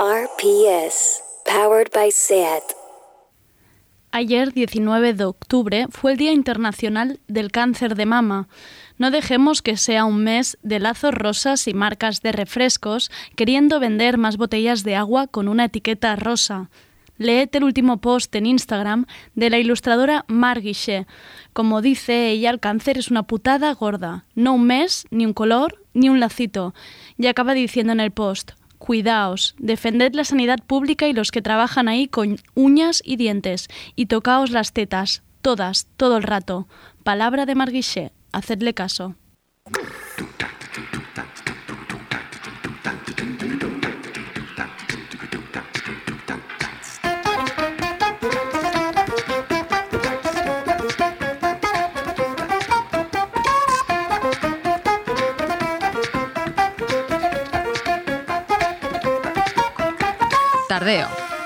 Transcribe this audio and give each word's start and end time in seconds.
RPS, 0.00 1.24
powered 1.44 1.90
by 1.92 2.08
SAT. 2.12 2.62
Ayer, 4.12 4.52
19 4.52 5.12
de 5.12 5.24
octubre, 5.24 5.86
fue 5.90 6.12
el 6.12 6.18
Día 6.18 6.30
Internacional 6.30 7.18
del 7.26 7.50
Cáncer 7.50 7.96
de 7.96 8.06
Mama. 8.06 8.46
No 8.96 9.10
dejemos 9.10 9.60
que 9.60 9.76
sea 9.76 10.04
un 10.04 10.22
mes 10.22 10.56
de 10.62 10.78
lazos 10.78 11.12
rosas 11.12 11.66
y 11.66 11.74
marcas 11.74 12.22
de 12.22 12.30
refrescos 12.30 13.10
queriendo 13.34 13.80
vender 13.80 14.18
más 14.18 14.36
botellas 14.36 14.84
de 14.84 14.94
agua 14.94 15.26
con 15.26 15.48
una 15.48 15.64
etiqueta 15.64 16.14
rosa. 16.14 16.70
Leed 17.16 17.48
el 17.54 17.64
último 17.64 17.96
post 17.96 18.32
en 18.36 18.46
Instagram 18.46 19.06
de 19.34 19.50
la 19.50 19.58
ilustradora 19.58 20.24
Marguiche. 20.28 21.08
Como 21.52 21.82
dice 21.82 22.28
ella, 22.28 22.50
el 22.50 22.60
cáncer 22.60 22.98
es 22.98 23.10
una 23.10 23.24
putada 23.24 23.74
gorda. 23.74 24.26
No 24.36 24.52
un 24.52 24.64
mes, 24.64 25.08
ni 25.10 25.26
un 25.26 25.32
color, 25.32 25.82
ni 25.92 26.08
un 26.08 26.20
lacito. 26.20 26.72
Y 27.16 27.26
acaba 27.26 27.52
diciendo 27.52 27.92
en 27.92 27.98
el 27.98 28.12
post, 28.12 28.52
Cuidaos, 28.78 29.54
defended 29.58 30.14
la 30.14 30.24
sanidad 30.24 30.58
pública 30.66 31.08
y 31.08 31.12
los 31.12 31.30
que 31.30 31.42
trabajan 31.42 31.88
ahí 31.88 32.08
con 32.08 32.38
uñas 32.54 33.02
y 33.04 33.16
dientes, 33.16 33.68
y 33.96 34.06
tocaos 34.06 34.50
las 34.50 34.72
tetas, 34.72 35.22
todas, 35.42 35.86
todo 35.96 36.16
el 36.16 36.22
rato. 36.22 36.68
Palabra 37.02 37.44
de 37.46 37.54
Marguiche, 37.54 38.12
hacedle 38.32 38.74
caso. 38.74 39.14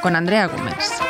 Con 0.03 0.15
Andrea 0.15 0.47
Gómez. 0.47 1.02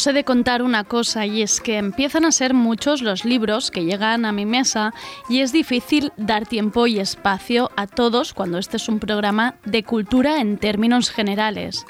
Os 0.00 0.06
he 0.06 0.14
de 0.14 0.24
contar 0.24 0.62
una 0.62 0.84
cosa 0.84 1.26
y 1.26 1.42
es 1.42 1.60
que 1.60 1.76
empiezan 1.76 2.24
a 2.24 2.32
ser 2.32 2.54
muchos 2.54 3.02
los 3.02 3.26
libros 3.26 3.70
que 3.70 3.84
llegan 3.84 4.24
a 4.24 4.32
mi 4.32 4.46
mesa 4.46 4.94
y 5.28 5.40
es 5.40 5.52
difícil 5.52 6.10
dar 6.16 6.46
tiempo 6.46 6.86
y 6.86 6.98
espacio 6.98 7.70
a 7.76 7.86
todos 7.86 8.32
cuando 8.32 8.56
este 8.56 8.78
es 8.78 8.88
un 8.88 8.98
programa 8.98 9.56
de 9.66 9.82
cultura 9.82 10.40
en 10.40 10.56
términos 10.56 11.10
generales. 11.10 11.84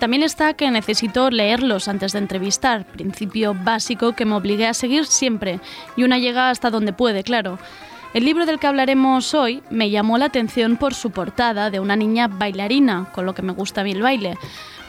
También 0.00 0.24
está 0.24 0.54
que 0.54 0.68
necesito 0.72 1.30
leerlos 1.30 1.86
antes 1.86 2.14
de 2.14 2.18
entrevistar, 2.18 2.84
principio 2.84 3.54
básico 3.54 4.14
que 4.14 4.24
me 4.24 4.34
obligué 4.34 4.66
a 4.66 4.74
seguir 4.74 5.06
siempre 5.06 5.60
y 5.96 6.02
una 6.02 6.18
llega 6.18 6.50
hasta 6.50 6.70
donde 6.70 6.92
puede, 6.92 7.22
claro. 7.22 7.60
El 8.12 8.24
libro 8.24 8.44
del 8.44 8.58
que 8.58 8.66
hablaremos 8.66 9.34
hoy 9.34 9.62
me 9.70 9.90
llamó 9.90 10.18
la 10.18 10.24
atención 10.24 10.76
por 10.78 10.94
su 10.94 11.12
portada 11.12 11.70
de 11.70 11.78
una 11.78 11.94
niña 11.94 12.26
bailarina, 12.26 13.08
con 13.12 13.24
lo 13.24 13.34
que 13.34 13.42
me 13.42 13.52
gusta 13.52 13.82
a 13.82 13.84
mí 13.84 13.92
el 13.92 14.02
baile 14.02 14.36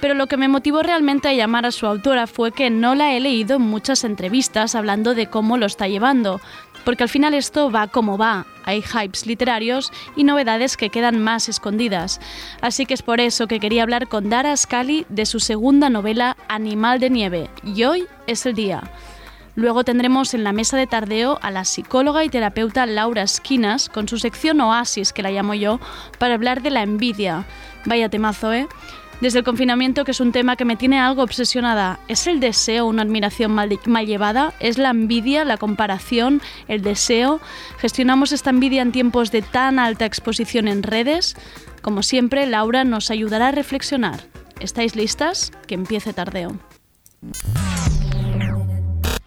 pero 0.01 0.13
lo 0.13 0.27
que 0.27 0.37
me 0.37 0.47
motivó 0.47 0.83
realmente 0.83 1.27
a 1.27 1.33
llamar 1.33 1.65
a 1.65 1.71
su 1.71 1.87
autora 1.87 2.27
fue 2.27 2.51
que 2.51 2.69
no 2.69 2.95
la 2.95 3.13
he 3.13 3.19
leído 3.19 3.57
en 3.57 3.63
muchas 3.63 4.03
entrevistas 4.03 4.75
hablando 4.75 5.15
de 5.15 5.27
cómo 5.27 5.57
lo 5.57 5.65
está 5.65 5.87
llevando, 5.87 6.41
porque 6.83 7.03
al 7.03 7.09
final 7.09 7.33
esto 7.33 7.71
va 7.71 7.87
como 7.87 8.17
va, 8.17 8.45
hay 8.63 8.81
hypes 8.81 9.25
literarios 9.25 9.91
y 10.15 10.23
novedades 10.23 10.77
que 10.77 10.89
quedan 10.89 11.21
más 11.21 11.49
escondidas. 11.49 12.21
Así 12.61 12.85
que 12.85 12.93
es 12.93 13.01
por 13.01 13.19
eso 13.19 13.47
que 13.47 13.59
quería 13.59 13.83
hablar 13.83 14.07
con 14.07 14.29
Dara 14.29 14.55
Scully 14.55 15.05
de 15.09 15.25
su 15.25 15.39
segunda 15.39 15.89
novela 15.89 16.37
Animal 16.47 16.99
de 16.99 17.09
Nieve, 17.09 17.49
y 17.63 17.83
hoy 17.83 18.05
es 18.27 18.45
el 18.45 18.53
día. 18.53 18.83
Luego 19.55 19.85
tendremos 19.85 20.33
en 20.33 20.43
la 20.43 20.51
mesa 20.51 20.75
de 20.75 20.85
tardeo 20.85 21.39
a 21.41 21.49
la 21.49 21.63
psicóloga 21.63 22.25
y 22.25 22.29
terapeuta 22.29 22.85
Laura 22.85 23.21
Esquinas 23.21 23.87
con 23.87 24.07
su 24.09 24.17
sección 24.17 24.59
Oasis, 24.59 25.13
que 25.13 25.23
la 25.23 25.31
llamo 25.31 25.53
yo, 25.53 25.79
para 26.19 26.33
hablar 26.33 26.61
de 26.61 26.71
la 26.71 26.83
envidia. 26.83 27.45
Vaya 27.85 28.09
temazo, 28.09 28.51
¿eh? 28.51 28.67
Desde 29.21 29.39
el 29.39 29.45
confinamiento, 29.45 30.05
que 30.05 30.11
es 30.11 30.19
un 30.19 30.31
tema 30.31 30.55
que 30.55 30.65
me 30.65 30.75
tiene 30.75 30.99
algo 30.99 31.23
obsesionada. 31.23 31.99
¿Es 32.07 32.27
el 32.27 32.39
deseo 32.39 32.85
una 32.85 33.01
admiración 33.01 33.51
mal, 33.51 33.69
llevada? 34.05 34.53
¿Es 34.59 34.77
la 34.77 34.89
envidia, 34.89 35.45
la 35.45 35.57
comparación, 35.57 36.41
el 36.67 36.81
deseo? 36.81 37.39
¿Gestionamos 37.77 38.31
esta 38.31 38.49
envidia 38.49 38.81
en 38.81 38.91
tiempos 38.91 39.31
de 39.31 39.41
tan 39.41 39.79
alta 39.79 40.05
exposición 40.05 40.67
en 40.67 40.83
redes? 40.83 41.35
Como 41.81 42.03
siempre, 42.03 42.45
Laura 42.45 42.83
nos 42.83 43.11
ayudará 43.11 43.49
a 43.49 43.51
reflexionar. 43.51 44.21
¿Estáis 44.59 44.95
listas? 44.95 45.51
Que 45.67 45.75
empiece 45.75 46.13
tardeo. 46.13 46.57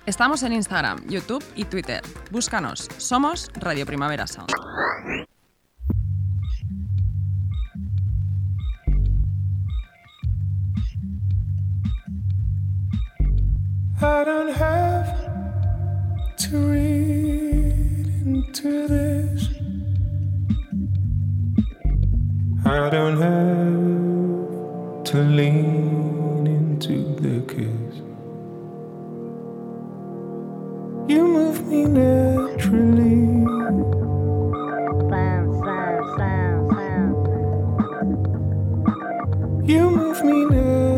Estamos 0.06 0.43
en 0.43 0.55
Instagram, 0.55 1.06
YouTube 1.09 1.44
y 1.55 1.65
Twitter. 1.65 2.03
Búscanos. 2.31 2.88
Somos 2.97 3.50
Radio 3.55 3.84
Primavera 3.84 4.26
Sound. 4.26 4.50
I 14.00 14.22
don't 14.22 14.54
have 14.54 15.09
to 16.36 16.56
read 16.56 18.06
into 18.25 18.86
this. 18.86 19.48
I 22.64 22.91
don't 22.91 23.20
have 23.20 25.04
to 25.04 25.19
lean 25.19 26.47
into 26.47 27.12
the 27.16 27.41
kiss. 27.53 27.97
You 31.08 31.26
move 31.26 31.66
me 31.66 31.84
naturally. 31.87 33.19
You 39.66 39.91
move 39.91 40.22
me 40.22 40.44
naturally. 40.44 40.97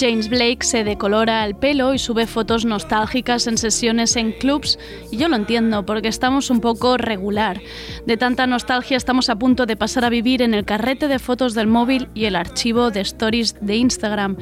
James 0.00 0.30
Blake 0.30 0.60
se 0.62 0.82
decolora 0.82 1.44
el 1.44 1.54
pelo 1.54 1.92
y 1.92 1.98
sube 1.98 2.26
fotos 2.26 2.64
nostálgicas 2.64 3.46
en 3.46 3.58
sesiones 3.58 4.16
en 4.16 4.32
clubs 4.32 4.78
y 5.10 5.18
yo 5.18 5.28
lo 5.28 5.36
entiendo 5.36 5.84
porque 5.84 6.08
estamos 6.08 6.48
un 6.48 6.60
poco 6.60 6.96
regular. 6.96 7.60
De 8.06 8.16
tanta 8.16 8.46
nostalgia 8.46 8.96
estamos 8.96 9.28
a 9.28 9.36
punto 9.36 9.66
de 9.66 9.76
pasar 9.76 10.06
a 10.06 10.08
vivir 10.08 10.40
en 10.40 10.54
el 10.54 10.64
carrete 10.64 11.06
de 11.06 11.18
fotos 11.18 11.52
del 11.52 11.66
móvil 11.66 12.08
y 12.14 12.24
el 12.24 12.36
archivo 12.36 12.90
de 12.90 13.02
stories 13.02 13.56
de 13.60 13.76
Instagram. 13.76 14.38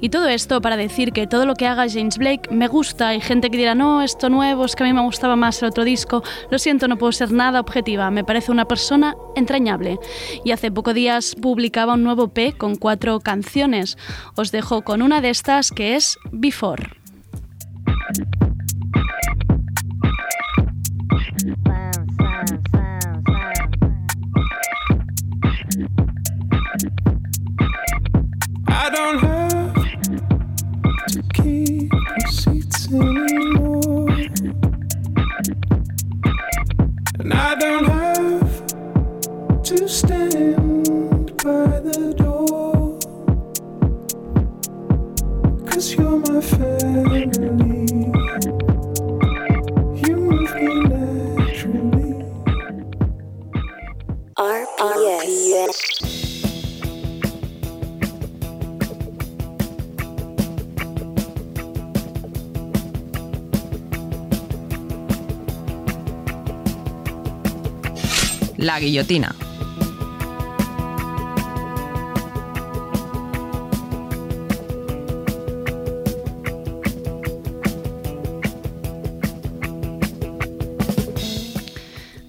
Y 0.00 0.08
todo 0.08 0.28
esto 0.28 0.62
para 0.62 0.78
decir 0.78 1.12
que 1.12 1.26
todo 1.26 1.44
lo 1.44 1.56
que 1.56 1.66
haga 1.66 1.90
James 1.90 2.16
Blake 2.16 2.48
me 2.50 2.66
gusta. 2.66 3.08
Hay 3.08 3.20
gente 3.20 3.50
que 3.50 3.58
dirá, 3.58 3.74
no, 3.74 4.00
esto 4.00 4.30
nuevo, 4.30 4.64
es 4.64 4.74
que 4.74 4.82
a 4.82 4.86
mí 4.86 4.94
me 4.94 5.02
gustaba 5.02 5.36
más 5.36 5.60
el 5.60 5.68
otro 5.68 5.84
disco. 5.84 6.22
Lo 6.50 6.58
siento, 6.58 6.88
no 6.88 6.96
puedo 6.96 7.12
ser 7.12 7.32
nada 7.32 7.60
objetiva. 7.60 8.10
Me 8.10 8.24
parece 8.24 8.50
una 8.50 8.64
persona 8.64 9.14
entrañable. 9.36 9.98
Y 10.42 10.52
hace 10.52 10.72
pocos 10.72 10.94
días 10.94 11.36
publicaba 11.40 11.94
un 11.94 12.02
nuevo 12.02 12.28
P 12.28 12.54
con 12.54 12.76
cuatro 12.76 13.20
canciones. 13.20 13.98
Os 14.36 14.52
dejo 14.52 14.82
con 14.82 15.01
una 15.02 15.20
de 15.20 15.30
estas 15.30 15.70
que 15.70 15.96
es 15.96 16.18
Before. 16.30 16.88
La 68.72 68.80
guillotina. 68.80 69.34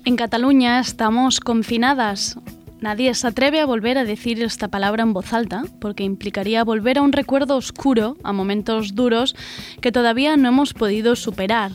En 0.03 0.17
Cataluña 0.17 0.81
estamos 0.81 1.39
confinadas. 1.39 2.37
Nadie 2.81 3.13
se 3.13 3.27
atreve 3.27 3.61
a 3.61 3.65
volver 3.65 3.97
a 3.97 4.03
decir 4.03 4.43
esta 4.43 4.67
palabra 4.67 5.03
en 5.03 5.13
voz 5.13 5.31
alta, 5.31 5.63
porque 5.79 6.03
implicaría 6.03 6.65
volver 6.65 6.97
a 6.97 7.03
un 7.03 7.13
recuerdo 7.13 7.55
oscuro, 7.55 8.17
a 8.21 8.33
momentos 8.33 8.95
duros 8.95 9.33
que 9.79 9.93
todavía 9.93 10.35
no 10.35 10.49
hemos 10.49 10.73
podido 10.73 11.15
superar. 11.15 11.71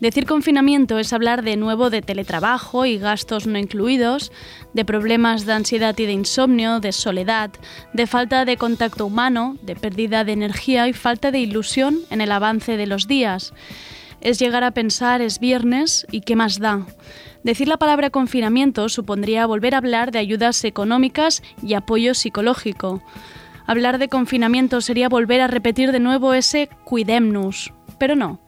Decir 0.00 0.26
confinamiento 0.26 1.00
es 1.00 1.12
hablar 1.12 1.42
de 1.42 1.56
nuevo 1.56 1.90
de 1.90 2.02
teletrabajo 2.02 2.86
y 2.86 2.98
gastos 2.98 3.48
no 3.48 3.58
incluidos, 3.58 4.30
de 4.72 4.84
problemas 4.84 5.44
de 5.44 5.54
ansiedad 5.54 5.98
y 5.98 6.06
de 6.06 6.12
insomnio, 6.12 6.78
de 6.78 6.92
soledad, 6.92 7.50
de 7.92 8.06
falta 8.06 8.44
de 8.44 8.56
contacto 8.56 9.06
humano, 9.06 9.56
de 9.62 9.74
pérdida 9.74 10.22
de 10.22 10.32
energía 10.32 10.86
y 10.86 10.92
falta 10.92 11.32
de 11.32 11.40
ilusión 11.40 11.98
en 12.10 12.20
el 12.20 12.30
avance 12.30 12.76
de 12.76 12.86
los 12.86 13.08
días. 13.08 13.52
Es 14.20 14.38
llegar 14.38 14.62
a 14.62 14.70
pensar 14.70 15.20
es 15.20 15.40
viernes 15.40 16.06
y 16.12 16.20
qué 16.20 16.36
más 16.36 16.60
da. 16.60 16.86
Decir 17.42 17.66
la 17.66 17.76
palabra 17.76 18.10
confinamiento 18.10 18.88
supondría 18.88 19.46
volver 19.46 19.74
a 19.74 19.78
hablar 19.78 20.12
de 20.12 20.20
ayudas 20.20 20.62
económicas 20.62 21.42
y 21.60 21.74
apoyo 21.74 22.14
psicológico. 22.14 23.02
Hablar 23.66 23.98
de 23.98 24.08
confinamiento 24.08 24.80
sería 24.80 25.08
volver 25.08 25.40
a 25.40 25.48
repetir 25.48 25.90
de 25.90 26.00
nuevo 26.00 26.34
ese 26.34 26.68
cuidemnus. 26.84 27.72
Pero 27.98 28.14
no, 28.14 28.38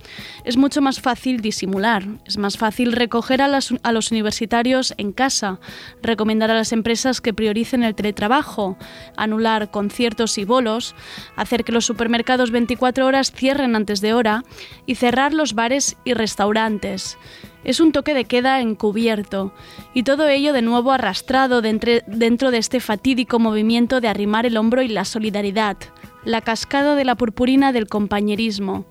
es 0.45 0.57
mucho 0.57 0.81
más 0.81 1.01
fácil 1.01 1.41
disimular, 1.41 2.05
es 2.25 2.39
más 2.39 2.57
fácil 2.57 2.93
recoger 2.93 3.43
a, 3.43 3.49
los 3.49 4.11
universitarios 4.13 4.95
en 4.97 5.13
casa, 5.13 5.59
recomendar 6.03 6.51
a 6.51 6.55
las 6.55 6.73
empresas 6.73 7.21
que 7.21 7.35
prioricen 7.35 7.83
el 7.83 7.97
teletrabajo, 7.97 8.77
anular 9.17 9.73
conciertos 9.73 10.39
y 10.39 10.45
bolos, 10.45 10.95
hacer 11.35 11.65
que 11.65 11.73
los 11.73 11.85
supermercados 11.85 12.53
24 12.53 13.07
horas 13.07 13.33
cierren 13.33 13.75
antes 13.75 14.01
de 14.01 14.15
hora 14.15 14.45
y 14.87 14.95
cerrar 14.95 15.35
los 15.35 15.55
bares 15.55 15.97
y 16.05 16.15
restaurantes. 16.15 17.19
Es 17.65 17.81
un 17.81 17.93
toque 17.93 18.15
de 18.15 18.25
queda 18.25 18.61
encubierto, 18.61 19.53
y 19.93 20.05
todo 20.05 20.29
ello 20.29 20.53
de 20.53 20.63
nuevo 20.63 20.93
arrastrado 20.93 21.61
dentro 21.61 22.51
de 22.51 22.59
este 22.59 22.81
fatídico 22.81 23.39
movimiento 23.39 24.01
de 24.01 24.09
arrimar 24.09 24.47
el 24.47 24.57
hombro 24.57 24.81
y 24.81 24.89
la 24.89 25.05
solidaridad, 25.05 25.77
la 26.25 26.41
cascada 26.41 26.95
de 26.95 27.05
la 27.05 27.17
purpurina 27.17 27.73
del 27.73 27.87
compañerismo. 27.87 28.87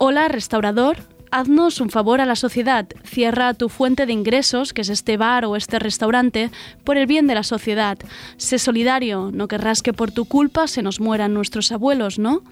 Hola, 0.00 0.28
restaurador, 0.28 0.98
haznos 1.32 1.80
un 1.80 1.90
favor 1.90 2.20
a 2.20 2.24
la 2.24 2.36
sociedad, 2.36 2.86
cierra 3.02 3.52
tu 3.54 3.68
fuente 3.68 4.06
de 4.06 4.12
ingresos, 4.12 4.72
que 4.72 4.82
es 4.82 4.90
este 4.90 5.16
bar 5.16 5.44
o 5.44 5.56
este 5.56 5.80
restaurante, 5.80 6.52
por 6.84 6.96
el 6.96 7.06
bien 7.06 7.26
de 7.26 7.34
la 7.34 7.42
sociedad. 7.42 7.98
Sé 8.36 8.60
solidario, 8.60 9.30
no 9.32 9.48
querrás 9.48 9.82
que 9.82 9.92
por 9.92 10.12
tu 10.12 10.24
culpa 10.24 10.68
se 10.68 10.82
nos 10.82 11.00
mueran 11.00 11.34
nuestros 11.34 11.72
abuelos, 11.72 12.20
¿no? 12.20 12.44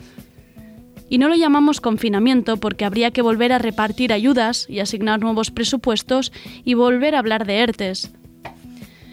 Y 1.08 1.18
no 1.18 1.28
lo 1.28 1.36
llamamos 1.36 1.80
confinamiento 1.80 2.56
porque 2.56 2.84
habría 2.84 3.12
que 3.12 3.22
volver 3.22 3.52
a 3.52 3.58
repartir 3.58 4.12
ayudas 4.12 4.66
y 4.68 4.80
asignar 4.80 5.20
nuevos 5.20 5.52
presupuestos 5.52 6.32
y 6.64 6.74
volver 6.74 7.14
a 7.14 7.20
hablar 7.20 7.46
de 7.46 7.60
ERTES. 7.60 8.10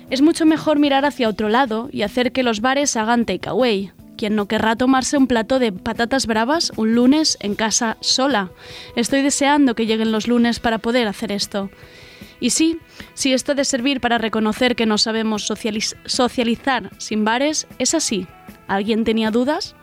Es 0.10 0.24
mucho 0.24 0.48
mejor 0.48 0.80
mirar 0.80 1.06
hacia 1.06 1.30
otro 1.30 1.50
lado 1.50 1.88
y 1.92 2.02
hacer 2.02 2.32
que 2.32 2.42
los 2.42 2.62
bares 2.62 2.98
hagan 2.98 3.26
takeaway. 3.26 3.92
¿Quién 4.24 4.38
no 4.38 4.46
querrá 4.46 4.78
tomarse 4.78 5.18
un 5.18 5.28
plato 5.28 5.60
de 5.60 5.74
patatas 5.74 6.28
bravas 6.28 6.72
un 6.78 6.96
lunes 6.96 7.38
en 7.42 7.56
casa 7.56 7.98
sola? 8.00 8.52
Estoy 8.96 9.22
deseando 9.22 9.76
que 9.76 9.86
lleguen 9.86 10.14
los 10.14 10.30
lunes 10.30 10.62
para 10.62 10.78
poder 10.78 11.10
hacer 11.10 11.34
esto. 11.34 11.70
Y 12.40 12.52
sí, 12.52 12.80
si 13.16 13.34
esto 13.34 13.54
de 13.54 13.66
servir 13.66 14.00
para 14.00 14.18
reconocer 14.18 14.78
que 14.78 14.86
no 14.86 14.98
sabemos 14.98 15.52
socializ- 15.52 15.98
socializar 16.06 16.90
sin 17.00 17.26
bares 17.26 17.68
es 17.80 17.94
así. 17.94 18.26
¿Alguien 18.70 19.04
tenía 19.04 19.30
dudas? 19.30 19.76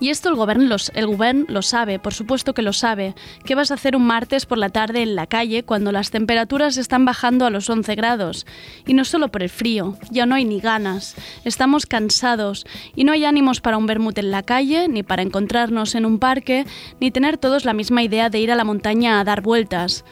Y 0.00 0.10
esto 0.10 0.28
el 0.28 0.36
gobierno, 0.36 0.76
el 0.94 1.06
gobierno 1.06 1.44
lo 1.48 1.62
sabe, 1.62 1.98
por 1.98 2.14
supuesto 2.14 2.54
que 2.54 2.62
lo 2.62 2.72
sabe. 2.72 3.14
¿Qué 3.44 3.54
vas 3.54 3.70
a 3.70 3.74
hacer 3.74 3.96
un 3.96 4.06
martes 4.06 4.46
por 4.46 4.58
la 4.58 4.68
tarde 4.70 5.02
en 5.02 5.14
la 5.14 5.26
calle 5.26 5.64
cuando 5.64 5.92
las 5.92 6.10
temperaturas 6.10 6.76
están 6.76 7.04
bajando 7.04 7.46
a 7.46 7.50
los 7.50 7.68
11 7.68 7.94
grados? 7.94 8.46
Y 8.86 8.94
no 8.94 9.04
solo 9.04 9.28
por 9.28 9.42
el 9.42 9.48
frío, 9.48 9.96
ya 10.10 10.26
no 10.26 10.34
hay 10.34 10.44
ni 10.44 10.60
ganas. 10.60 11.16
Estamos 11.44 11.86
cansados 11.86 12.66
y 12.94 13.04
no 13.04 13.12
hay 13.12 13.24
ánimos 13.24 13.60
para 13.60 13.76
un 13.76 13.86
vermut 13.86 14.18
en 14.18 14.30
la 14.30 14.42
calle, 14.42 14.88
ni 14.88 15.02
para 15.02 15.22
encontrarnos 15.22 15.94
en 15.94 16.06
un 16.06 16.18
parque, 16.18 16.66
ni 17.00 17.10
tener 17.10 17.38
todos 17.38 17.64
la 17.64 17.72
misma 17.72 18.02
idea 18.02 18.30
de 18.30 18.40
ir 18.40 18.52
a 18.52 18.56
la 18.56 18.64
montaña 18.64 19.18
a 19.18 19.24
dar 19.24 19.42
vueltas. 19.42 20.04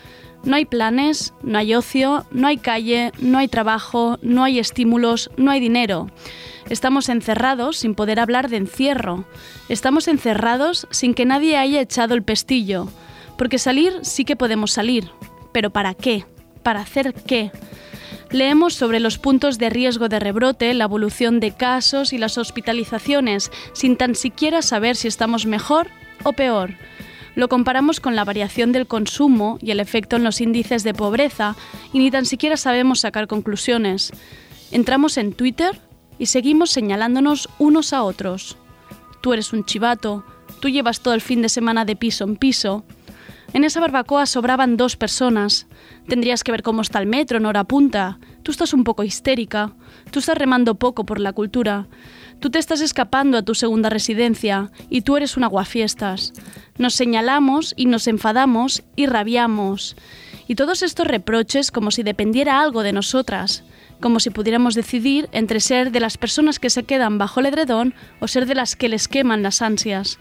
No 0.44 0.54
hay 0.56 0.64
planes, 0.64 1.34
no 1.42 1.58
hay 1.58 1.74
ocio, 1.74 2.24
no 2.30 2.46
hay 2.46 2.56
calle, 2.56 3.10
no 3.18 3.38
hay 3.38 3.48
trabajo, 3.48 4.18
no 4.22 4.44
hay 4.44 4.60
estímulos, 4.60 5.30
no 5.36 5.50
hay 5.50 5.58
dinero. 5.58 6.08
Estamos 6.68 7.08
encerrados 7.08 7.76
sin 7.76 7.94
poder 7.94 8.18
hablar 8.18 8.48
de 8.48 8.56
encierro. 8.56 9.24
Estamos 9.68 10.08
encerrados 10.08 10.88
sin 10.90 11.14
que 11.14 11.24
nadie 11.24 11.56
haya 11.56 11.80
echado 11.80 12.14
el 12.14 12.24
pestillo. 12.24 12.88
Porque 13.38 13.58
salir 13.58 13.92
sí 14.02 14.24
que 14.24 14.36
podemos 14.36 14.72
salir. 14.72 15.10
Pero 15.52 15.70
¿para 15.70 15.94
qué? 15.94 16.24
¿Para 16.62 16.80
hacer 16.80 17.14
qué? 17.14 17.52
Leemos 18.30 18.74
sobre 18.74 18.98
los 18.98 19.18
puntos 19.18 19.58
de 19.58 19.70
riesgo 19.70 20.08
de 20.08 20.18
rebrote, 20.18 20.74
la 20.74 20.84
evolución 20.84 21.38
de 21.38 21.52
casos 21.52 22.12
y 22.12 22.18
las 22.18 22.38
hospitalizaciones, 22.38 23.52
sin 23.72 23.96
tan 23.96 24.16
siquiera 24.16 24.62
saber 24.62 24.96
si 24.96 25.06
estamos 25.06 25.46
mejor 25.46 25.88
o 26.24 26.32
peor. 26.32 26.74
Lo 27.36 27.48
comparamos 27.48 28.00
con 28.00 28.16
la 28.16 28.24
variación 28.24 28.72
del 28.72 28.88
consumo 28.88 29.58
y 29.60 29.70
el 29.70 29.78
efecto 29.78 30.16
en 30.16 30.24
los 30.24 30.40
índices 30.40 30.82
de 30.82 30.94
pobreza 30.94 31.54
y 31.92 32.00
ni 32.00 32.10
tan 32.10 32.26
siquiera 32.26 32.56
sabemos 32.56 33.00
sacar 33.00 33.28
conclusiones. 33.28 34.10
Entramos 34.72 35.16
en 35.18 35.32
Twitter 35.32 35.80
y 36.18 36.26
seguimos 36.26 36.70
señalándonos 36.70 37.48
unos 37.58 37.92
a 37.92 38.02
otros. 38.02 38.56
Tú 39.20 39.32
eres 39.32 39.52
un 39.52 39.64
chivato, 39.64 40.24
tú 40.60 40.68
llevas 40.68 41.00
todo 41.00 41.14
el 41.14 41.20
fin 41.20 41.42
de 41.42 41.48
semana 41.48 41.84
de 41.84 41.96
piso 41.96 42.24
en 42.24 42.36
piso. 42.36 42.84
En 43.52 43.64
esa 43.64 43.80
barbacoa 43.80 44.26
sobraban 44.26 44.76
dos 44.76 44.96
personas. 44.96 45.66
Tendrías 46.08 46.44
que 46.44 46.52
ver 46.52 46.62
cómo 46.62 46.82
está 46.82 46.98
el 46.98 47.06
metro 47.06 47.38
en 47.38 47.46
hora 47.46 47.64
punta. 47.64 48.18
Tú 48.42 48.50
estás 48.50 48.74
un 48.74 48.84
poco 48.84 49.04
histérica. 49.04 49.72
Tú 50.10 50.18
estás 50.18 50.36
remando 50.36 50.74
poco 50.74 51.06
por 51.06 51.20
la 51.20 51.32
cultura. 51.32 51.86
Tú 52.38 52.50
te 52.50 52.58
estás 52.58 52.80
escapando 52.80 53.38
a 53.38 53.42
tu 53.42 53.54
segunda 53.54 53.88
residencia 53.88 54.70
y 54.90 55.00
tú 55.00 55.16
eres 55.16 55.36
un 55.36 55.44
aguafiestas. 55.44 56.32
Nos 56.76 56.94
señalamos 56.94 57.72
y 57.76 57.86
nos 57.86 58.06
enfadamos 58.08 58.82
y 58.94 59.06
rabiamos. 59.06 59.96
Y 60.46 60.54
todos 60.54 60.82
estos 60.82 61.06
reproches 61.06 61.70
como 61.70 61.90
si 61.90 62.02
dependiera 62.02 62.60
algo 62.60 62.82
de 62.82 62.92
nosotras, 62.92 63.64
como 64.00 64.20
si 64.20 64.30
pudiéramos 64.30 64.74
decidir 64.74 65.28
entre 65.32 65.60
ser 65.60 65.90
de 65.90 66.00
las 66.00 66.18
personas 66.18 66.58
que 66.58 66.70
se 66.70 66.84
quedan 66.84 67.18
bajo 67.18 67.40
el 67.40 67.46
edredón 67.46 67.94
o 68.20 68.28
ser 68.28 68.46
de 68.46 68.54
las 68.54 68.76
que 68.76 68.88
les 68.88 69.08
queman 69.08 69.42
las 69.42 69.62
ansias. 69.62 70.18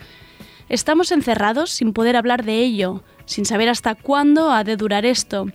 Estamos 0.70 1.12
encerrados 1.12 1.70
sin 1.70 1.94
poder 1.94 2.16
hablar 2.16 2.44
de 2.44 2.60
ello, 2.60 3.04
sin 3.26 3.46
saber 3.46 3.70
hasta 3.70 3.96
cuándo 3.96 4.52
ha 4.52 4.64
de 4.64 4.78
durar 4.78 5.06
esto, 5.06 5.48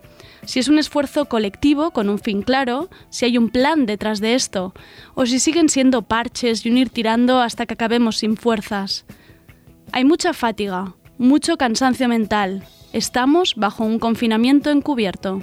si 0.44 0.58
es 0.58 0.68
un 0.68 0.78
esfuerzo 0.78 1.26
colectivo 1.26 1.90
con 1.90 2.08
un 2.08 2.18
fin 2.18 2.42
claro, 2.42 2.88
si 3.10 3.24
hay 3.24 3.38
un 3.38 3.50
plan 3.50 3.86
detrás 3.86 4.20
de 4.20 4.34
esto, 4.34 4.72
o 5.14 5.26
si 5.26 5.38
siguen 5.38 5.68
siendo 5.68 6.02
parches 6.02 6.64
y 6.64 6.70
un 6.70 6.78
ir 6.78 6.90
tirando 6.90 7.40
hasta 7.40 7.66
que 7.66 7.74
acabemos 7.74 8.18
sin 8.18 8.36
fuerzas. 8.36 9.04
Hay 9.92 10.04
mucha 10.04 10.32
fatiga, 10.32 10.94
mucho 11.18 11.56
cansancio 11.56 12.08
mental. 12.08 12.64
Estamos 12.92 13.54
bajo 13.56 13.84
un 13.84 13.98
confinamiento 13.98 14.70
encubierto. 14.70 15.42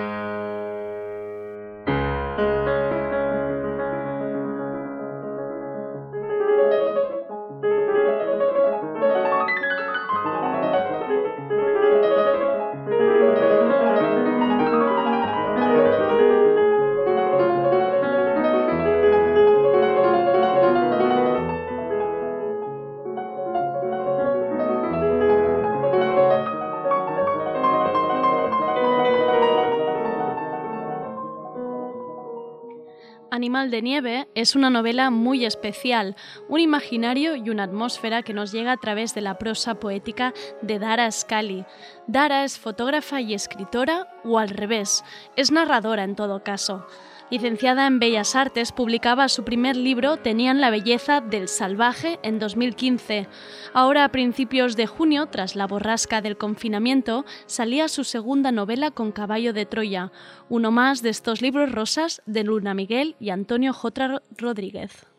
Animal 33.41 33.71
de 33.71 33.81
Nieve 33.81 34.27
es 34.35 34.55
una 34.55 34.69
novela 34.69 35.09
muy 35.09 35.45
especial, 35.45 36.15
un 36.47 36.59
imaginario 36.59 37.35
y 37.35 37.49
una 37.49 37.63
atmósfera 37.63 38.21
que 38.21 38.35
nos 38.35 38.51
llega 38.51 38.71
a 38.71 38.77
través 38.77 39.15
de 39.15 39.21
la 39.21 39.39
prosa 39.39 39.79
poética 39.79 40.31
de 40.61 40.77
Dara 40.77 41.09
Scully. 41.09 41.65
Dara 42.05 42.43
es 42.43 42.59
fotógrafa 42.59 43.19
y 43.19 43.33
escritora, 43.33 44.07
o 44.23 44.37
al 44.37 44.49
revés, 44.49 45.03
es 45.35 45.51
narradora 45.51 46.03
en 46.03 46.15
todo 46.15 46.43
caso. 46.43 46.85
Licenciada 47.31 47.87
en 47.87 47.99
Bellas 47.99 48.35
Artes, 48.35 48.73
publicaba 48.73 49.29
su 49.29 49.45
primer 49.45 49.77
libro 49.77 50.17
Tenían 50.17 50.59
la 50.59 50.69
belleza 50.69 51.21
del 51.21 51.47
salvaje 51.47 52.19
en 52.23 52.39
2015. 52.39 53.29
Ahora, 53.73 54.03
a 54.03 54.09
principios 54.09 54.75
de 54.75 54.85
junio, 54.85 55.27
tras 55.27 55.55
la 55.55 55.65
borrasca 55.65 56.19
del 56.21 56.37
confinamiento, 56.37 57.23
salía 57.45 57.87
su 57.87 58.03
segunda 58.03 58.51
novela 58.51 58.91
con 58.91 59.13
Caballo 59.13 59.53
de 59.53 59.65
Troya, 59.65 60.11
uno 60.49 60.71
más 60.71 61.01
de 61.01 61.09
estos 61.09 61.41
libros 61.41 61.71
rosas 61.71 62.21
de 62.25 62.43
Luna 62.43 62.73
Miguel 62.73 63.15
y 63.17 63.29
Antonio 63.29 63.71
J. 63.71 64.21
Rodríguez. 64.37 65.10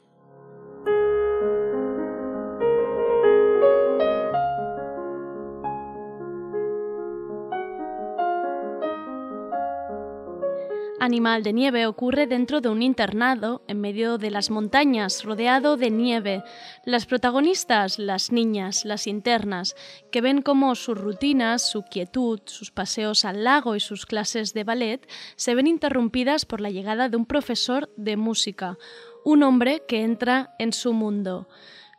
Animal 11.02 11.42
de 11.42 11.52
nieve 11.52 11.88
ocurre 11.88 12.28
dentro 12.28 12.60
de 12.60 12.68
un 12.68 12.80
internado 12.80 13.64
en 13.66 13.80
medio 13.80 14.18
de 14.18 14.30
las 14.30 14.50
montañas, 14.50 15.24
rodeado 15.24 15.76
de 15.76 15.90
nieve. 15.90 16.44
Las 16.84 17.06
protagonistas, 17.06 17.98
las 17.98 18.30
niñas, 18.30 18.84
las 18.84 19.08
internas, 19.08 19.74
que 20.12 20.20
ven 20.20 20.42
cómo 20.42 20.76
sus 20.76 20.96
rutinas, 20.96 21.68
su 21.68 21.82
quietud, 21.82 22.38
sus 22.44 22.70
paseos 22.70 23.24
al 23.24 23.42
lago 23.42 23.74
y 23.74 23.80
sus 23.80 24.06
clases 24.06 24.54
de 24.54 24.62
ballet 24.62 25.04
se 25.34 25.56
ven 25.56 25.66
interrumpidas 25.66 26.44
por 26.44 26.60
la 26.60 26.70
llegada 26.70 27.08
de 27.08 27.16
un 27.16 27.26
profesor 27.26 27.90
de 27.96 28.16
música, 28.16 28.78
un 29.24 29.42
hombre 29.42 29.82
que 29.88 30.04
entra 30.04 30.54
en 30.60 30.72
su 30.72 30.92
mundo. 30.92 31.48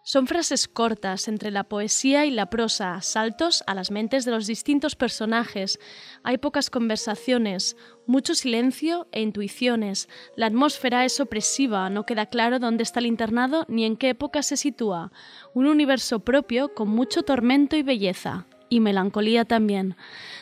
Son 0.06 0.28
frases 0.28 0.68
cortas 0.68 1.30
entre 1.30 1.50
la 1.50 1.64
poesía 1.64 2.26
y 2.26 2.32
la 2.32 2.48
prosa, 2.48 3.00
saltos 3.00 3.64
a 3.68 3.74
las 3.74 3.90
mentes 3.90 4.26
de 4.26 4.32
los 4.32 4.48
distintos 4.48 4.98
personajes. 4.98 5.80
Hay 6.24 6.40
pocas 6.40 6.70
conversaciones, 6.70 7.78
mucho 8.06 8.36
silencio 8.36 9.08
e 9.14 9.22
intuiciones. 9.22 10.10
La 10.36 10.48
atmósfera 10.48 11.06
es 11.06 11.22
opresiva, 11.22 11.90
no 11.90 12.06
queda 12.06 12.26
claro 12.26 12.60
dónde 12.60 12.84
está 12.84 13.00
el 13.00 13.06
internado 13.06 13.64
ni 13.70 13.86
en 13.86 13.96
qué 13.96 14.10
época 14.10 14.44
se 14.44 14.58
sitúa. 14.58 15.14
Un 15.54 15.68
universo 15.68 16.20
propio 16.20 16.74
con 16.74 16.90
mucho 16.90 17.24
tormento 17.24 17.78
y 17.78 17.84
belleza. 17.84 18.46
Y 18.68 18.82
melancolía 18.82 19.46
también. 19.46 19.96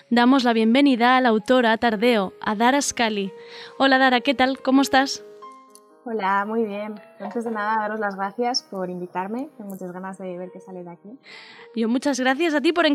Damos 0.09 0.43
la 0.43 0.53
bienvenida 0.53 1.17
a 1.17 1.21
la 1.21 1.29
autora 1.29 1.77
Tardeo, 1.77 2.33
a 2.41 2.55
Dara 2.55 2.81
Scali. 2.81 3.31
Hola 3.77 3.99
Dara, 3.99 4.21
¿qué 4.21 4.33
tal? 4.33 4.59
¿Cómo 4.59 4.81
estás? 4.81 5.23
Hola, 6.03 6.45
muy 6.47 6.63
bien. 6.63 6.95
Antes 7.21 7.43
de 7.43 7.51
nada, 7.51 7.77
daros 7.77 7.99
las 7.99 8.15
gracias 8.15 8.63
por 8.63 8.89
invitarme. 8.89 9.49
Tengo 9.57 9.69
muchas 9.69 9.91
ganas 9.91 10.17
de 10.17 10.37
ver 10.37 10.49
qué 10.51 10.59
sale 10.59 10.83
de 10.83 10.89
aquí. 10.89 11.09
Yo 11.75 11.87
muchas 11.87 12.19
gracias 12.19 12.53
a 12.53 12.61
ti 12.61 12.73
por, 12.73 12.85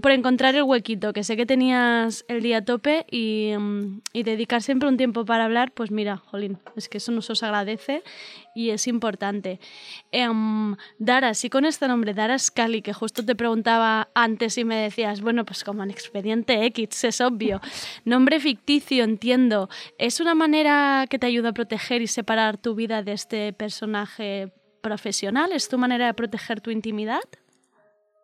por 0.00 0.10
encontrar 0.10 0.54
el 0.56 0.64
huequito, 0.64 1.12
que 1.12 1.22
sé 1.22 1.36
que 1.36 1.46
tenías 1.46 2.24
el 2.28 2.42
día 2.42 2.58
a 2.58 2.64
tope 2.64 3.06
y, 3.10 3.54
mm, 3.56 4.00
y, 4.12 4.22
dedicar 4.24 4.62
siempre 4.62 4.88
un 4.88 4.96
tiempo 4.96 5.24
para 5.24 5.44
hablar, 5.44 5.72
pues 5.72 5.90
mira, 5.90 6.16
Jolín, 6.16 6.58
es 6.74 6.88
que 6.88 6.98
eso 6.98 7.12
nos 7.12 7.30
os 7.30 7.42
agradece 7.42 8.02
y 8.54 8.70
es 8.70 8.86
importante. 8.86 9.60
Um, 10.12 10.76
Dara, 10.98 11.34
sí 11.34 11.48
con 11.48 11.64
este 11.64 11.86
nombre, 11.86 12.12
Dara 12.12 12.38
Scali, 12.38 12.82
que 12.82 12.92
justo 12.92 13.24
te 13.24 13.36
preguntaba 13.36 14.08
antes 14.14 14.58
y 14.58 14.64
me 14.64 14.76
decías, 14.76 15.20
bueno, 15.20 15.44
pues 15.44 15.62
como 15.62 15.82
en 15.82 15.90
Expediente 15.90 16.64
X, 16.66 17.04
es 17.04 17.20
obvio. 17.20 17.60
Nombre 18.04 18.40
ficticio, 18.40 19.04
entiendo. 19.04 19.68
¿Es 19.98 20.20
una 20.20 20.34
manera 20.34 21.06
que 21.08 21.18
te 21.18 21.26
ayuda 21.26 21.50
a 21.50 21.52
proteger 21.52 22.02
y 22.02 22.06
separar 22.06 22.56
tu 22.56 22.74
vida 22.74 23.02
de 23.02 23.12
este 23.12 23.52
personaje 23.52 23.75
profesional? 24.80 25.52
¿Es 25.52 25.68
tu 25.68 25.78
manera 25.78 26.06
de 26.06 26.14
proteger 26.14 26.60
tu 26.60 26.70
intimidad? 26.70 27.22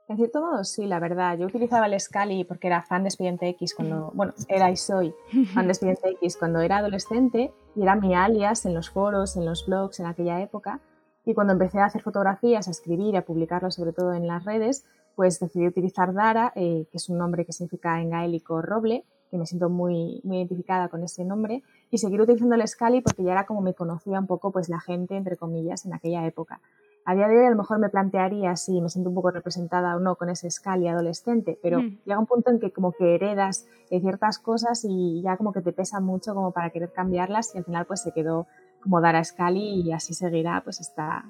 En 0.08 0.16
cierto 0.16 0.40
modo, 0.40 0.62
sí, 0.64 0.86
la 0.86 0.98
verdad. 0.98 1.38
Yo 1.38 1.46
utilizaba 1.46 1.86
el 1.86 1.98
Scali 1.98 2.44
porque 2.44 2.66
era 2.66 2.82
fan 2.82 3.02
de 3.02 3.08
Expediente 3.08 3.48
X 3.48 3.74
cuando, 3.74 4.10
bueno, 4.14 4.34
era 4.48 4.70
y 4.70 4.76
soy 4.76 5.14
fan 5.54 5.66
de 5.66 5.72
Expediente 5.72 6.10
X 6.10 6.36
cuando 6.36 6.60
era 6.60 6.78
adolescente 6.78 7.52
y 7.74 7.82
era 7.82 7.96
mi 7.96 8.14
alias 8.14 8.66
en 8.66 8.74
los 8.74 8.90
foros, 8.90 9.36
en 9.36 9.46
los 9.46 9.66
blogs 9.66 10.00
en 10.00 10.06
aquella 10.06 10.40
época. 10.42 10.80
Y 11.24 11.34
cuando 11.34 11.52
empecé 11.52 11.78
a 11.78 11.86
hacer 11.86 12.02
fotografías, 12.02 12.68
a 12.68 12.72
escribir, 12.72 13.16
a 13.16 13.22
publicarlas 13.22 13.76
sobre 13.76 13.92
todo 13.92 14.12
en 14.12 14.26
las 14.26 14.44
redes, 14.44 14.84
pues 15.14 15.38
decidí 15.40 15.66
utilizar 15.66 16.12
Dara, 16.12 16.52
eh, 16.56 16.86
que 16.90 16.96
es 16.96 17.08
un 17.08 17.18
nombre 17.18 17.44
que 17.44 17.52
significa 17.52 18.00
en 18.00 18.10
gaélico 18.10 18.60
roble, 18.60 19.04
que 19.32 19.38
me 19.38 19.46
siento 19.46 19.70
muy, 19.70 20.20
muy 20.24 20.36
identificada 20.36 20.88
con 20.88 21.02
ese 21.02 21.24
nombre, 21.24 21.62
y 21.90 21.96
seguir 21.96 22.20
utilizando 22.20 22.54
el 22.54 22.68
Scali 22.68 23.00
porque 23.00 23.24
ya 23.24 23.32
era 23.32 23.46
como 23.46 23.62
me 23.62 23.72
conocía 23.72 24.20
un 24.20 24.26
poco 24.26 24.52
pues 24.52 24.68
la 24.68 24.78
gente, 24.78 25.16
entre 25.16 25.38
comillas, 25.38 25.86
en 25.86 25.94
aquella 25.94 26.26
época. 26.26 26.60
A 27.06 27.14
día 27.14 27.28
de 27.28 27.38
hoy 27.38 27.46
a 27.46 27.50
lo 27.50 27.56
mejor 27.56 27.78
me 27.78 27.88
plantearía 27.88 28.54
si 28.56 28.82
me 28.82 28.90
siento 28.90 29.08
un 29.08 29.16
poco 29.16 29.30
representada 29.30 29.96
o 29.96 30.00
no 30.00 30.16
con 30.16 30.28
ese 30.28 30.50
Scali 30.50 30.86
adolescente, 30.86 31.58
pero 31.62 31.80
mm. 31.80 32.00
llega 32.04 32.18
un 32.18 32.26
punto 32.26 32.50
en 32.50 32.60
que 32.60 32.72
como 32.72 32.92
que 32.92 33.14
heredas 33.14 33.66
ciertas 33.88 34.38
cosas 34.38 34.84
y 34.86 35.22
ya 35.22 35.38
como 35.38 35.54
que 35.54 35.62
te 35.62 35.72
pesa 35.72 35.98
mucho 36.00 36.34
como 36.34 36.52
para 36.52 36.68
querer 36.68 36.92
cambiarlas 36.92 37.54
y 37.54 37.58
al 37.58 37.64
final 37.64 37.86
pues 37.86 38.02
se 38.02 38.12
quedó 38.12 38.46
como 38.82 39.00
dar 39.00 39.16
a 39.16 39.24
Scali 39.24 39.80
y 39.80 39.92
así 39.92 40.12
seguirá 40.12 40.60
pues 40.62 40.78
hasta, 40.80 41.24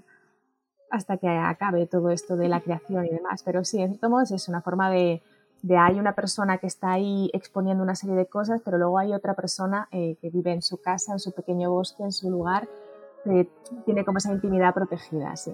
hasta 0.90 1.18
que 1.18 1.28
acabe 1.28 1.87
todo 1.87 2.11
esto 2.11 2.37
de 2.37 2.49
la 2.49 2.61
creación 2.61 3.06
y 3.06 3.11
demás. 3.11 3.44
Pero 3.44 3.62
sí, 3.62 3.80
en 3.80 3.90
cierto 3.90 4.11
modo 4.11 4.23
es 4.23 4.49
una 4.49 4.61
forma 4.61 4.90
de, 4.90 5.23
de 5.62 5.76
hay 5.76 5.99
una 5.99 6.14
persona 6.14 6.59
que 6.59 6.66
está 6.66 6.92
ahí 6.92 7.31
exponiendo 7.33 7.83
una 7.83 7.95
serie 7.95 8.16
de 8.16 8.26
cosas, 8.26 8.61
pero 8.64 8.78
luego 8.78 8.99
hay 8.99 9.12
otra 9.14 9.35
persona 9.35 9.88
eh, 9.92 10.16
que 10.21 10.31
vive 10.31 10.52
en 10.52 10.62
su 10.62 10.81
casa, 10.81 11.12
en 11.12 11.21
su 11.21 11.33
pequeño 11.33 11.71
bosque, 11.71 12.02
en 12.02 12.12
su 12.12 12.31
lugar 12.31 12.69
tiene 13.85 14.04
como 14.04 14.19
esa 14.19 14.33
intimidad 14.33 14.75
protegida, 14.75 15.37
sí. 15.37 15.52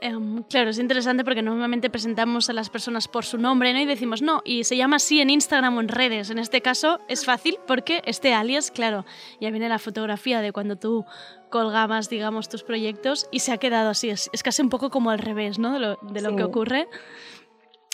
Em, 0.00 0.42
claro, 0.42 0.70
es 0.70 0.80
interesante 0.80 1.22
porque 1.22 1.42
normalmente 1.42 1.88
presentamos 1.88 2.50
a 2.50 2.52
las 2.52 2.70
personas 2.70 3.06
por 3.06 3.24
su 3.24 3.38
nombre 3.38 3.72
¿no? 3.72 3.78
y 3.78 3.86
decimos 3.86 4.20
no, 4.20 4.42
y 4.44 4.64
se 4.64 4.76
llama 4.76 4.96
así 4.96 5.20
en 5.20 5.30
Instagram 5.30 5.76
o 5.76 5.80
en 5.80 5.86
redes. 5.86 6.30
En 6.30 6.40
este 6.40 6.60
caso 6.60 6.98
es 7.06 7.24
fácil 7.24 7.58
porque 7.68 8.02
este 8.04 8.34
alias, 8.34 8.72
claro, 8.72 9.04
ya 9.40 9.50
viene 9.50 9.68
la 9.68 9.78
fotografía 9.78 10.40
de 10.40 10.50
cuando 10.50 10.74
tú 10.74 11.04
colgabas, 11.50 12.08
digamos, 12.08 12.48
tus 12.48 12.64
proyectos 12.64 13.28
y 13.30 13.40
se 13.40 13.52
ha 13.52 13.58
quedado 13.58 13.90
así. 13.90 14.10
Es, 14.10 14.28
casi 14.42 14.62
un 14.62 14.70
poco 14.70 14.90
como 14.90 15.10
al 15.10 15.20
revés 15.20 15.60
¿no? 15.60 15.72
de 15.72 15.78
lo, 15.78 15.98
de 16.02 16.20
lo 16.20 16.34
que 16.34 16.42
ocurre. 16.42 16.88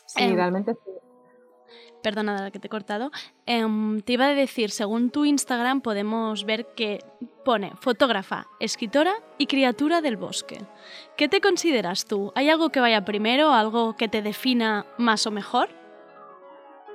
Sí, 0.08 0.24
em, 0.24 0.34
realmente 0.34 0.74
sí 0.74 0.90
perdona 2.02 2.40
la 2.40 2.50
que 2.50 2.58
te 2.58 2.66
he 2.66 2.70
cortado, 2.70 3.10
em, 3.46 4.00
te 4.00 4.14
iba 4.14 4.26
a 4.26 4.34
decir, 4.34 4.70
según 4.70 5.10
tu 5.10 5.24
Instagram 5.24 5.80
podemos 5.80 6.44
ver 6.44 6.66
que 6.74 7.04
pone 7.44 7.72
fotógrafa, 7.80 8.46
escritora 8.60 9.14
y 9.36 9.46
criatura 9.46 10.00
del 10.00 10.16
bosque. 10.16 10.58
¿Qué 11.16 11.28
te 11.28 11.40
consideras 11.40 12.06
tú? 12.06 12.32
¿Hay 12.34 12.50
algo 12.50 12.70
que 12.70 12.80
vaya 12.80 13.04
primero, 13.04 13.52
algo 13.52 13.96
que 13.96 14.08
te 14.08 14.22
defina 14.22 14.86
más 14.96 15.26
o 15.26 15.30
mejor? 15.30 15.68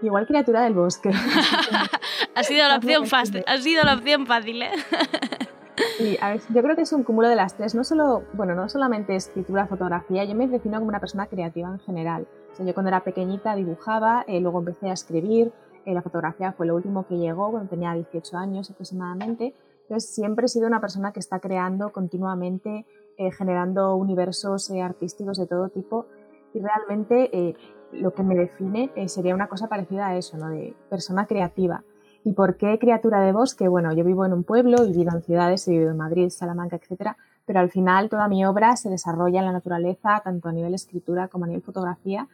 Igual 0.02 0.28
criatura 0.28 0.64
del 0.64 0.74
bosque. 0.74 1.12
ha 2.36 2.44
sido 2.44 2.68
la 2.68 2.78
opción 2.78 3.08
fácil, 3.08 3.44
ha 3.48 3.58
sido 3.58 3.84
la 3.84 3.94
opción 3.96 4.26
fácil, 4.26 4.64
¿eh? 4.64 4.72
Sí, 5.98 6.18
yo 6.50 6.62
creo 6.62 6.76
que 6.76 6.84
es 6.84 6.94
un 6.94 7.04
cúmulo 7.04 7.28
de 7.28 7.36
las 7.36 7.56
tres. 7.56 7.76
No 7.76 7.84
solo, 7.84 8.24
bueno, 8.34 8.56
no 8.56 8.70
solamente 8.70 9.16
escritura, 9.16 9.68
fotografía. 9.68 10.24
Yo 10.24 10.36
me 10.36 10.48
defino 10.48 10.78
como 10.78 10.90
una 10.90 11.00
persona 11.00 11.28
creativa 11.28 11.70
en 11.70 11.80
general 11.80 12.28
yo 12.60 12.74
cuando 12.74 12.90
era 12.90 13.04
pequeñita 13.04 13.56
dibujaba, 13.56 14.24
eh, 14.28 14.40
luego 14.40 14.60
empecé 14.60 14.90
a 14.90 14.94
escribir, 14.94 15.52
eh, 15.86 15.94
la 15.94 16.02
fotografía 16.02 16.54
fue 16.54 16.68
lo 16.68 16.76
último 16.76 17.08
que 17.08 17.18
llegó 17.18 17.50
cuando 17.52 17.70
tenía 17.70 17.94
18 17.94 18.38
años 18.38 18.70
aproximadamente. 18.70 19.56
Entonces 19.84 20.14
siempre 20.14 20.46
he 20.46 20.50
sido 20.50 20.68
una 20.68 20.80
persona 20.80 21.12
que 21.12 21.20
está 21.20 21.40
creando 21.40 21.92
continuamente, 21.92 22.86
eh, 23.18 23.32
generando 23.32 23.96
universos 23.96 24.72
artísticos 24.72 25.38
de 25.38 25.48
todo 25.48 25.70
tipo 25.70 26.06
y 26.54 26.60
realmente 26.60 27.56
lo 27.92 28.14
que 28.14 28.24
me 28.24 28.36
define 28.36 28.92
sería 29.08 29.34
una 29.34 29.48
cosa 29.48 29.68
parecida 29.68 30.08
a 30.08 30.18
eso, 30.18 30.38
¿no? 30.38 30.50
de 30.50 30.76
persona 30.90 31.26
creativa. 31.26 31.84
¿Y 32.26 32.34
por 32.34 32.56
qué 32.56 32.80
criatura 32.80 33.20
de 33.20 33.34
bosque? 33.34 33.68
Bueno, 33.68 33.92
yo 33.94 34.06
vivo 34.06 34.26
en 34.26 34.32
un 34.32 34.44
pueblo, 34.44 34.82
he 34.82 34.88
vivido 34.88 35.12
en 35.14 35.24
ciudades, 35.24 35.68
he 35.68 35.72
vivido 35.72 35.92
en 35.92 35.98
Madrid, 35.98 36.30
Salamanca, 36.30 36.78
etcétera, 36.78 37.18
pero 37.46 37.60
al 37.60 37.70
final 37.70 38.10
toda 38.10 38.30
mi 38.30 38.46
obra 38.46 38.78
se 38.78 38.90
desarrolla 38.90 39.40
en 39.40 39.46
la 39.46 39.52
naturaleza, 39.52 40.22
tanto 40.24 40.48
a 40.48 40.54
nivel 40.54 40.74
escritura 40.74 41.28
como 41.28 41.44
a 41.44 41.48
nivel 41.50 41.62
fotografía, 41.62 42.30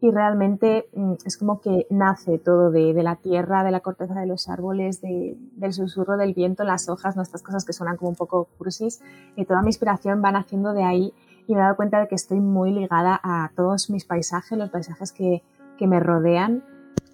y 0.00 0.10
realmente 0.10 0.88
mm, 0.94 1.12
es 1.26 1.36
como 1.36 1.60
que 1.60 1.86
nace 1.90 2.38
todo 2.38 2.70
de, 2.70 2.94
la 3.02 3.16
tierra, 3.16 3.64
de 3.64 3.70
la 3.70 3.80
corteza 3.80 4.14
de 4.14 4.26
los 4.26 4.48
árboles, 4.48 5.02
del 5.02 5.72
susurro 5.72 6.16
del 6.16 6.32
viento 6.32 6.62
en 6.62 6.68
las 6.68 6.88
hojas, 6.88 7.14
nuestras 7.14 7.42
cosas 7.42 7.66
que 7.66 7.74
suenan 7.74 7.98
como 7.98 8.10
un 8.10 8.16
poco 8.16 8.48
cursis, 8.56 9.02
y 9.36 9.44
toda 9.44 9.60
mi 9.60 9.68
inspiración 9.68 10.22
va 10.24 10.32
naciendo 10.32 10.72
de 10.72 10.84
ahí 10.84 11.12
y 11.46 11.52
me 11.52 11.60
he 11.60 11.62
dado 11.62 11.76
cuenta 11.76 12.00
de 12.00 12.08
que 12.08 12.14
estoy 12.14 12.40
muy 12.40 12.72
ligada 12.72 13.20
a 13.22 13.50
todos 13.54 13.90
mis 13.90 14.06
paisajes, 14.06 14.56
los 14.56 14.70
paisajes 14.70 15.12
que 15.12 15.42
me 15.86 16.00
rodean 16.00 16.62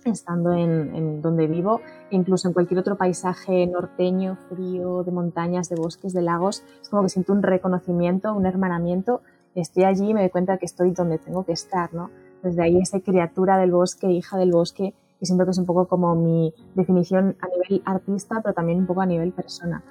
estando 0.05 0.53
en, 0.53 1.21
donde 1.23 1.47
vivo, 1.47 1.81
incluso 2.11 2.49
en 2.49 2.55
cualquier 2.55 2.81
otro 2.81 2.97
paisaje 2.97 3.67
norteño, 3.67 4.37
frío, 4.49 5.03
de 5.05 5.13
montañas, 5.13 5.69
de 5.69 5.77
bosques, 5.77 6.13
de 6.13 6.23
lagos, 6.23 6.65
es 6.81 6.89
como 6.89 7.03
que 7.03 7.09
siento 7.09 7.33
un 7.33 7.43
reconocimiento, 7.43 8.33
un 8.33 8.47
hermanamiento, 8.47 9.21
estoy 9.55 9.85
allí 9.85 10.11
y 10.11 10.15
me 10.15 10.21
doy 10.21 10.31
cuenta 10.31 10.59
que 10.59 10.67
estoy 10.67 10.93
donde 10.93 11.19
tengo 11.19 11.45
que 11.45 11.53
estar, 11.53 11.93
¿no? 11.93 12.11
Desde 12.43 12.63
ahí 12.63 12.79
esa 12.79 13.01
criatura 13.01 13.59
del 13.59 13.71
bosque, 13.71 14.11
hija 14.11 14.39
del 14.39 14.53
bosque, 14.53 14.95
y 15.21 15.27
siento 15.27 15.45
que 15.45 15.51
es 15.51 15.59
un 15.59 15.67
poco 15.67 15.87
como 15.87 16.15
mi 16.15 16.55
definición 16.75 17.37
a 17.41 17.49
nivel 17.49 17.83
artista, 17.85 18.41
pero 18.43 18.55
también 18.55 18.79
un 18.79 18.87
poco 18.87 19.03
a 19.03 19.07
nivel 19.07 19.33
persona. 19.33 19.83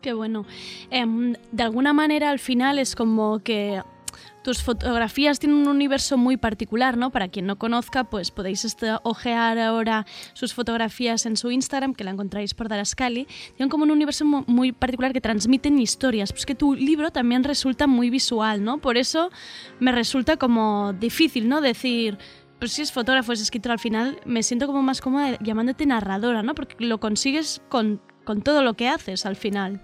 Qué 0.00 0.12
bueno. 0.12 0.44
Em, 0.90 1.34
de 1.52 1.62
alguna 1.62 1.92
manera 1.92 2.30
al 2.30 2.38
final 2.38 2.78
es 2.78 2.96
como 2.96 3.40
que 3.40 3.80
tus 4.42 4.62
fotografías 4.62 5.38
tienen 5.38 5.58
un 5.58 5.68
universo 5.68 6.16
muy 6.16 6.36
particular, 6.36 6.96
¿no? 6.96 7.10
Para 7.10 7.28
quien 7.28 7.46
no 7.46 7.56
conozca, 7.58 8.04
pues 8.04 8.30
podéis 8.30 8.64
este, 8.64 8.92
ojear 9.02 9.58
ahora 9.58 10.06
sus 10.34 10.54
fotografías 10.54 11.26
en 11.26 11.36
su 11.36 11.50
Instagram, 11.50 11.94
que 11.94 12.04
la 12.04 12.10
encontráis 12.10 12.54
por 12.54 12.68
Darascali. 12.68 13.26
Tienen 13.56 13.68
como 13.68 13.84
un 13.84 13.90
universo 13.90 14.24
muy 14.24 14.72
particular 14.72 15.12
que 15.12 15.20
transmiten 15.20 15.78
historias. 15.78 16.32
Pues 16.32 16.46
que 16.46 16.54
tu 16.54 16.74
libro 16.74 17.10
también 17.10 17.44
resulta 17.44 17.86
muy 17.86 18.10
visual, 18.10 18.62
¿no? 18.62 18.78
Por 18.78 18.96
eso 18.96 19.30
me 19.80 19.92
resulta 19.92 20.36
como 20.36 20.92
difícil, 20.92 21.48
¿no? 21.48 21.60
Decir, 21.60 22.18
pues 22.58 22.72
si 22.72 22.82
es 22.82 22.92
fotógrafo, 22.92 23.32
es 23.32 23.40
escritor, 23.40 23.72
al 23.72 23.78
final 23.78 24.18
me 24.24 24.42
siento 24.42 24.66
como 24.66 24.82
más 24.82 25.00
cómoda 25.00 25.38
llamándote 25.40 25.86
narradora, 25.86 26.42
¿no? 26.42 26.54
Porque 26.54 26.76
lo 26.84 26.98
consigues 26.98 27.62
con, 27.68 28.00
con 28.24 28.42
todo 28.42 28.62
lo 28.62 28.74
que 28.74 28.88
haces 28.88 29.26
al 29.26 29.36
final. 29.36 29.82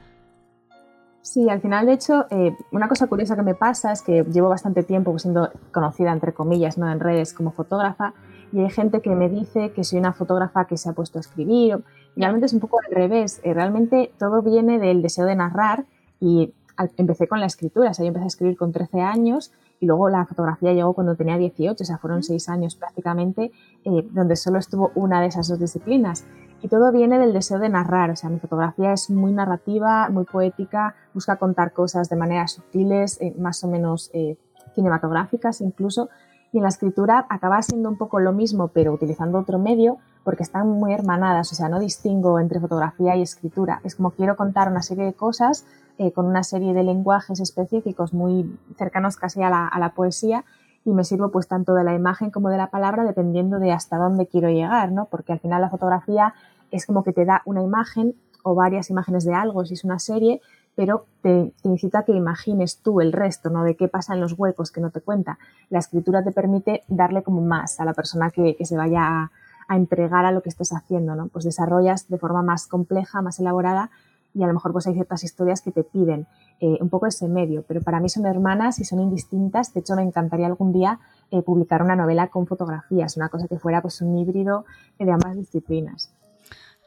Sí, 1.22 1.48
al 1.48 1.60
final, 1.60 1.86
de 1.86 1.92
hecho, 1.92 2.26
eh, 2.30 2.56
una 2.72 2.88
cosa 2.88 3.06
curiosa 3.06 3.36
que 3.36 3.42
me 3.42 3.54
pasa 3.54 3.92
es 3.92 4.02
que 4.02 4.24
llevo 4.24 4.48
bastante 4.48 4.82
tiempo 4.82 5.16
siendo 5.20 5.50
conocida, 5.70 6.12
entre 6.12 6.34
comillas, 6.34 6.78
¿no? 6.78 6.90
en 6.90 6.98
redes 6.98 7.32
como 7.32 7.52
fotógrafa, 7.52 8.12
y 8.52 8.58
hay 8.60 8.70
gente 8.70 9.00
que 9.00 9.14
me 9.14 9.28
dice 9.28 9.72
que 9.72 9.84
soy 9.84 10.00
una 10.00 10.12
fotógrafa 10.12 10.66
que 10.66 10.76
se 10.76 10.88
ha 10.88 10.92
puesto 10.92 11.18
a 11.18 11.20
escribir. 11.20 11.82
realmente 12.16 12.46
es 12.46 12.52
un 12.52 12.60
poco 12.60 12.80
al 12.84 12.94
revés. 12.94 13.40
Eh, 13.44 13.54
realmente 13.54 14.12
todo 14.18 14.42
viene 14.42 14.78
del 14.78 15.00
deseo 15.00 15.24
de 15.24 15.34
narrar 15.36 15.86
y 16.20 16.52
empecé 16.96 17.28
con 17.28 17.40
la 17.40 17.46
escritura. 17.46 17.90
O 17.90 17.94
sea, 17.94 18.04
yo 18.04 18.08
empecé 18.08 18.24
a 18.24 18.28
escribir 18.28 18.56
con 18.58 18.72
13 18.72 19.00
años 19.00 19.52
y 19.80 19.86
luego 19.86 20.08
la 20.08 20.26
fotografía 20.26 20.72
llegó 20.72 20.92
cuando 20.92 21.16
tenía 21.16 21.38
18, 21.38 21.82
o 21.82 21.86
sea, 21.86 21.98
fueron 21.98 22.22
6 22.22 22.48
años 22.48 22.76
prácticamente, 22.76 23.52
eh, 23.84 24.06
donde 24.10 24.36
solo 24.36 24.58
estuvo 24.58 24.92
una 24.94 25.20
de 25.20 25.28
esas 25.28 25.48
dos 25.48 25.58
disciplinas. 25.58 26.26
Y 26.62 26.68
todo 26.68 26.92
viene 26.92 27.18
del 27.18 27.32
deseo 27.32 27.58
de 27.58 27.68
narrar, 27.68 28.10
o 28.10 28.16
sea, 28.16 28.30
mi 28.30 28.38
fotografía 28.38 28.92
es 28.92 29.10
muy 29.10 29.32
narrativa, 29.32 30.08
muy 30.10 30.24
poética, 30.24 30.94
busca 31.12 31.36
contar 31.36 31.72
cosas 31.72 32.08
de 32.08 32.14
maneras 32.14 32.52
sutiles, 32.52 33.20
eh, 33.20 33.34
más 33.36 33.64
o 33.64 33.68
menos 33.68 34.10
eh, 34.14 34.38
cinematográficas 34.76 35.60
incluso, 35.60 36.08
y 36.52 36.58
en 36.58 36.62
la 36.62 36.68
escritura 36.68 37.26
acaba 37.28 37.60
siendo 37.62 37.88
un 37.88 37.98
poco 37.98 38.20
lo 38.20 38.32
mismo, 38.32 38.68
pero 38.68 38.92
utilizando 38.92 39.40
otro 39.40 39.58
medio, 39.58 39.98
porque 40.22 40.44
están 40.44 40.68
muy 40.68 40.92
hermanadas, 40.92 41.50
o 41.50 41.56
sea, 41.56 41.68
no 41.68 41.80
distingo 41.80 42.38
entre 42.38 42.60
fotografía 42.60 43.16
y 43.16 43.22
escritura. 43.22 43.80
Es 43.82 43.96
como 43.96 44.12
quiero 44.12 44.36
contar 44.36 44.70
una 44.70 44.82
serie 44.82 45.04
de 45.04 45.14
cosas 45.14 45.66
eh, 45.98 46.12
con 46.12 46.26
una 46.26 46.44
serie 46.44 46.74
de 46.74 46.84
lenguajes 46.84 47.40
específicos 47.40 48.12
muy 48.12 48.56
cercanos 48.78 49.16
casi 49.16 49.42
a 49.42 49.50
la, 49.50 49.66
a 49.66 49.80
la 49.80 49.94
poesía, 49.94 50.44
y 50.84 50.92
me 50.92 51.04
sirvo 51.04 51.30
pues 51.30 51.48
tanto 51.48 51.74
de 51.74 51.84
la 51.84 51.94
imagen 51.94 52.30
como 52.30 52.48
de 52.48 52.56
la 52.56 52.70
palabra 52.70 53.04
dependiendo 53.04 53.58
de 53.58 53.72
hasta 53.72 53.96
dónde 53.96 54.26
quiero 54.26 54.48
llegar, 54.48 54.92
¿no? 54.92 55.06
Porque 55.06 55.32
al 55.32 55.40
final 55.40 55.60
la 55.60 55.70
fotografía 55.70 56.34
es 56.70 56.86
como 56.86 57.04
que 57.04 57.12
te 57.12 57.24
da 57.24 57.42
una 57.44 57.62
imagen 57.62 58.14
o 58.42 58.54
varias 58.54 58.90
imágenes 58.90 59.24
de 59.24 59.34
algo 59.34 59.64
si 59.64 59.74
es 59.74 59.84
una 59.84 59.98
serie, 59.98 60.40
pero 60.74 61.06
te, 61.20 61.52
incita 61.62 62.00
a 62.00 62.04
que 62.04 62.12
imagines 62.12 62.78
tú 62.78 63.00
el 63.00 63.12
resto, 63.12 63.50
¿no? 63.50 63.62
De 63.62 63.76
qué 63.76 63.88
pasa 63.88 64.14
en 64.14 64.20
los 64.20 64.32
huecos 64.38 64.72
que 64.72 64.80
no 64.80 64.90
te 64.90 65.00
cuenta. 65.00 65.38
La 65.70 65.78
escritura 65.78 66.24
te 66.24 66.32
permite 66.32 66.82
darle 66.88 67.22
como 67.22 67.42
más 67.42 67.78
a 67.78 67.84
la 67.84 67.92
persona 67.92 68.30
que, 68.30 68.56
se 68.64 68.76
vaya 68.76 69.06
a, 69.06 69.30
a, 69.68 69.76
entregar 69.76 70.24
a 70.24 70.32
lo 70.32 70.42
que 70.42 70.48
estés 70.48 70.72
haciendo, 70.72 71.14
¿no? 71.14 71.28
Pues 71.28 71.44
desarrollas 71.44 72.08
de 72.08 72.18
forma 72.18 72.42
más 72.42 72.66
compleja, 72.66 73.22
más 73.22 73.38
elaborada 73.38 73.90
y 74.34 74.42
a 74.42 74.46
lo 74.46 74.54
mejor 74.54 74.72
pues 74.72 74.86
hay 74.86 74.94
ciertas 74.94 75.24
historias 75.24 75.60
que 75.60 75.72
te 75.72 75.84
piden 75.84 76.26
eh, 76.60 76.78
un 76.80 76.88
poco 76.88 77.06
ese 77.06 77.28
medio, 77.28 77.64
pero 77.66 77.80
para 77.82 78.00
mí 78.00 78.08
son 78.08 78.26
hermanas 78.26 78.78
y 78.78 78.84
son 78.84 79.00
indistintas. 79.00 79.74
De 79.74 79.80
hecho, 79.80 79.96
me 79.96 80.02
encantaría 80.02 80.46
algún 80.46 80.72
día 80.72 81.00
eh, 81.30 81.42
publicar 81.42 81.82
una 81.82 81.96
novela 81.96 82.28
con 82.28 82.46
fotografías, 82.46 83.16
una 83.16 83.28
cosa 83.28 83.48
que 83.48 83.58
fuera 83.58 83.82
pues 83.82 84.00
un 84.00 84.16
híbrido 84.16 84.64
de 84.98 85.10
ambas 85.10 85.36
disciplinas. 85.36 86.12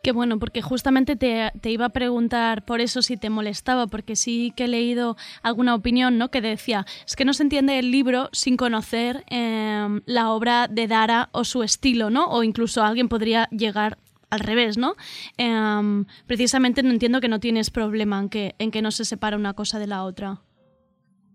Qué 0.06 0.12
bueno, 0.12 0.38
porque 0.38 0.62
justamente 0.62 1.16
te, 1.16 1.52
iba 1.72 1.86
a 1.86 1.90
preguntar 1.90 2.64
por 2.64 2.80
eso 2.80 3.02
si 3.02 3.18
te 3.18 3.32
molestaba, 3.32 3.88
porque 3.88 4.16
sí 4.16 4.54
que 4.56 4.66
he 4.66 4.68
leído 4.68 5.18
alguna 5.42 5.74
opinión 5.74 6.20
¿no? 6.20 6.30
que 6.30 6.42
decía, 6.42 6.86
es 7.08 7.16
que 7.16 7.26
no 7.26 7.34
se 7.34 7.42
entiende 7.42 7.80
el 7.80 7.90
libro 7.90 8.30
sin 8.32 8.56
conocer 8.56 9.24
em, 9.32 10.02
la 10.06 10.30
obra 10.30 10.68
de 10.68 10.86
Dara 10.86 11.30
o 11.32 11.44
su 11.44 11.64
estilo, 11.64 12.12
¿no? 12.12 12.28
O 12.28 12.44
incluso 12.44 12.84
alguien 12.84 13.10
podría 13.10 13.50
llegar 13.50 13.98
al 14.36 14.42
revés, 14.42 14.78
¿no? 14.78 14.94
Em, 15.38 16.06
precisamente 16.28 16.84
no 16.84 16.92
entiendo 16.92 17.22
que 17.22 17.28
no 17.28 17.40
tienes 17.40 17.70
problema 17.72 18.20
en 18.20 18.30
que, 18.30 18.56
en 18.60 18.72
que 18.72 18.82
no 18.82 18.92
se 18.92 19.06
separa 19.06 19.38
una 19.38 19.54
cosa 19.54 19.80
de 19.80 19.88
la 19.88 20.04
otra. 20.04 20.42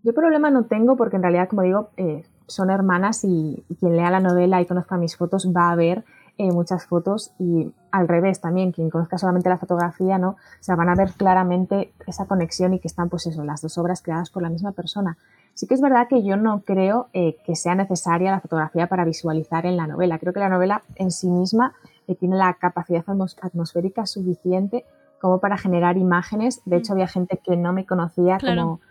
Yo 0.03 0.13
problema 0.13 0.49
no 0.49 0.65
tengo 0.65 0.95
porque 0.95 1.17
en 1.17 1.23
realidad, 1.23 1.47
como 1.47 1.61
digo, 1.61 1.89
eh, 1.97 2.23
son 2.47 2.69
hermanas 2.69 3.23
y, 3.23 3.63
quien 3.79 3.95
lea 3.95 4.11
la 4.11 4.19
novela 4.19 4.61
y 4.61 4.65
conozca 4.65 4.97
mis 4.97 5.15
fotos 5.15 5.51
va 5.55 5.71
a 5.71 5.75
ver 5.75 6.03
eh, 6.37 6.51
muchas 6.51 6.85
fotos 6.85 7.33
y 7.39 7.71
al 7.91 8.07
revés 8.07 8.41
también, 8.41 8.71
quien 8.71 8.89
conozca 8.89 9.17
solamente 9.17 9.49
la 9.49 9.57
fotografía, 9.57 10.17
¿no? 10.17 10.29
O 10.29 10.37
sea, 10.63 10.75
van 10.75 10.89
a 10.89 10.95
ver 10.95 11.11
claramente 11.11 11.93
esa 12.07 12.25
conexión 12.25 12.73
y 12.73 12.79
que 12.79 12.87
están, 12.87 13.09
pues 13.09 13.27
eso, 13.27 13.43
las 13.43 13.61
dos 13.61 13.77
obras 13.77 14.01
creadas 14.01 14.29
por 14.29 14.41
la 14.41 14.49
misma 14.49 14.71
persona. 14.71 15.17
Sí 15.53 15.67
que 15.67 15.73
es 15.73 15.81
verdad 15.81 16.07
que 16.07 16.23
yo 16.23 16.37
no 16.37 16.61
creo 16.61 17.09
eh, 17.13 17.37
que 17.45 17.55
sea 17.55 17.75
necesaria 17.75 18.31
la 18.31 18.39
fotografía 18.39 18.87
para 18.87 19.05
visualizar 19.05 19.65
en 19.65 19.77
la 19.77 19.87
novela. 19.87 20.17
Creo 20.19 20.33
que 20.33 20.39
la 20.39 20.49
novela 20.49 20.81
en 20.95 21.11
sí 21.11 21.29
misma 21.29 21.73
que 22.11 22.15
tiene 22.19 22.35
la 22.35 22.53
capacidad 22.55 23.05
atmosférica 23.41 24.05
suficiente 24.05 24.85
como 25.21 25.39
para 25.39 25.57
generar 25.57 25.97
imágenes. 25.97 26.61
De 26.65 26.77
hecho, 26.77 26.91
había 26.93 27.07
gente 27.07 27.39
que 27.41 27.55
no 27.55 27.71
me 27.71 27.85
conocía 27.85 28.37
como, 28.37 28.81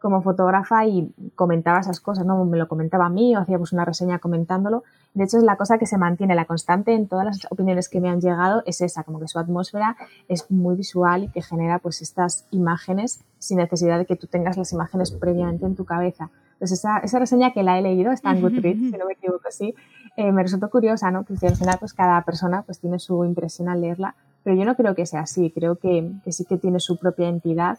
como 0.00 0.22
fotógrafa 0.22 0.86
y 0.86 1.12
comentaba 1.34 1.80
esas 1.80 1.98
cosas, 1.98 2.24
¿no? 2.24 2.44
Me 2.44 2.56
lo 2.56 2.68
comentaba 2.68 3.06
a 3.06 3.08
mí 3.08 3.34
o 3.34 3.40
hacíamos 3.40 3.72
una 3.72 3.84
reseña 3.84 4.20
comentándolo. 4.20 4.84
De 5.14 5.24
hecho, 5.24 5.38
es 5.38 5.42
la 5.42 5.56
cosa 5.56 5.78
que 5.78 5.86
se 5.86 5.98
mantiene, 5.98 6.36
la 6.36 6.44
constante 6.44 6.94
en 6.94 7.08
todas 7.08 7.24
las 7.24 7.40
opiniones 7.50 7.88
que 7.88 8.00
me 8.00 8.10
han 8.10 8.20
llegado 8.20 8.62
es 8.64 8.80
esa, 8.80 9.02
como 9.02 9.18
que 9.18 9.26
su 9.26 9.38
atmósfera 9.40 9.96
es 10.28 10.48
muy 10.50 10.76
visual 10.76 11.24
y 11.24 11.28
que 11.28 11.42
genera 11.42 11.80
pues 11.80 12.00
estas 12.00 12.46
imágenes 12.52 13.24
sin 13.38 13.56
necesidad 13.56 13.98
de 13.98 14.06
que 14.06 14.14
tú 14.14 14.28
tengas 14.28 14.56
las 14.56 14.72
imágenes 14.72 15.10
previamente 15.10 15.66
en 15.66 15.74
tu 15.74 15.84
cabeza. 15.84 16.30
Entonces, 16.52 16.80
esa, 16.80 16.98
esa 16.98 17.18
reseña 17.18 17.52
que 17.52 17.62
la 17.62 17.78
he 17.78 17.82
leído 17.82 18.12
está 18.12 18.32
en 18.32 18.42
Goodreads, 18.42 18.78
si 18.90 18.98
no 18.98 19.06
me 19.06 19.12
equivoco, 19.12 19.48
sí, 19.50 19.74
eh, 20.18 20.32
me 20.32 20.42
resultó 20.42 20.68
curiosa, 20.68 21.12
¿no? 21.12 21.22
Porque 21.22 21.46
al 21.46 21.54
final 21.54 21.76
pues 21.78 21.94
cada 21.94 22.20
persona 22.22 22.62
pues 22.62 22.80
tiene 22.80 22.98
su 22.98 23.24
impresión 23.24 23.68
al 23.68 23.82
leerla, 23.82 24.16
pero 24.42 24.56
yo 24.56 24.64
no 24.64 24.74
creo 24.74 24.96
que 24.96 25.06
sea 25.06 25.20
así, 25.20 25.52
creo 25.52 25.76
que, 25.76 26.10
que 26.24 26.32
sí 26.32 26.44
que 26.44 26.58
tiene 26.58 26.80
su 26.80 26.96
propia 26.96 27.28
entidad 27.28 27.78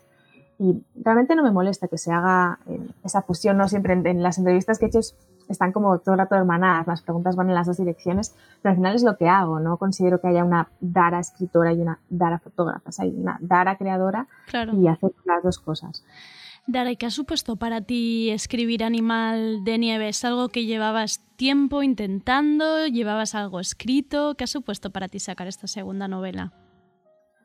y 0.58 0.82
realmente 0.96 1.36
no 1.36 1.44
me 1.44 1.52
molesta 1.52 1.90
que 1.90 1.98
se 1.98 2.14
haga 2.14 2.60
eh, 2.68 2.80
esa 3.04 3.24
fusión, 3.24 3.58
no 3.58 3.68
siempre 3.68 3.92
en, 3.92 4.24
las 4.24 4.38
entrevistas 4.38 4.80
que 4.80 4.86
he 4.86 4.88
hecho 4.88 5.02
están 5.50 5.74
como 5.74 6.00
todo 6.00 6.16
el 6.16 6.20
rato 6.20 6.36
hermanadas, 6.36 6.88
las 6.88 7.02
preguntas 7.02 7.36
van 7.36 7.50
en 7.50 7.56
las 7.56 7.68
dos 7.68 7.76
direcciones, 7.76 8.34
pero 8.62 8.72
al 8.72 8.78
final 8.78 8.96
es 8.96 9.04
lo 9.04 9.18
que 9.18 9.28
hago, 9.28 9.60
no 9.60 9.76
considero 9.76 10.22
que 10.22 10.30
haya 10.30 10.46
una 10.46 10.70
Dara 10.80 11.20
escritora 11.20 11.74
y 11.74 11.82
una 11.82 12.00
Dara 12.10 12.40
fotógrafa, 12.40 12.90
hay 13.00 13.10
una 13.10 13.38
Dara 13.42 13.76
creadora 13.76 14.28
y 14.72 14.88
hacer 14.88 15.12
las 15.26 15.44
dos 15.44 15.60
cosas. 15.60 16.06
Dara, 16.72 16.94
qué 16.94 17.08
ha 17.08 17.10
supuesto 17.10 17.56
para 17.56 17.82
ti 17.82 18.30
escribir 18.30 18.84
Animal 18.84 19.64
de 19.64 19.80
Nieve? 19.80 20.10
¿Es 20.10 20.24
algo 20.24 20.50
que 20.50 20.66
llevabas 20.66 21.26
tiempo 21.36 21.82
intentando? 21.82 22.86
¿Llevabas 22.86 23.34
algo 23.34 23.60
escrito? 23.60 24.36
¿Qué 24.36 24.44
ha 24.44 24.48
supuesto 24.48 24.92
para 24.92 25.08
ti 25.08 25.20
sacar 25.20 25.48
esta 25.48 25.66
segunda 25.66 26.08
novela? 26.08 26.54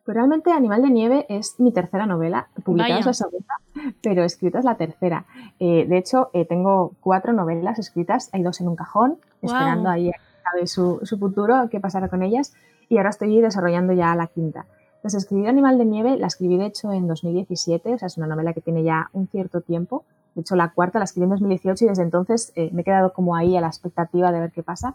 Pues 0.05 0.15
realmente 0.15 0.53
Animal 0.53 0.83
de 0.83 0.91
Nieve 0.91 1.27
es 1.31 1.59
mi 1.59 1.73
tercera 1.73 2.05
novela, 2.05 2.49
publicada 2.65 2.99
es 2.99 3.07
la 3.07 3.15
segunda, 3.15 3.55
pero 4.03 4.25
escrita 4.25 4.59
es 4.59 4.65
la 4.67 4.77
tercera. 4.77 5.25
Eh, 5.59 5.87
de 5.89 5.97
hecho, 5.97 6.29
eh, 6.35 6.45
tengo 6.45 6.93
cuatro 7.01 7.33
novelas 7.33 7.79
escritas, 7.79 8.29
hay 8.35 8.43
dos 8.43 8.61
en 8.61 8.69
un 8.69 8.77
cajón, 8.77 9.17
esperando 9.41 9.89
ahí 9.89 10.11
a 10.11 10.67
su, 10.67 11.01
su 11.03 11.19
futuro, 11.19 11.69
qué 11.71 11.81
pasará 11.81 12.09
con 12.09 12.23
ellas, 12.23 12.53
y 12.91 12.99
ahora 12.99 13.09
estoy 13.09 13.41
desarrollando 13.41 13.95
ya 13.95 14.15
la 14.15 14.27
quinta. 14.27 14.67
Entonces, 15.05 15.25
escribir 15.25 15.49
Animal 15.49 15.77
de 15.77 15.85
Nieve 15.85 16.17
la 16.17 16.29
escribí 16.29 16.57
de 16.57 16.65
hecho 16.65 16.91
en 16.91 17.07
2017, 17.07 17.93
o 17.93 17.99
sea, 17.99 18.07
es 18.07 18.17
una 18.17 18.27
novela 18.27 18.55
que 18.55 18.63
tiene 18.63 18.83
ya 18.85 19.11
un 19.13 19.29
cierto 19.29 19.61
tiempo. 19.61 20.07
De 20.35 20.41
hecho, 20.41 20.57
la 20.57 20.73
cuarta 20.73 20.99
la 20.99 21.05
escribí 21.05 21.25
en 21.25 21.31
2018 21.33 21.85
y 21.85 21.89
desde 21.89 22.03
entonces 22.03 22.55
eh, 22.57 22.71
me 22.73 22.81
he 22.81 22.85
quedado 22.87 23.13
como 23.13 23.37
ahí 23.37 23.55
a 23.55 23.61
la 23.61 23.67
expectativa 23.67 24.33
de 24.33 24.41
ver 24.41 24.51
qué 24.51 24.63
pasa. 24.63 24.95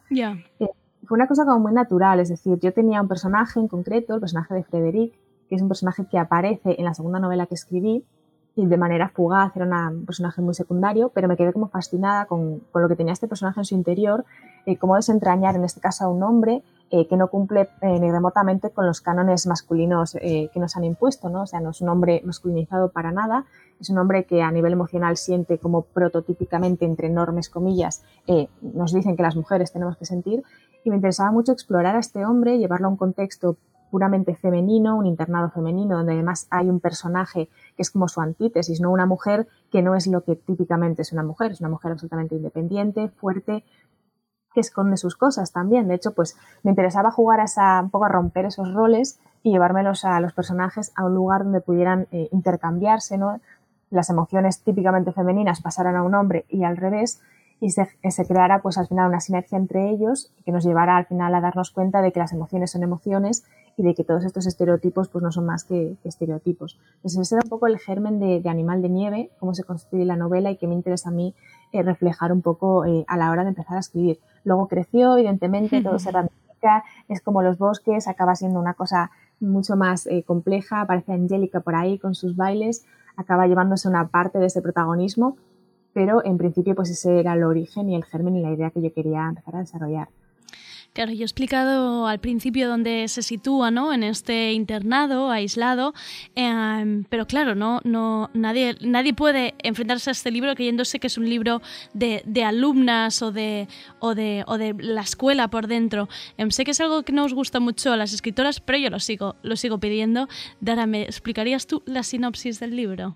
Eh, 0.59 0.67
fue 1.05 1.15
una 1.15 1.27
cosa 1.27 1.45
como 1.45 1.59
muy 1.59 1.73
natural, 1.73 2.19
es 2.19 2.29
decir, 2.29 2.57
yo 2.59 2.73
tenía 2.73 3.03
un 3.03 3.07
personaje 3.07 3.59
en 3.59 3.67
concreto, 3.67 4.15
el 4.15 4.19
personaje 4.19 4.55
de 4.55 4.63
Frederic, 4.63 5.13
que 5.47 5.55
es 5.55 5.61
un 5.61 5.67
personaje 5.67 6.07
que 6.09 6.17
aparece 6.17 6.75
en 6.79 6.85
la 6.85 6.95
segunda 6.95 7.19
novela 7.19 7.45
que 7.45 7.53
escribí 7.53 8.03
y 8.55 8.65
de 8.65 8.77
manera 8.77 9.09
fugaz, 9.09 9.55
era 9.55 9.89
un 9.89 10.05
personaje 10.07 10.41
muy 10.41 10.55
secundario, 10.55 11.11
pero 11.13 11.27
me 11.27 11.37
quedé 11.37 11.53
como 11.53 11.67
fascinada 11.67 12.25
con, 12.25 12.61
con 12.71 12.81
lo 12.81 12.89
que 12.89 12.95
tenía 12.95 13.13
este 13.13 13.27
personaje 13.27 13.59
en 13.59 13.65
su 13.65 13.75
interior, 13.75 14.25
eh, 14.65 14.75
cómo 14.77 14.95
desentrañar 14.95 15.55
en 15.55 15.65
este 15.65 15.79
caso 15.79 16.05
a 16.05 16.07
un 16.07 16.23
hombre 16.23 16.63
eh, 16.91 17.07
que 17.07 17.17
no 17.17 17.27
cumple 17.27 17.69
eh, 17.81 17.99
ni 17.99 18.11
remotamente 18.11 18.71
con 18.71 18.87
los 18.87 19.01
cánones 19.01 19.45
masculinos 19.45 20.15
eh, 20.15 20.49
que 20.51 20.59
nos 20.59 20.75
han 20.75 20.83
impuesto, 20.83 21.29
¿no? 21.29 21.43
O 21.43 21.45
sea, 21.45 21.59
no 21.59 21.69
es 21.69 21.81
un 21.81 21.89
hombre 21.89 22.21
masculinizado 22.25 22.89
para 22.89 23.11
nada, 23.11 23.45
es 23.79 23.89
un 23.89 23.99
hombre 23.99 24.25
que 24.25 24.41
a 24.41 24.51
nivel 24.51 24.73
emocional 24.73 25.15
siente 25.15 25.59
como 25.59 25.83
prototípicamente, 25.83 26.85
entre 26.85 27.07
enormes 27.07 27.49
comillas, 27.49 28.03
nos 28.61 28.93
dicen 28.93 29.15
que 29.15 29.23
las 29.23 29.35
mujeres 29.35 29.71
tenemos 29.71 29.97
que 29.97 30.05
sentir, 30.05 30.43
y 30.83 30.89
me 30.89 30.97
interesaba 30.97 31.31
mucho 31.31 31.51
explorar 31.51 31.95
a 31.95 31.99
este 31.99 32.25
hombre, 32.25 32.57
llevarlo 32.57 32.87
a 32.87 32.89
un 32.89 32.97
contexto 32.97 33.57
puramente 33.89 34.35
femenino, 34.35 34.97
un 34.97 35.05
internado 35.05 35.49
femenino, 35.49 35.97
donde 35.97 36.13
además 36.13 36.47
hay 36.49 36.69
un 36.69 36.79
personaje 36.79 37.49
que 37.75 37.81
es 37.81 37.91
como 37.91 38.07
su 38.07 38.21
antítesis, 38.21 38.81
no 38.81 38.91
una 38.91 39.05
mujer 39.05 39.47
que 39.71 39.81
no 39.81 39.95
es 39.95 40.07
lo 40.07 40.23
que 40.23 40.35
típicamente 40.35 41.01
es 41.01 41.11
una 41.11 41.23
mujer, 41.23 41.51
es 41.51 41.59
una 41.59 41.69
mujer 41.69 41.91
absolutamente 41.91 42.35
independiente, 42.35 43.09
fuerte, 43.09 43.63
esconde 44.59 44.97
sus 44.97 45.15
cosas 45.15 45.51
también. 45.51 45.87
De 45.87 45.95
hecho, 45.95 46.13
pues 46.13 46.37
me 46.63 46.71
interesaba 46.71 47.11
jugar 47.11 47.39
a 47.39 47.43
esa, 47.43 47.81
un 47.81 47.89
poco 47.89 48.05
a 48.05 48.09
romper 48.09 48.45
esos 48.45 48.73
roles 48.73 49.19
y 49.43 49.51
llevármelos 49.51 50.05
a 50.05 50.19
los 50.19 50.33
personajes 50.33 50.91
a 50.95 51.05
un 51.05 51.15
lugar 51.15 51.43
donde 51.43 51.61
pudieran 51.61 52.07
eh, 52.11 52.29
intercambiarse, 52.31 53.17
¿no? 53.17 53.39
las 53.91 54.09
emociones 54.09 54.61
típicamente 54.61 55.11
femeninas 55.11 55.61
pasaran 55.61 55.95
a 55.95 56.03
un 56.03 56.15
hombre 56.15 56.45
y 56.49 56.63
al 56.63 56.77
revés, 56.77 57.21
y 57.61 57.71
se, 57.71 57.89
se 58.09 58.25
creara 58.25 58.61
pues 58.61 58.77
al 58.77 58.87
final 58.87 59.09
una 59.09 59.19
sinergia 59.19 59.57
entre 59.57 59.89
ellos 59.89 60.31
que 60.45 60.51
nos 60.53 60.63
llevara 60.63 60.95
al 60.95 61.07
final 61.07 61.35
a 61.35 61.41
darnos 61.41 61.71
cuenta 61.71 62.01
de 62.01 62.13
que 62.13 62.19
las 62.19 62.31
emociones 62.31 62.71
son 62.71 62.83
emociones 62.83 63.43
y 63.75 63.83
de 63.83 63.95
que 63.95 64.05
todos 64.05 64.23
estos 64.23 64.47
estereotipos 64.47 65.09
pues 65.09 65.21
no 65.23 65.31
son 65.31 65.45
más 65.45 65.65
que, 65.65 65.97
estereotipos. 66.05 66.79
Entonces 66.97 67.19
ese 67.19 67.35
era 67.35 67.43
un 67.43 67.49
poco 67.49 67.67
el 67.67 67.77
germen 67.77 68.19
de, 68.19 68.39
de, 68.39 68.49
Animal 68.49 68.81
de 68.81 68.89
Nieve, 68.89 69.31
cómo 69.39 69.53
se 69.53 69.65
construye 69.65 70.05
la 70.05 70.15
novela 70.15 70.51
y 70.51 70.57
que 70.57 70.67
me 70.67 70.73
interesa 70.73 71.09
a 71.09 71.11
mí 71.11 71.33
eh, 71.71 71.83
reflejar 71.83 72.31
un 72.31 72.41
poco 72.41 72.85
eh, 72.85 73.05
a 73.07 73.17
la 73.17 73.31
hora 73.31 73.43
de 73.43 73.49
empezar 73.49 73.77
a 73.77 73.81
escribir. 73.81 74.19
Luego 74.43 74.67
creció, 74.67 75.17
evidentemente, 75.17 75.81
todo 75.83 75.99
se 75.99 76.11
ramifica, 76.11 76.83
es 77.07 77.21
como 77.21 77.41
los 77.41 77.57
bosques, 77.57 78.07
acaba 78.07 78.35
siendo 78.35 78.59
una 78.59 78.73
cosa 78.73 79.11
mucho 79.39 79.75
más 79.75 80.07
eh, 80.07 80.23
compleja, 80.23 80.81
aparece 80.81 81.13
Angélica 81.13 81.61
por 81.61 81.75
ahí 81.75 81.97
con 81.97 82.15
sus 82.15 82.35
bailes, 82.35 82.85
acaba 83.15 83.47
llevándose 83.47 83.87
una 83.87 84.07
parte 84.07 84.39
de 84.39 84.47
ese 84.47 84.61
protagonismo, 84.61 85.37
pero 85.93 86.23
en 86.23 86.37
principio 86.37 86.75
pues 86.75 86.89
ese 86.89 87.19
era 87.19 87.33
el 87.33 87.43
origen 87.43 87.89
y 87.89 87.95
el 87.95 88.05
germen 88.05 88.35
y 88.35 88.41
la 88.41 88.51
idea 88.51 88.71
que 88.71 88.81
yo 88.81 88.93
quería 88.93 89.27
empezar 89.27 89.55
a 89.55 89.59
desarrollar. 89.59 90.09
Claro, 90.99 91.13
yo 91.13 91.21
he 91.21 91.23
explicado 91.23 92.07
al 92.07 92.19
principio 92.19 92.67
dónde 92.67 93.07
se 93.07 93.21
sitúa, 93.21 93.71
¿no? 93.71 93.93
En 93.93 94.03
este 94.03 94.51
internado 94.51 95.31
aislado, 95.31 95.93
eh, 96.35 97.05
pero 97.07 97.25
claro, 97.25 97.55
no, 97.55 97.79
no, 97.85 98.29
nadie, 98.33 98.75
nadie 98.81 99.13
puede 99.13 99.55
enfrentarse 99.63 100.09
a 100.09 100.11
este 100.11 100.29
libro 100.29 100.53
creyéndose 100.55 100.99
que 100.99 101.07
es 101.07 101.17
un 101.17 101.29
libro 101.29 101.61
de, 101.93 102.21
de 102.25 102.43
alumnas 102.43 103.21
o 103.21 103.31
de, 103.31 103.69
o, 103.99 104.13
de, 104.13 104.43
o 104.45 104.57
de 104.57 104.75
la 104.77 104.99
escuela 104.99 105.47
por 105.49 105.67
dentro. 105.67 106.09
Eh, 106.37 106.45
sé 106.51 106.65
que 106.65 106.71
es 106.71 106.81
algo 106.81 107.03
que 107.03 107.13
no 107.13 107.23
os 107.23 107.33
gusta 107.33 107.61
mucho 107.61 107.93
a 107.93 107.95
las 107.95 108.11
escritoras, 108.11 108.59
pero 108.59 108.77
yo 108.77 108.89
lo 108.89 108.99
sigo, 108.99 109.37
lo 109.41 109.55
sigo 109.55 109.79
pidiendo. 109.79 110.27
Dara, 110.59 110.85
¿me 110.85 111.03
explicarías 111.03 111.65
tú 111.65 111.81
la 111.85 112.03
sinopsis 112.03 112.59
del 112.59 112.75
libro? 112.75 113.15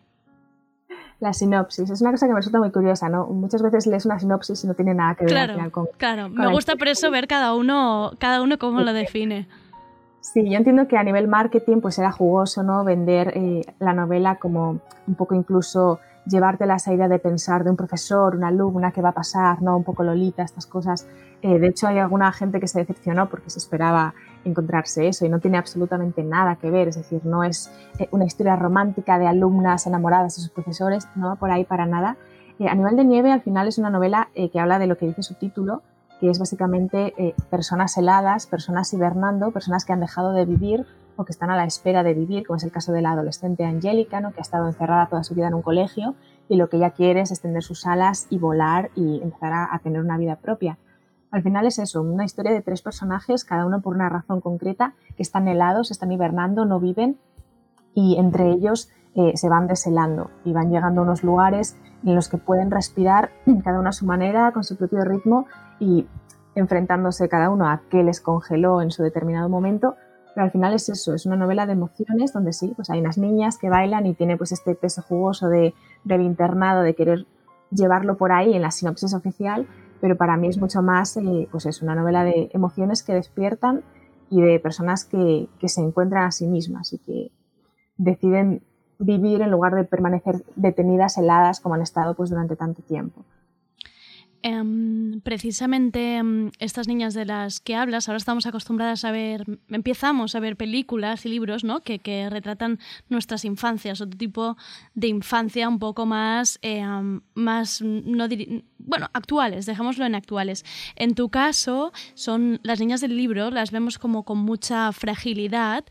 La 1.20 1.34
sinopsis. 1.34 1.90
Es 1.90 2.02
una 2.02 2.12
cosa 2.12 2.28
que 2.28 2.34
me 2.34 2.40
resulta 2.40 2.60
muy 2.60 2.72
curiosa, 2.72 3.10
¿no? 3.10 3.28
Muchas 3.28 3.62
veces 3.62 3.88
lees 3.88 4.06
una 4.06 4.20
sinopsis 4.20 4.64
y 4.64 4.68
no 4.68 4.74
tiene 4.74 4.94
nada 4.94 5.16
que 5.16 5.26
ver 5.26 5.34
claro, 5.34 5.52
al 5.52 5.58
final 5.58 5.72
con. 5.72 5.88
Claro, 5.98 6.24
con 6.24 6.36
me 6.36 6.52
gusta 6.52 6.76
por 6.76 6.88
eso 6.88 7.12
ver 7.12 7.28
cada 7.28 7.56
uno, 7.56 8.14
cada 8.20 8.42
uno 8.42 8.58
cómo 8.58 8.82
lo 8.82 8.94
define. 8.94 9.48
Sí, 10.20 10.50
yo 10.50 10.58
entiendo 10.58 10.88
que 10.88 10.98
a 10.98 11.04
nivel 11.04 11.28
marketing 11.28 11.82
pues 11.82 12.00
era 12.00 12.12
jugoso, 12.12 12.64
¿no? 12.64 12.84
Vender 12.86 13.34
eh, 13.36 13.62
la 13.80 13.94
novela 13.94 14.36
como 14.36 14.80
un 15.06 15.16
poco 15.16 15.36
incluso 15.36 16.00
llevarte 16.26 16.66
la 16.66 16.76
esa 16.76 16.94
idea 16.94 17.08
de 17.08 17.20
pensar 17.20 17.64
de 17.64 17.70
un 17.70 17.76
profesor, 17.76 18.36
una 18.36 18.48
alumna, 18.48 18.92
qué 18.92 19.02
va 19.02 19.10
a 19.10 19.14
pasar, 19.14 19.62
¿no? 19.62 19.78
Un 19.78 19.84
poco 19.84 20.04
lolita, 20.04 20.44
estas 20.44 20.66
cosas. 20.66 21.08
Eh, 21.42 21.60
de 21.60 21.68
hecho, 21.68 21.88
hay 21.88 22.00
alguna 22.00 22.32
gente 22.32 22.60
que 22.60 22.68
se 22.68 22.80
decepcionó 22.80 23.30
porque 23.30 23.50
se 23.50 23.60
esperaba 23.60 24.14
encontrarse 24.46 25.08
eso 25.08 25.26
y 25.26 25.30
no 25.30 25.40
tiene 25.40 25.58
absolutamente 25.58 26.24
nada 26.24 26.56
que 26.56 26.70
ver, 26.70 26.88
es 26.88 26.96
decir, 26.96 27.26
no 27.26 27.44
es 27.44 27.72
eh, 28.00 28.08
una 28.12 28.26
historia 28.26 28.56
romántica 28.56 29.20
de 29.20 29.28
alumnas 29.28 29.88
enamoradas 29.88 30.36
de 30.36 30.42
sus 30.42 30.50
profesores, 30.50 31.08
no 31.16 31.28
va 31.28 31.36
por 31.36 31.52
ahí 31.52 31.64
para 31.66 31.86
nada. 31.86 32.18
Eh, 32.60 32.68
Animal 32.68 32.96
de 32.96 33.04
Nieve 33.04 33.32
al 33.32 33.42
final 33.42 33.68
es 33.68 33.78
una 33.78 33.90
novela 33.90 34.30
eh, 34.36 34.50
que 34.50 34.60
habla 34.60 34.80
de 34.80 34.88
lo 34.88 34.98
que 34.98 35.08
dice 35.08 35.24
su 35.24 35.34
título, 35.36 35.82
que 36.20 36.30
es 36.30 36.40
básicamente 36.40 37.14
eh, 37.18 37.36
personas 37.50 37.98
heladas, 37.98 38.48
personas 38.48 38.94
hibernando, 38.94 39.52
personas 39.52 39.86
que 39.86 39.94
han 39.94 40.00
dejado 40.00 40.32
de 40.32 40.46
vivir 40.46 40.86
o 41.16 41.26
que 41.26 41.32
están 41.32 41.50
a 41.50 41.56
la 41.56 41.66
espera 41.66 42.04
de 42.04 42.14
vivir, 42.14 42.46
como 42.46 42.58
es 42.58 42.64
el 42.64 42.72
caso 42.72 42.92
de 42.92 43.02
la 43.02 43.12
adolescente 43.12 43.66
Angélica, 43.66 44.20
¿no? 44.22 44.32
que 44.32 44.40
ha 44.40 44.42
estado 44.42 44.68
encerrada 44.68 45.08
toda 45.08 45.24
su 45.24 45.36
vida 45.36 45.48
en 45.48 45.54
un 45.54 45.62
colegio 45.62 46.16
y 46.50 46.56
lo 46.56 46.70
que 46.70 46.78
ella 46.78 46.92
quiere 46.92 47.22
es 47.22 47.32
extender 47.32 47.64
sus 47.64 47.86
alas 47.86 48.28
y 48.30 48.38
volar 48.38 48.90
y 48.96 49.22
empezar 49.22 49.54
a, 49.54 49.80
tener 49.80 50.02
una 50.02 50.18
vida 50.18 50.36
propia. 50.38 50.78
Al 51.32 51.42
final 51.42 51.66
es 51.66 51.80
eso, 51.80 52.02
una 52.02 52.26
historia 52.26 52.52
de 52.52 52.62
tres 52.62 52.82
personajes, 52.82 53.44
cada 53.44 53.66
uno 53.66 53.82
por 53.82 53.96
una 53.96 54.10
razón 54.10 54.42
concreta, 54.42 54.94
que 55.16 55.24
están 55.24 55.48
helados, 55.48 55.90
están 55.90 56.12
hibernando, 56.12 56.66
no 56.66 56.80
viven 56.80 57.18
y 57.96 58.18
entre 58.18 58.52
ellos 58.52 58.90
eh, 59.16 59.34
se 59.36 59.50
van 59.50 59.68
deshelando 59.68 60.32
y 60.44 60.54
van 60.54 60.72
llegando 60.72 61.02
a 61.02 61.04
unos 61.04 61.24
lugares 61.24 61.78
en 62.04 62.16
los 62.16 62.30
que 62.30 62.38
pueden 62.38 62.72
respirar 62.72 63.32
cada 63.64 63.80
uno 63.80 63.90
a 63.90 63.94
su 63.94 64.06
manera, 64.06 64.52
con 64.52 64.64
su 64.64 64.78
propio 64.78 65.04
ritmo 65.04 65.48
y 65.80 66.08
enfrentándose 66.56 67.30
cada 67.30 67.50
uno 67.50 67.68
a 67.68 67.82
qué 67.90 68.04
les 68.04 68.22
congeló 68.22 68.82
en 68.82 68.92
su 68.92 69.04
determinado 69.04 69.50
momento. 69.50 69.96
Pero 70.34 70.46
al 70.46 70.52
final 70.52 70.74
es 70.74 70.90
eso, 70.90 71.14
es 71.14 71.26
una 71.26 71.36
novela 71.36 71.66
de 71.66 71.74
emociones 71.74 72.34
donde 72.34 72.54
sí, 72.54 72.74
pues 72.76 72.90
hay 72.90 73.00
unas 73.00 73.18
niñas 73.18 73.58
que 73.58 73.70
bailan 73.70 74.06
y 74.06 74.14
tiene 74.16 74.38
pues 74.38 74.52
este 74.52 74.74
peso 74.76 75.02
jugoso 75.02 75.48
de, 75.48 75.74
del 76.04 76.22
internado, 76.22 76.82
de 76.82 76.96
querer 76.96 77.26
llevarlo 77.70 78.18
por 78.18 78.32
ahí 78.32 78.54
en 78.54 78.62
la 78.62 78.72
sinopsis 78.72 79.14
oficial, 79.14 79.68
pero 80.02 80.18
para 80.18 80.38
mí 80.38 80.48
es 80.48 80.58
mucho 80.58 80.82
más, 80.82 81.18
eh, 81.18 81.48
pues 81.52 81.66
es 81.66 81.82
una 81.82 81.96
novela 81.96 82.24
de 82.24 82.50
emociones 82.54 83.04
que 83.04 83.14
despiertan 83.14 83.84
y 84.30 84.42
de 84.42 84.60
personas 84.60 85.06
que, 85.06 85.48
que, 85.60 85.70
se 85.70 85.82
encuentran 85.82 86.26
a 86.26 86.32
sí 86.32 86.48
mismas 86.48 86.94
y 86.94 86.98
que 86.98 87.32
deciden 87.98 88.64
vivir 88.98 89.42
en 89.42 89.52
lugar 89.52 89.76
de 89.76 89.84
permanecer 89.84 90.44
detenidas, 90.56 91.18
heladas, 91.18 91.60
como 91.60 91.76
han 91.76 91.82
estado 91.82 92.16
pues 92.16 92.30
durante 92.30 92.56
tanto 92.56 92.82
tiempo. 92.82 93.24
Um, 94.46 95.22
precisamente 95.22 96.20
um, 96.22 96.52
estas 96.60 96.90
niñas 96.90 97.14
de 97.14 97.24
las 97.24 97.62
que 97.62 97.76
hablas, 97.76 98.10
ahora 98.10 98.18
estamos 98.18 98.46
acostumbradas 98.46 99.06
a 99.06 99.12
ver, 99.12 99.46
empezamos 99.70 100.36
a 100.36 100.42
ver 100.42 100.58
películas 100.58 101.26
y 101.26 101.30
libros 101.30 101.64
¿no? 101.64 101.80
que, 101.80 102.00
que 102.00 102.30
retratan 102.30 102.80
nuestras 103.08 103.46
infancias, 103.46 104.02
otro 104.02 104.18
tipo 104.18 104.58
de 104.96 105.08
infancia 105.08 105.70
un 105.70 105.80
poco 105.80 106.06
más, 106.06 106.60
um, 106.62 107.22
más 107.36 107.82
no 107.82 108.28
bueno, 108.80 109.10
actuales, 109.14 109.66
dejémoslo 109.66 110.06
en 110.06 110.16
actuales. 110.16 110.66
En 110.98 111.16
tu 111.16 111.30
caso, 111.30 111.94
son 112.14 112.60
las 112.64 112.82
niñas 112.82 113.00
del 113.00 113.16
libro, 113.16 113.50
las 113.50 113.72
vemos 113.72 113.98
como 113.98 114.24
con 114.24 114.40
mucha 114.40 114.92
fragilidad. 114.92 115.86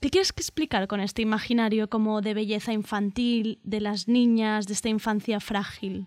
¿Qué 0.00 0.08
quieres 0.10 0.30
explicar 0.30 0.86
con 0.86 1.00
este 1.00 1.22
imaginario 1.22 1.90
como 1.90 2.20
de 2.20 2.34
belleza 2.34 2.72
infantil, 2.72 3.58
de 3.64 3.80
las 3.80 4.06
niñas, 4.06 4.68
de 4.68 4.74
esta 4.74 4.88
infancia 4.88 5.40
frágil? 5.40 6.06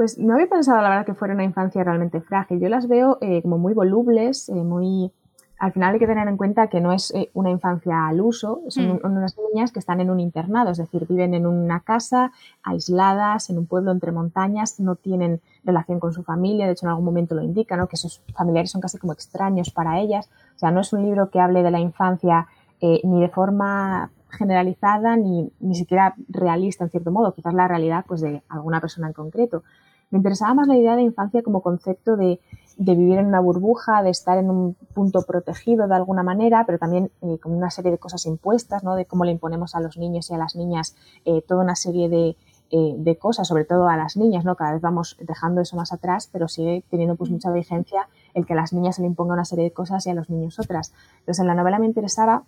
Pues 0.00 0.16
no 0.16 0.32
había 0.32 0.46
pensado, 0.46 0.80
la 0.80 0.88
verdad, 0.88 1.04
que 1.04 1.12
fuera 1.12 1.34
una 1.34 1.44
infancia 1.44 1.84
realmente 1.84 2.22
frágil. 2.22 2.58
Yo 2.58 2.70
las 2.70 2.88
veo 2.88 3.18
eh, 3.20 3.42
como 3.42 3.58
muy 3.58 3.74
volubles, 3.74 4.48
eh, 4.48 4.54
muy... 4.54 5.12
Al 5.58 5.72
final 5.72 5.92
hay 5.92 5.98
que 5.98 6.06
tener 6.06 6.26
en 6.26 6.38
cuenta 6.38 6.68
que 6.68 6.80
no 6.80 6.90
es 6.90 7.12
eh, 7.14 7.28
una 7.34 7.50
infancia 7.50 8.06
al 8.06 8.22
uso, 8.22 8.62
son 8.68 8.94
mm. 8.94 9.00
unas 9.04 9.36
niñas 9.52 9.72
que 9.72 9.78
están 9.78 10.00
en 10.00 10.08
un 10.08 10.18
internado, 10.18 10.70
es 10.70 10.78
decir, 10.78 11.06
viven 11.06 11.34
en 11.34 11.46
una 11.46 11.80
casa, 11.80 12.32
aisladas, 12.62 13.50
en 13.50 13.58
un 13.58 13.66
pueblo 13.66 13.92
entre 13.92 14.10
montañas, 14.10 14.80
no 14.80 14.96
tienen 14.96 15.42
relación 15.64 16.00
con 16.00 16.14
su 16.14 16.22
familia, 16.22 16.64
de 16.64 16.72
hecho 16.72 16.86
en 16.86 16.90
algún 16.92 17.04
momento 17.04 17.34
lo 17.34 17.42
indica, 17.42 17.76
¿no? 17.76 17.86
que 17.86 17.98
sus 17.98 18.22
familiares 18.34 18.70
son 18.70 18.80
casi 18.80 18.96
como 18.96 19.12
extraños 19.12 19.68
para 19.68 20.00
ellas. 20.00 20.30
O 20.56 20.58
sea, 20.58 20.70
no 20.70 20.80
es 20.80 20.94
un 20.94 21.02
libro 21.02 21.28
que 21.28 21.40
hable 21.40 21.62
de 21.62 21.72
la 21.72 21.78
infancia 21.78 22.46
ni 22.80 23.20
de 23.20 23.28
forma 23.28 24.10
generalizada 24.30 25.14
ni, 25.16 25.52
ni 25.60 25.74
siquiera 25.74 26.14
realista 26.30 26.84
en 26.84 26.90
cierto 26.90 27.10
modo, 27.10 27.34
quizás 27.34 27.52
la 27.52 27.68
realidad 27.68 28.06
pues, 28.08 28.22
de 28.22 28.42
alguna 28.48 28.80
persona 28.80 29.08
en 29.08 29.12
concreto. 29.12 29.62
Me 30.10 30.18
interesaba 30.18 30.54
más 30.54 30.66
la 30.68 30.76
idea 30.76 30.96
de 30.96 31.02
infancia 31.02 31.42
como 31.42 31.62
concepto 31.62 32.16
de, 32.16 32.40
de, 32.76 32.94
vivir 32.94 33.18
en 33.18 33.26
una 33.26 33.40
burbuja, 33.40 34.02
de 34.02 34.10
estar 34.10 34.38
en 34.38 34.50
un 34.50 34.74
punto 34.94 35.22
protegido 35.22 35.86
de 35.86 35.94
alguna 35.94 36.22
manera, 36.22 36.64
pero 36.66 36.78
también 36.78 37.10
eh, 37.22 37.38
con 37.38 37.52
una 37.52 37.70
serie 37.70 37.90
de 37.90 37.98
cosas 37.98 38.26
impuestas, 38.26 38.82
¿no? 38.82 38.96
de 38.96 39.06
cómo 39.06 39.24
le 39.24 39.32
imponemos 39.32 39.74
a 39.74 39.80
los 39.80 39.96
niños 39.96 40.30
y 40.30 40.34
a 40.34 40.38
las 40.38 40.56
niñas 40.56 40.96
eh, 41.24 41.42
toda 41.46 41.62
una 41.62 41.76
serie 41.76 42.08
de, 42.08 42.36
eh, 42.72 42.94
de, 42.96 43.18
cosas, 43.18 43.48
sobre 43.48 43.64
todo 43.64 43.88
a 43.88 43.96
las 43.96 44.16
niñas, 44.16 44.44
¿no? 44.44 44.54
Cada 44.54 44.74
vez 44.74 44.80
vamos 44.80 45.16
dejando 45.20 45.60
eso 45.60 45.74
más 45.74 45.92
atrás, 45.92 46.28
pero 46.32 46.46
sigue 46.46 46.84
teniendo 46.88 47.16
pues 47.16 47.28
mucha 47.28 47.50
vigencia 47.50 48.08
el 48.32 48.46
que 48.46 48.52
a 48.52 48.56
las 48.56 48.72
niñas 48.72 48.94
se 48.94 49.02
le 49.02 49.08
imponga 49.08 49.34
una 49.34 49.44
serie 49.44 49.64
de 49.64 49.72
cosas 49.72 50.06
y 50.06 50.10
a 50.10 50.14
los 50.14 50.30
niños 50.30 50.56
otras. 50.60 50.92
Entonces 51.18 51.40
en 51.40 51.48
la 51.48 51.56
novela 51.56 51.80
me 51.80 51.86
interesaba 51.86 52.44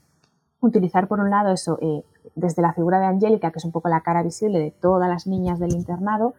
utilizar 0.60 1.08
por 1.08 1.18
un 1.18 1.30
lado 1.30 1.52
eso 1.52 1.76
eh, 1.82 2.04
desde 2.36 2.62
la 2.62 2.72
figura 2.72 3.00
de 3.00 3.06
Angélica, 3.06 3.50
que 3.50 3.58
es 3.58 3.64
un 3.64 3.72
poco 3.72 3.88
la 3.88 4.02
cara 4.02 4.22
visible 4.22 4.60
de 4.60 4.70
todas 4.70 5.08
las 5.08 5.26
niñas 5.26 5.58
del 5.58 5.72
internado, 5.72 6.34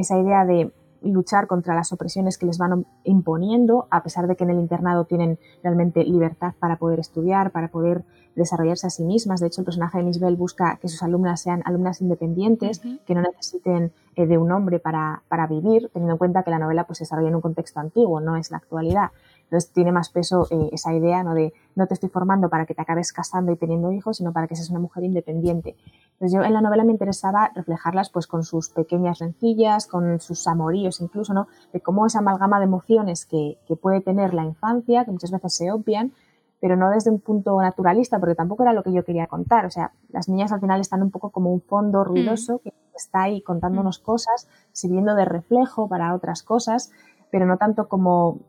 esa 0.00 0.18
idea 0.18 0.44
de 0.44 0.72
luchar 1.02 1.46
contra 1.46 1.74
las 1.74 1.92
opresiones 1.92 2.38
que 2.38 2.46
les 2.46 2.58
van 2.58 2.86
imponiendo, 3.04 3.86
a 3.90 4.02
pesar 4.02 4.26
de 4.26 4.36
que 4.36 4.44
en 4.44 4.50
el 4.50 4.58
internado 4.58 5.04
tienen 5.04 5.38
realmente 5.62 6.04
libertad 6.04 6.54
para 6.58 6.76
poder 6.76 6.98
estudiar, 6.98 7.50
para 7.50 7.68
poder 7.68 8.04
desarrollarse 8.34 8.86
a 8.86 8.90
sí 8.90 9.04
mismas. 9.04 9.40
De 9.40 9.46
hecho, 9.48 9.60
el 9.60 9.64
personaje 9.64 9.98
de 9.98 10.04
Miss 10.04 10.20
Bell 10.20 10.36
busca 10.36 10.78
que 10.80 10.88
sus 10.88 11.02
alumnas 11.02 11.40
sean 11.40 11.62
alumnas 11.64 12.00
independientes, 12.00 12.80
uh 12.84 12.88
-huh. 12.88 13.00
que 13.04 13.14
no 13.14 13.22
necesiten 13.22 13.92
eh, 14.16 14.26
de 14.26 14.38
un 14.38 14.50
hombre 14.52 14.78
para, 14.78 15.22
para, 15.28 15.46
vivir, 15.46 15.90
teniendo 15.92 16.14
en 16.14 16.18
cuenta 16.18 16.42
que 16.42 16.50
la 16.50 16.58
novela 16.58 16.84
pues, 16.84 16.98
se 16.98 17.04
desarrolla 17.04 17.28
en 17.28 17.36
un 17.36 17.40
contexto 17.40 17.80
antiguo, 17.80 18.20
no 18.20 18.36
es 18.36 18.50
la 18.50 18.58
actualidad. 18.58 19.10
Entonces 19.48 19.72
tiene 19.72 19.92
más 19.92 20.10
peso 20.10 20.46
eh, 20.50 20.68
esa 20.72 20.92
idea 20.92 21.24
¿no? 21.24 21.32
de 21.32 21.54
no 21.74 21.86
te 21.86 21.94
estoy 21.94 22.10
formando 22.10 22.50
para 22.50 22.66
que 22.66 22.74
te 22.74 22.82
acabes 22.82 23.14
casando 23.14 23.50
y 23.50 23.56
teniendo 23.56 23.90
hijos, 23.92 24.18
sino 24.18 24.30
para 24.32 24.46
que 24.46 24.54
seas 24.54 24.68
una 24.68 24.78
mujer 24.78 25.04
independiente. 25.04 25.74
Entonces 26.12 26.32
yo 26.32 26.42
en 26.42 26.52
la 26.52 26.60
novela 26.60 26.84
me 26.84 26.92
interesaba 26.92 27.50
reflejarlas 27.54 28.10
pues 28.10 28.26
con 28.26 28.44
sus 28.44 28.68
pequeñas 28.68 29.20
rencillas, 29.20 29.86
con 29.86 30.20
sus 30.20 30.46
amoríos 30.46 31.00
incluso, 31.00 31.32
¿no? 31.32 31.48
De 31.72 31.80
cómo 31.80 32.04
esa 32.04 32.18
amalgama 32.18 32.58
de 32.58 32.66
emociones 32.66 33.24
que, 33.24 33.56
que 33.66 33.74
puede 33.74 34.02
tener 34.02 34.34
la 34.34 34.44
infancia, 34.44 35.06
que 35.06 35.12
muchas 35.12 35.30
veces 35.30 35.56
se 35.56 35.72
obvian, 35.72 36.12
pero 36.60 36.76
no 36.76 36.90
desde 36.90 37.10
un 37.10 37.20
punto 37.20 37.60
naturalista, 37.60 38.18
porque 38.18 38.34
tampoco 38.34 38.64
era 38.64 38.72
lo 38.72 38.82
que 38.82 38.92
yo 38.92 39.04
quería 39.04 39.26
contar. 39.26 39.64
O 39.64 39.70
sea, 39.70 39.92
las 40.10 40.28
niñas 40.28 40.52
al 40.52 40.60
final 40.60 40.80
están 40.80 41.02
un 41.02 41.10
poco 41.10 41.30
como 41.30 41.52
un 41.52 41.62
fondo 41.62 42.04
ruidoso 42.04 42.56
mm. 42.56 42.58
que 42.58 42.72
está 42.94 43.22
ahí 43.22 43.40
contándonos 43.40 44.00
mm. 44.00 44.04
cosas, 44.04 44.48
sirviendo 44.72 45.14
de 45.14 45.24
reflejo 45.24 45.88
para 45.88 46.14
otras 46.14 46.42
cosas, 46.42 46.90
pero 47.30 47.46
no 47.46 47.56
tanto 47.56 47.88
como 47.88 48.40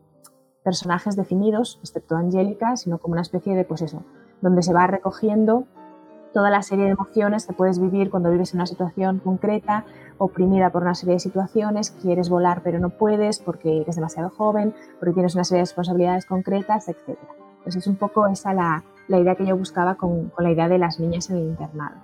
personajes 0.62 1.16
definidos, 1.16 1.78
excepto 1.82 2.16
Angélica, 2.16 2.76
sino 2.76 2.98
como 2.98 3.12
una 3.12 3.22
especie 3.22 3.54
de, 3.54 3.64
pues 3.64 3.82
eso, 3.82 4.04
donde 4.40 4.62
se 4.62 4.72
va 4.72 4.86
recogiendo 4.86 5.64
toda 6.32 6.50
la 6.50 6.62
serie 6.62 6.84
de 6.84 6.92
emociones 6.92 7.46
que 7.46 7.52
puedes 7.52 7.80
vivir 7.80 8.10
cuando 8.10 8.30
vives 8.30 8.52
en 8.52 8.58
una 8.58 8.66
situación 8.66 9.18
concreta, 9.18 9.84
oprimida 10.18 10.70
por 10.70 10.82
una 10.82 10.94
serie 10.94 11.14
de 11.14 11.20
situaciones, 11.20 11.90
quieres 11.90 12.28
volar 12.28 12.62
pero 12.62 12.78
no 12.78 12.90
puedes 12.90 13.38
porque 13.38 13.80
eres 13.80 13.96
demasiado 13.96 14.30
joven, 14.30 14.74
porque 14.98 15.14
tienes 15.14 15.34
una 15.34 15.44
serie 15.44 15.60
de 15.60 15.66
responsabilidades 15.66 16.26
concretas, 16.26 16.88
etc. 16.88 17.18
Pues 17.64 17.76
es 17.76 17.86
un 17.86 17.96
poco 17.96 18.26
esa 18.28 18.54
la, 18.54 18.84
la 19.08 19.18
idea 19.18 19.34
que 19.34 19.46
yo 19.46 19.56
buscaba 19.56 19.96
con, 19.96 20.28
con 20.28 20.44
la 20.44 20.52
idea 20.52 20.68
de 20.68 20.78
las 20.78 21.00
niñas 21.00 21.30
en 21.30 21.38
el 21.38 21.42
internado 21.44 21.96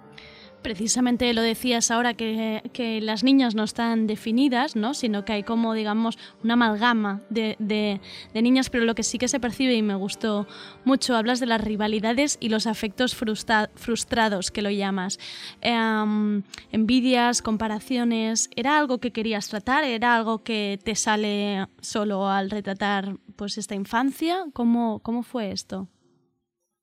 precisamente 0.66 1.32
lo 1.32 1.42
decías 1.42 1.92
ahora 1.92 2.14
que, 2.14 2.60
las 3.00 3.22
niñas 3.22 3.54
no 3.54 3.62
están 3.62 4.08
definidas, 4.08 4.74
¿no? 4.74 4.94
sino 4.94 5.24
que 5.24 5.32
hay 5.32 5.42
como, 5.44 5.74
digamos, 5.74 6.18
una 6.42 6.54
amalgama 6.54 7.22
de, 7.30 8.00
niñas, 8.34 8.68
pero 8.68 8.84
lo 8.84 8.96
que 8.96 9.04
sí 9.04 9.16
que 9.16 9.28
se 9.28 9.38
percibe 9.38 9.74
y 9.76 9.82
me 9.82 9.94
gustó 9.94 10.48
mucho, 10.84 11.14
hablas 11.14 11.38
de 11.38 11.46
las 11.46 11.60
rivalidades 11.60 12.36
y 12.40 12.48
los 12.48 12.66
afectos 12.66 13.14
frustrados, 13.14 14.50
que 14.50 14.60
lo 14.60 14.70
llamas. 14.70 15.20
Em, 15.60 16.42
envidias, 16.72 17.42
comparaciones, 17.42 18.50
¿era 18.56 18.76
algo 18.76 18.98
que 18.98 19.12
querías 19.12 19.46
tratar? 19.46 19.84
¿Era 19.84 20.16
algo 20.16 20.42
que 20.42 20.80
te 20.82 20.96
sale 20.96 21.68
solo 21.80 22.28
al 22.28 22.50
retratar 22.50 23.18
pues, 23.36 23.56
esta 23.56 23.76
infancia? 23.76 24.46
¿Cómo, 24.52 24.98
cómo 24.98 25.22
fue 25.22 25.52
esto? 25.52 25.86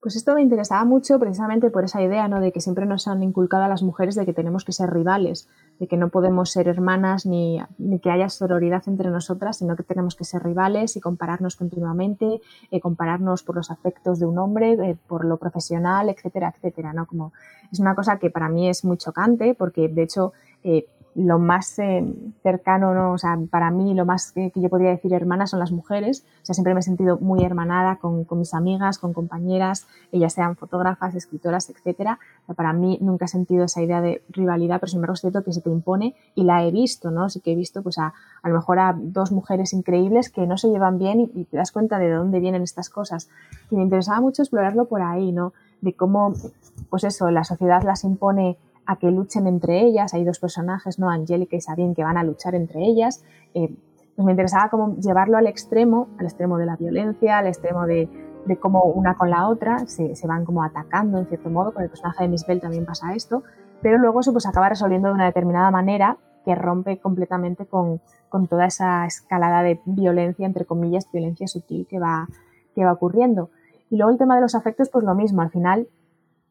Pues 0.03 0.17
esto 0.17 0.35
me 0.35 0.41
interesaba 0.41 0.83
mucho 0.83 1.17
precisamente 1.17 1.69
por 1.69 1.85
esa 1.85 2.01
idea, 2.01 2.27
¿no? 2.27 2.41
De 2.41 2.51
que 2.51 2.59
siempre 2.59 2.85
nos 2.85 3.07
han 3.07 3.23
inculcado 3.23 3.63
a 3.63 3.69
las 3.69 3.83
mujeres 3.83 4.15
de 4.15 4.25
que 4.25 4.33
tenemos 4.33 4.65
que 4.65 4.73
ser 4.73 4.89
rivales, 4.89 5.47
de 5.79 5.87
que 5.87 5.95
no 5.95 6.09
podemos 6.09 6.51
ser 6.51 6.67
hermanas 6.67 7.25
ni, 7.25 7.61
que 8.01 8.11
haya 8.11 8.27
sororidad 8.27 8.83
entre 8.87 9.09
nosotras, 9.09 9.59
sino 9.59 9.77
que 9.77 9.83
tenemos 9.83 10.17
que 10.17 10.25
ser 10.25 10.43
rivales 10.43 10.97
y 10.97 10.99
compararnos 10.99 11.55
continuamente, 11.55 12.41
eh, 12.69 12.81
compararnos 12.81 13.43
por 13.43 13.55
los 13.55 13.71
afectos 13.71 14.19
de 14.19 14.25
un 14.25 14.39
hombre, 14.39 14.73
eh, 14.73 14.97
por 15.07 15.23
lo 15.23 15.37
profesional, 15.37 16.09
etcétera, 16.09 16.53
etcétera, 16.53 16.91
¿no? 16.91 17.05
Como 17.05 17.31
es 17.71 17.79
una 17.79 17.95
cosa 17.95 18.19
que 18.19 18.29
para 18.29 18.49
mí 18.49 18.67
es 18.67 18.83
muy 18.83 18.97
chocante 18.97 19.55
porque 19.57 19.87
de 19.87 20.03
hecho 20.03 20.33
eh, 20.65 20.85
lo 21.15 21.39
más 21.39 21.77
eh, 21.79 22.03
cercano, 22.41 22.93
¿no? 22.93 23.13
o 23.13 23.17
sea, 23.17 23.37
para 23.49 23.71
mí 23.71 23.93
lo 23.93 24.05
más 24.05 24.31
que, 24.31 24.51
yo 24.55 24.69
podría 24.69 24.89
decir 24.89 25.13
hermanas 25.13 25.51
son 25.51 25.59
las 25.59 25.71
mujeres. 25.71 26.25
O 26.41 26.45
sea, 26.45 26.53
siempre 26.53 26.73
me 26.73 26.79
he 26.79 26.83
sentido 26.83 27.17
muy 27.19 27.43
hermanada 27.43 27.97
con, 27.97 28.23
con 28.23 28.39
mis 28.39 28.53
amigas, 28.53 28.97
con 28.97 29.13
compañeras, 29.13 29.87
ellas 30.11 30.33
sean 30.33 30.55
fotógrafas, 30.55 31.15
escritoras, 31.15 31.69
etcétera. 31.69 32.19
para 32.55 32.73
mí 32.73 32.97
nunca 33.01 33.25
he 33.25 33.27
sentido 33.27 33.65
esa 33.65 33.81
idea 33.81 34.01
de 34.01 34.23
rivalidad, 34.29 34.79
pero 34.79 34.89
sin 34.89 34.97
embargo 34.97 35.13
es 35.13 35.21
cierto 35.21 35.43
que 35.43 35.53
se 35.53 35.61
te 35.61 35.69
impone 35.69 36.15
y 36.35 36.43
la 36.43 36.65
he 36.65 36.71
visto, 36.71 37.11
¿no? 37.11 37.29
Sí 37.29 37.39
que 37.39 37.51
he 37.51 37.55
visto, 37.55 37.83
pues 37.83 37.97
a, 37.99 38.13
a 38.41 38.49
lo 38.49 38.55
mejor 38.55 38.79
a 38.79 38.95
dos 38.97 39.31
mujeres 39.31 39.73
increíbles 39.73 40.29
que 40.29 40.47
no 40.47 40.57
se 40.57 40.69
llevan 40.69 40.97
bien 40.97 41.19
y, 41.21 41.31
y 41.35 41.45
te 41.45 41.57
das 41.57 41.71
cuenta 41.71 41.99
de 41.99 42.09
dónde 42.09 42.39
vienen 42.39 42.63
estas 42.63 42.89
cosas. 42.89 43.29
Y 43.69 43.75
me 43.75 43.83
interesaba 43.83 44.19
mucho 44.21 44.41
explorarlo 44.41 44.85
por 44.85 45.01
ahí, 45.01 45.31
¿no? 45.31 45.53
De 45.81 45.93
cómo, 45.93 46.33
pues 46.89 47.03
eso, 47.03 47.29
la 47.29 47.43
sociedad 47.43 47.83
las 47.83 48.03
impone 48.03 48.57
a 48.85 48.97
que 48.97 49.09
luchen 49.11 49.47
entre 49.47 49.81
ellas. 49.81 50.13
Hay 50.13 50.23
dos 50.23 50.39
personajes, 50.39 50.99
¿no? 50.99 51.09
Angélica 51.09 51.55
y 51.55 51.61
Sabine, 51.61 51.93
que 51.93 52.03
van 52.03 52.17
a 52.17 52.23
luchar 52.23 52.55
entre 52.55 52.83
ellas. 52.83 53.23
Eh, 53.53 53.75
pues 54.15 54.25
me 54.25 54.31
interesaba 54.31 54.69
como 54.69 54.95
llevarlo 54.97 55.37
al 55.37 55.47
extremo, 55.47 56.09
al 56.19 56.25
extremo 56.25 56.57
de 56.57 56.65
la 56.65 56.75
violencia, 56.75 57.39
al 57.39 57.47
extremo 57.47 57.85
de, 57.85 58.09
de 58.45 58.57
cómo 58.57 58.83
una 58.83 59.15
con 59.15 59.29
la 59.29 59.47
otra 59.47 59.87
se, 59.87 60.15
se, 60.15 60.27
van 60.27 60.45
como 60.45 60.63
atacando 60.63 61.17
en 61.17 61.25
cierto 61.27 61.49
modo. 61.49 61.73
Con 61.73 61.83
el 61.83 61.89
personaje 61.89 62.23
de 62.23 62.29
Miss 62.29 62.45
Bell 62.45 62.61
también 62.61 62.85
pasa 62.85 63.13
esto, 63.13 63.43
pero 63.81 63.97
luego 63.97 64.19
eso 64.19 64.31
pues 64.31 64.45
acaba 64.45 64.69
resolviendo 64.69 65.07
de 65.07 65.15
una 65.15 65.25
determinada 65.25 65.71
manera 65.71 66.17
que 66.45 66.55
rompe 66.55 66.99
completamente 66.99 67.65
con, 67.65 68.01
con 68.29 68.47
toda 68.47 68.65
esa 68.65 69.05
escalada 69.05 69.63
de 69.63 69.79
violencia, 69.85 70.45
entre 70.45 70.65
comillas, 70.65 71.09
violencia 71.11 71.47
sutil 71.47 71.87
que 71.87 71.99
va, 71.99 72.27
que 72.75 72.83
va 72.83 72.91
ocurriendo. 72.91 73.49
Y 73.89 73.97
luego 73.97 74.11
el 74.11 74.17
tema 74.17 74.35
de 74.35 74.41
los 74.41 74.55
afectos, 74.55 74.89
pues 74.89 75.05
lo 75.05 75.15
mismo, 75.15 75.41
al 75.41 75.51
final 75.51 75.87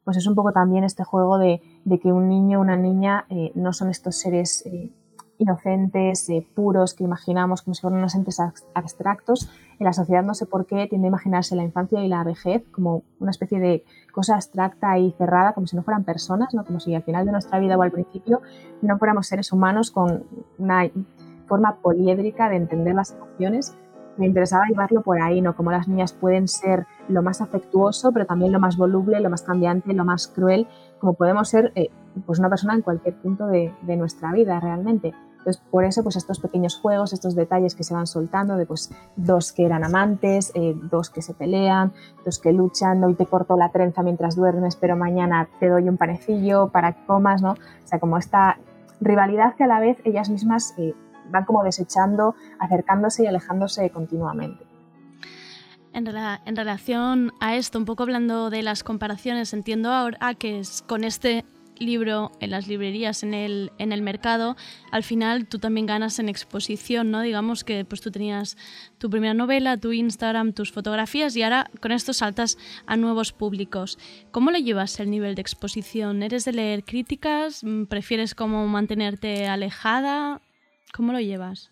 pues 0.03 0.17
es 0.17 0.27
un 0.27 0.35
poco 0.35 0.51
también 0.51 0.83
este 0.83 1.03
juego 1.03 1.37
de, 1.37 1.61
que 2.01 2.11
un 2.11 2.27
niño 2.27 2.59
una 2.59 2.75
niña 2.75 3.25
eh, 3.29 3.51
no 3.55 3.73
son 3.73 3.89
estos 3.89 4.15
seres 4.15 4.65
eh, 4.65 4.91
inocentes, 5.37 6.29
eh, 6.29 6.47
puros, 6.55 6.93
que 6.93 7.03
imaginamos 7.03 7.61
como 7.61 7.73
si 7.73 7.81
fueran 7.81 7.99
unos 7.99 8.15
entes 8.15 8.39
abstractos. 8.73 9.49
En 9.79 9.85
la 9.85 9.93
sociedad 9.93 10.23
no 10.23 10.33
sé 10.33 10.45
por 10.45 10.65
qué 10.65 10.87
tiende 10.87 11.07
a 11.07 11.09
imaginarse 11.09 11.55
la 11.55 11.63
infancia 11.63 12.03
y 12.03 12.07
la 12.07 12.23
vejez 12.23 12.63
como 12.71 13.03
una 13.19 13.31
especie 13.31 13.59
de 13.59 13.83
cosa 14.11 14.35
abstracta 14.35 14.97
y 14.97 15.11
cerrada, 15.13 15.53
como 15.53 15.67
si 15.67 15.75
no 15.75 15.83
fueran 15.83 16.03
personas, 16.03 16.53
¿no? 16.53 16.65
como 16.65 16.79
si 16.79 16.93
al 16.95 17.03
final 17.03 17.25
de 17.25 17.31
nuestra 17.31 17.59
vida 17.59 17.77
o 17.77 17.81
al 17.81 17.91
principio 17.91 18.41
no 18.81 18.97
fuéramos 18.97 19.27
seres 19.27 19.51
humanos 19.51 19.91
con 19.91 20.25
una 20.57 20.89
forma 21.47 21.77
poliédrica 21.81 22.49
de 22.49 22.55
entender 22.55 22.95
las 22.95 23.11
emociones 23.11 23.75
me 24.17 24.25
interesaba 24.25 24.65
llevarlo 24.67 25.01
por 25.01 25.21
ahí, 25.21 25.41
¿no? 25.41 25.55
Como 25.55 25.71
las 25.71 25.87
niñas 25.87 26.13
pueden 26.13 26.47
ser 26.47 26.85
lo 27.07 27.21
más 27.21 27.41
afectuoso, 27.41 28.11
pero 28.11 28.25
también 28.25 28.51
lo 28.51 28.59
más 28.59 28.77
voluble, 28.77 29.19
lo 29.19 29.29
más 29.29 29.41
cambiante, 29.41 29.93
lo 29.93 30.05
más 30.05 30.27
cruel, 30.27 30.67
como 30.99 31.13
podemos 31.13 31.49
ser 31.49 31.71
eh, 31.75 31.89
pues 32.25 32.39
una 32.39 32.49
persona 32.49 32.75
en 32.75 32.81
cualquier 32.81 33.15
punto 33.15 33.47
de, 33.47 33.73
de, 33.81 33.97
nuestra 33.97 34.31
vida 34.31 34.59
realmente. 34.59 35.13
Entonces, 35.43 35.61
por 35.71 35.83
eso, 35.83 36.03
pues 36.03 36.15
estos 36.15 36.39
pequeños 36.39 36.77
juegos, 36.77 37.11
estos 37.11 37.35
detalles 37.35 37.75
que 37.75 37.83
se 37.83 37.93
van 37.93 38.07
soltando 38.07 38.55
de 38.55 38.65
pues 38.65 38.91
dos 39.17 39.51
que 39.51 39.65
eran 39.65 39.83
amantes, 39.83 40.53
eh, 40.55 40.73
dos 40.89 41.09
que 41.09 41.21
se 41.21 41.33
pelean, 41.33 41.91
dos 42.23 42.39
que 42.39 42.53
luchan, 42.53 43.03
hoy 43.03 43.15
te 43.15 43.25
corto 43.25 43.57
la 43.57 43.69
trenza 43.69 44.03
mientras 44.03 44.37
duermes, 44.37 44.77
pero 44.77 44.95
mañana 44.95 45.49
te 45.59 45.67
doy 45.67 45.89
un 45.89 45.97
panecillo 45.97 46.69
para 46.69 46.93
que 46.93 47.05
comas, 47.05 47.41
¿no? 47.41 47.51
O 47.51 47.87
sea, 47.87 47.99
como 47.99 48.17
esta 48.17 48.57
rivalidad 49.01 49.55
que 49.55 49.65
a 49.65 49.67
la 49.67 49.81
vez 49.81 49.97
ellas 50.05 50.29
mismas 50.29 50.75
eh, 50.77 50.93
van 51.29 51.45
como 51.45 51.63
desechando, 51.63 52.35
acercándose 52.59 53.23
y 53.23 53.27
alejándose 53.27 53.89
continuamente. 53.89 54.65
En, 55.93 56.07
en, 56.07 56.55
relación 56.55 57.33
a 57.39 57.55
esto, 57.55 57.77
un 57.77 57.85
poco 57.85 58.03
hablando 58.03 58.49
de 58.49 58.63
las 58.63 58.83
comparaciones, 58.83 59.53
entiendo 59.53 59.91
ahora 59.91 60.33
que 60.33 60.59
es 60.59 60.81
con 60.81 61.03
este 61.03 61.45
libro 61.79 62.31
en 62.39 62.51
las 62.51 62.67
librerías, 62.67 63.23
en 63.23 63.33
el, 63.33 63.71
en 63.77 63.91
el 63.91 64.01
mercado, 64.01 64.55
al 64.91 65.03
final 65.03 65.47
tú 65.47 65.59
también 65.59 65.85
ganas 65.85 66.19
en 66.19 66.29
exposición, 66.29 67.11
¿no? 67.11 67.21
Digamos 67.21 67.63
que 67.63 67.85
pues 67.85 68.01
tú 68.01 68.11
tenías 68.11 68.57
tu 68.97 69.09
primera 69.09 69.33
novela, 69.33 69.77
tu 69.77 69.91
Instagram, 69.91 70.53
tus 70.53 70.71
fotografías 70.71 71.35
y 71.35 71.43
ahora 71.43 71.69
con 71.81 71.91
esto 71.91 72.13
saltas 72.13 72.57
a 72.85 72.97
nuevos 72.97 73.31
públicos. 73.31 73.97
¿Cómo 74.31 74.51
lo 74.51 74.57
llevas 74.57 74.99
el 74.99 75.09
nivel 75.09 75.35
de 75.35 75.41
exposición? 75.41 76.23
¿Eres 76.23 76.45
de 76.45 76.53
leer 76.53 76.83
críticas? 76.83 77.63
¿Prefieres 77.89 78.35
como 78.35 78.67
mantenerte 78.67 79.47
alejada? 79.47 80.41
¿Cómo 80.95 81.11
lo 81.11 81.19
llevas? 81.19 81.71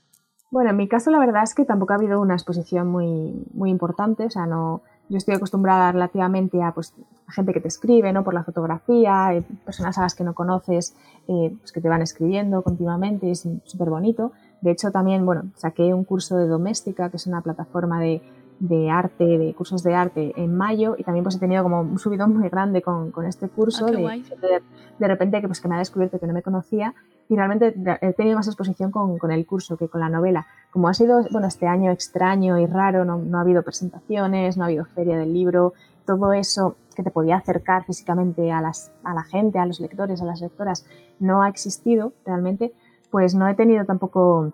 Bueno, 0.49 0.71
en 0.71 0.77
mi 0.77 0.87
caso 0.87 1.11
la 1.11 1.19
verdad 1.19 1.43
es 1.43 1.55
que 1.55 1.63
tampoco 1.63 1.93
ha 1.93 1.95
habido 1.95 2.19
una 2.19 2.33
exposición 2.33 2.87
muy, 2.87 3.45
muy 3.53 3.69
importante, 3.69 4.25
o 4.25 4.29
sea, 4.29 4.45
no, 4.45 4.81
yo 5.07 5.17
estoy 5.17 5.35
acostumbrada 5.35 5.91
relativamente 5.91 6.61
a, 6.61 6.73
pues, 6.73 6.93
gente 7.29 7.53
que 7.53 7.61
te 7.61 7.67
escribe, 7.67 8.11
¿no? 8.11 8.23
Por 8.23 8.33
la 8.33 8.43
fotografía, 8.43 9.33
eh, 9.33 9.43
personas 9.63 9.97
a 9.97 10.01
las 10.01 10.15
que 10.15 10.23
no 10.23 10.33
conoces, 10.33 10.95
eh, 11.27 11.55
pues, 11.59 11.71
que 11.71 11.81
te 11.81 11.87
van 11.87 12.01
escribiendo 12.01 12.61
continuamente, 12.63 13.31
es 13.31 13.47
súper 13.63 13.89
bonito. 13.89 14.31
De 14.61 14.71
hecho, 14.71 14.91
también, 14.91 15.25
bueno, 15.25 15.51
saqué 15.55 15.93
un 15.93 16.03
curso 16.03 16.37
de 16.37 16.47
doméstica, 16.47 17.09
que 17.09 17.17
es 17.17 17.27
una 17.27 17.41
plataforma 17.41 18.01
de, 18.01 18.21
de 18.59 18.89
arte, 18.89 19.25
de 19.25 19.53
cursos 19.53 19.83
de 19.83 19.95
arte 19.95 20.33
en 20.35 20.55
mayo 20.55 20.95
y 20.97 21.03
también 21.03 21.23
pues 21.23 21.35
he 21.35 21.39
tenido 21.39 21.63
como 21.63 21.81
un 21.81 21.97
subidón 21.97 22.37
muy 22.37 22.47
grande 22.47 22.83
con, 22.83 23.11
con 23.11 23.25
este 23.25 23.49
curso 23.49 23.87
ah, 23.87 23.91
de, 23.91 23.97
de, 23.97 24.61
de, 24.99 25.07
repente 25.07 25.41
que 25.41 25.47
pues 25.47 25.59
que 25.59 25.67
me 25.67 25.75
ha 25.75 25.79
descubierto 25.79 26.19
que 26.19 26.27
no 26.27 26.33
me 26.33 26.43
conocía 26.43 26.93
y 27.31 27.35
realmente 27.37 27.73
he 28.01 28.11
tenido 28.11 28.35
más 28.35 28.47
exposición 28.47 28.91
con, 28.91 29.17
con, 29.17 29.31
el 29.31 29.45
curso 29.45 29.77
que 29.77 29.87
con 29.87 30.01
la 30.01 30.09
novela. 30.09 30.47
Como 30.69 30.89
ha 30.89 30.93
sido 30.93 31.23
bueno, 31.31 31.47
este 31.47 31.65
año 31.65 31.89
extraño 31.89 32.59
y 32.59 32.65
raro, 32.65 33.05
no, 33.05 33.19
no, 33.19 33.37
ha 33.37 33.41
habido 33.41 33.63
presentaciones, 33.63 34.57
no 34.57 34.63
ha 34.63 34.67
habido 34.67 34.83
feria 34.83 35.17
del 35.17 35.33
libro, 35.33 35.71
todo 36.05 36.33
eso 36.33 36.75
que 36.93 37.03
te 37.03 37.09
podía 37.09 37.37
acercar 37.37 37.85
físicamente 37.85 38.51
a, 38.51 38.59
las, 38.59 38.91
a 39.05 39.13
la 39.13 39.23
gente, 39.23 39.59
a 39.59 39.65
los 39.65 39.79
lectores, 39.79 40.21
a 40.21 40.25
las 40.25 40.41
lectoras, 40.41 40.85
no 41.21 41.41
ha 41.41 41.47
existido 41.47 42.11
realmente, 42.25 42.73
pues 43.11 43.33
no 43.33 43.47
he 43.47 43.53
tenido 43.53 43.85
tampoco 43.85 44.51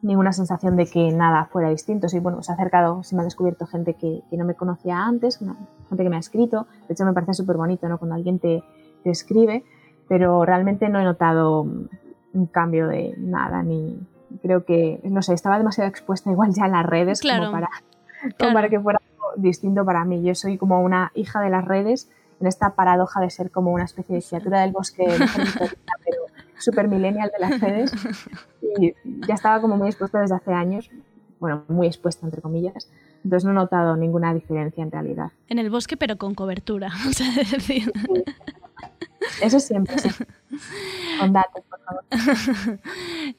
ninguna 0.00 0.32
sensación 0.32 0.76
de 0.76 0.86
que 0.86 1.10
nada 1.10 1.46
fuera 1.46 1.68
distinto. 1.68 2.08
Sí, 2.08 2.20
bueno, 2.20 2.44
se 2.44 2.52
ha 2.52 2.54
acercado, 2.54 3.02
se 3.02 3.16
me 3.16 3.22
ha 3.22 3.24
descubierto 3.24 3.66
gente 3.66 3.94
que, 3.94 4.22
que 4.30 4.36
no 4.36 4.44
me 4.44 4.54
conocía 4.54 5.04
antes, 5.04 5.40
gente 5.88 6.04
que 6.04 6.10
me 6.10 6.14
ha 6.14 6.20
escrito. 6.20 6.68
De 6.86 6.94
hecho, 6.94 7.04
me 7.04 7.12
parece 7.12 7.34
súper 7.34 7.56
bonito, 7.56 7.88
¿no? 7.88 7.98
Cuando 7.98 8.14
alguien 8.14 8.38
te, 8.38 8.62
te 9.02 9.10
escribe, 9.10 9.64
pero 10.06 10.44
realmente 10.44 10.88
no 10.88 11.00
he 11.00 11.04
notado 11.04 11.66
un 12.34 12.46
cambio 12.46 12.88
de 12.88 13.14
nada, 13.16 13.62
ni 13.62 13.98
creo 14.42 14.64
que, 14.64 15.00
no 15.04 15.22
sé, 15.22 15.34
estaba 15.34 15.58
demasiado 15.58 15.88
expuesta 15.88 16.30
igual 16.30 16.52
ya 16.52 16.66
en 16.66 16.72
las 16.72 16.84
redes 16.84 17.20
claro, 17.20 17.46
como, 17.46 17.52
para, 17.52 17.68
claro. 18.20 18.34
como 18.38 18.52
para 18.52 18.68
que 18.68 18.80
fuera 18.80 19.00
algo 19.12 19.42
distinto 19.42 19.84
para 19.84 20.04
mí. 20.04 20.22
Yo 20.22 20.34
soy 20.34 20.58
como 20.58 20.82
una 20.82 21.12
hija 21.14 21.40
de 21.40 21.50
las 21.50 21.64
redes 21.64 22.10
en 22.40 22.46
esta 22.46 22.74
paradoja 22.74 23.20
de 23.20 23.30
ser 23.30 23.50
como 23.50 23.72
una 23.72 23.84
especie 23.84 24.16
de 24.16 24.22
criatura 24.22 24.60
del 24.62 24.72
bosque, 24.72 25.04
pero 25.06 26.18
super 26.58 26.88
millennial 26.88 27.30
de 27.32 27.46
las 27.46 27.60
redes 27.60 27.92
y 28.78 28.94
ya 29.26 29.34
estaba 29.34 29.60
como 29.60 29.76
muy 29.76 29.88
expuesta 29.88 30.20
desde 30.20 30.34
hace 30.34 30.52
años, 30.52 30.90
bueno, 31.38 31.64
muy 31.68 31.86
expuesta 31.86 32.26
entre 32.26 32.42
comillas, 32.42 32.90
entonces 33.22 33.44
no 33.44 33.52
he 33.52 33.54
notado 33.54 33.96
ninguna 33.96 34.34
diferencia 34.34 34.82
en 34.82 34.90
realidad. 34.90 35.32
En 35.48 35.58
el 35.58 35.70
bosque 35.70 35.96
pero 35.96 36.16
con 36.16 36.34
cobertura, 36.34 36.88
o 37.08 37.12
sea, 37.12 37.30
decir... 37.50 37.92
Eso 39.40 39.58
siempre, 39.58 39.98
sí. 39.98 40.10
Con 41.20 41.32
datos, 41.32 41.62
por 41.68 41.80
favor. 41.80 42.04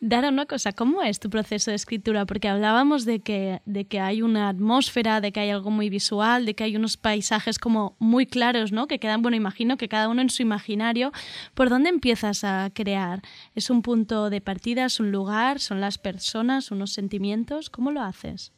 Dara, 0.02 0.30
una 0.30 0.46
cosa, 0.46 0.72
¿cómo 0.74 1.02
es 1.02 1.20
tu 1.20 1.30
proceso 1.30 1.72
de 1.72 1.76
escritura? 1.76 2.26
Porque 2.26 2.48
hablábamos 2.48 3.06
de 3.06 3.20
que, 3.20 3.62
de 3.66 3.86
que 3.86 4.00
hay 4.00 4.22
una 4.22 4.50
atmósfera, 4.50 5.22
de 5.22 5.32
que 5.32 5.40
hay 5.40 5.50
algo 5.50 5.72
muy 5.72 5.90
visual, 5.90 6.46
de 6.46 6.56
que 6.56 6.64
hay 6.64 6.76
unos 6.76 6.98
paisajes 6.98 7.60
como 7.60 7.96
muy 8.00 8.26
claros, 8.26 8.72
¿no? 8.72 8.88
Que 8.88 9.00
quedan, 9.00 9.22
bueno, 9.22 9.38
imagino 9.38 9.78
que 9.78 9.90
cada 9.90 10.10
uno 10.10 10.22
en 10.22 10.30
su 10.30 10.42
imaginario. 10.42 11.12
¿Por 11.54 11.70
dónde 11.70 11.90
empiezas 11.90 12.44
a 12.44 12.70
crear? 12.74 13.22
¿Es 13.56 13.70
un 13.70 13.82
punto 13.82 14.30
de 14.30 14.42
partida, 14.42 14.86
es 14.86 15.00
un 15.00 15.12
lugar, 15.12 15.60
son 15.60 15.82
las 15.82 15.98
personas, 15.98 16.72
unos 16.72 16.94
sentimientos? 16.94 17.70
¿Cómo 17.70 17.92
lo 17.92 18.02
haces? 18.02 18.54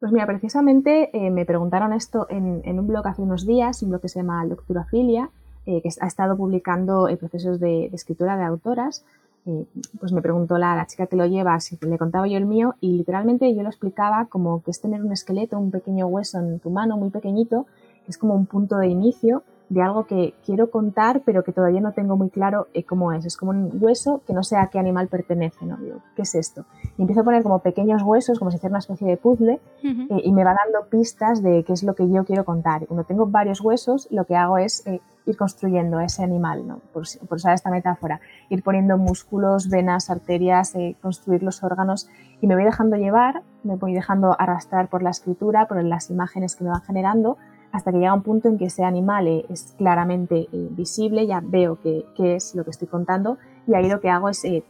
Pues 0.00 0.12
mira, 0.12 0.26
precisamente 0.26 1.10
eh, 1.12 1.30
me 1.30 1.44
preguntaron 1.44 1.92
esto 1.92 2.26
en, 2.30 2.62
en, 2.64 2.78
un 2.78 2.86
blog 2.86 3.06
hace 3.06 3.20
unos 3.20 3.46
días, 3.46 3.82
un 3.82 3.90
blog 3.90 4.00
que 4.00 4.08
se 4.08 4.20
llama 4.20 4.42
Lecturafilia, 4.46 5.30
eh, 5.70 5.80
que 5.82 5.88
ha 6.00 6.06
estado 6.08 6.36
publicando 6.36 7.06
eh, 7.08 7.16
procesos 7.16 7.60
de, 7.60 7.88
de, 7.88 7.94
escritura 7.94 8.36
de 8.36 8.42
autoras. 8.42 9.04
Eh, 9.46 9.64
pues 10.00 10.10
me 10.12 10.20
preguntó 10.20 10.58
la, 10.58 10.74
la, 10.74 10.86
chica 10.86 11.06
que 11.06 11.14
lo 11.14 11.26
lleva 11.26 11.60
si 11.60 11.78
le 11.80 11.96
contaba 11.96 12.26
yo 12.26 12.36
el 12.36 12.44
mío 12.44 12.74
y 12.80 12.96
literalmente 12.96 13.54
yo 13.54 13.62
lo 13.62 13.68
explicaba 13.68 14.26
como 14.26 14.62
que 14.64 14.72
es 14.72 14.80
tener 14.80 15.00
un 15.02 15.12
esqueleto, 15.12 15.58
un 15.58 15.70
pequeño 15.70 16.08
hueso 16.08 16.40
en 16.40 16.58
tu 16.58 16.70
mano 16.70 16.96
muy 16.96 17.10
pequeñito, 17.10 17.66
que 18.04 18.10
es 18.10 18.18
como 18.18 18.34
un 18.34 18.46
punto 18.46 18.78
de 18.78 18.88
inicio 18.88 19.44
de 19.70 19.80
algo 19.80 20.04
que 20.04 20.34
quiero 20.44 20.68
contar, 20.68 21.22
pero 21.24 21.44
que 21.44 21.52
todavía 21.52 21.80
no 21.80 21.92
tengo 21.92 22.16
muy 22.16 22.28
claro 22.28 22.66
eh, 22.74 22.82
cómo 22.82 23.12
es. 23.12 23.24
Es 23.24 23.36
como 23.36 23.52
un 23.52 23.70
hueso 23.80 24.20
que 24.26 24.32
no 24.32 24.42
sé 24.42 24.56
a 24.56 24.66
qué 24.66 24.80
animal 24.80 25.06
pertenece, 25.06 25.64
¿no? 25.64 25.76
Digo, 25.76 26.00
¿qué 26.16 26.22
es 26.22 26.34
esto? 26.34 26.64
Y 26.98 27.02
empiezo 27.02 27.20
a 27.20 27.24
poner 27.24 27.44
como 27.44 27.60
pequeños 27.60 28.02
huesos, 28.02 28.40
como 28.40 28.50
si 28.50 28.58
fuera 28.58 28.72
una 28.72 28.80
especie 28.80 29.06
de 29.06 29.16
puzzle, 29.16 29.60
uh 29.84 29.86
-huh. 29.86 30.06
eh, 30.10 30.22
y 30.24 30.32
me 30.32 30.42
va 30.42 30.54
dando 30.64 30.88
pistas 30.90 31.40
de 31.40 31.62
qué 31.62 31.72
es 31.72 31.84
lo 31.84 31.94
que 31.94 32.10
yo 32.10 32.24
quiero 32.24 32.44
contar. 32.44 32.82
Y 32.82 32.86
cuando 32.86 33.04
tengo 33.04 33.26
varios 33.26 33.60
huesos, 33.60 34.08
lo 34.10 34.24
que 34.24 34.34
hago 34.34 34.58
es 34.58 34.84
eh, 34.88 35.00
ir 35.26 35.36
construyendo 35.36 36.00
ese 36.00 36.24
animal, 36.24 36.66
¿no? 36.66 36.80
por, 36.92 37.04
por, 37.28 37.36
usar 37.36 37.54
esta 37.54 37.70
metáfora, 37.70 38.20
ir 38.48 38.64
poniendo 38.64 38.98
músculos, 38.98 39.68
venas, 39.68 40.10
arterias, 40.10 40.74
eh, 40.74 40.96
construir 41.00 41.42
los 41.42 41.62
órganos 41.62 42.08
y 42.40 42.46
me 42.46 42.54
voy 42.54 42.64
dejando 42.64 42.96
llevar, 42.96 43.42
me 43.62 43.76
voy 43.76 43.94
dejando 43.94 44.34
arrastrar 44.38 44.88
por 44.88 45.02
la 45.02 45.10
escritura, 45.10 45.68
por 45.68 45.82
las 45.84 46.10
imágenes 46.10 46.56
que 46.56 46.64
me 46.64 46.70
van 46.70 46.82
generando, 46.82 47.36
hasta 47.72 47.92
que 47.92 47.98
llega 47.98 48.14
un 48.14 48.22
punto 48.22 48.48
en 48.48 48.58
que 48.58 48.66
ese 48.66 48.84
animal 48.84 49.28
eh, 49.28 49.46
es 49.48 49.74
claramente 49.78 50.48
visible, 50.52 51.26
ya 51.26 51.40
veo 51.42 51.78
qué 51.80 52.04
es 52.16 52.54
lo 52.54 52.64
que 52.64 52.70
estoy 52.70 52.88
contando 52.88 53.38
y 53.66 53.74
ahí 53.74 53.88
lo 53.88 54.00
que 54.00 54.10
hago 54.10 54.28
es 54.28 54.44
eh, 54.44 54.64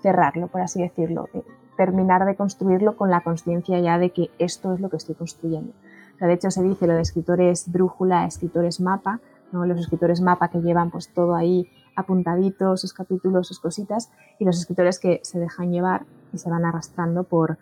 cerrarlo, 0.00 0.48
por 0.48 0.60
así 0.60 0.80
decirlo, 0.80 1.28
eh, 1.34 1.42
terminar 1.76 2.24
de 2.24 2.36
construirlo 2.36 2.96
con 2.96 3.10
la 3.10 3.22
conciencia 3.22 3.80
ya 3.80 3.98
de 3.98 4.10
que 4.10 4.30
esto 4.38 4.72
es 4.72 4.80
lo 4.80 4.88
que 4.88 4.96
estoy 4.96 5.14
construyendo. 5.14 5.72
O 6.14 6.18
sea, 6.18 6.28
de 6.28 6.34
hecho 6.34 6.50
se 6.50 6.62
dice 6.62 6.86
lo 6.86 6.94
de 6.94 7.00
escritores 7.00 7.70
brújula, 7.72 8.26
escritores 8.26 8.80
mapa, 8.80 9.20
¿no? 9.50 9.66
los 9.66 9.80
escritores 9.80 10.20
mapa 10.20 10.48
que 10.48 10.60
llevan 10.60 10.90
pues 10.90 11.12
todo 11.12 11.34
ahí 11.34 11.68
apuntaditos, 11.96 12.80
sus 12.80 12.92
capítulos, 12.92 13.48
sus 13.48 13.60
cositas, 13.60 14.10
y 14.38 14.44
los 14.44 14.58
escritores 14.58 14.98
que 14.98 15.20
se 15.22 15.38
dejan 15.38 15.72
llevar 15.72 16.04
y 16.32 16.38
se 16.38 16.50
van 16.50 16.64
arrastrando 16.64 17.24
por, 17.24 17.58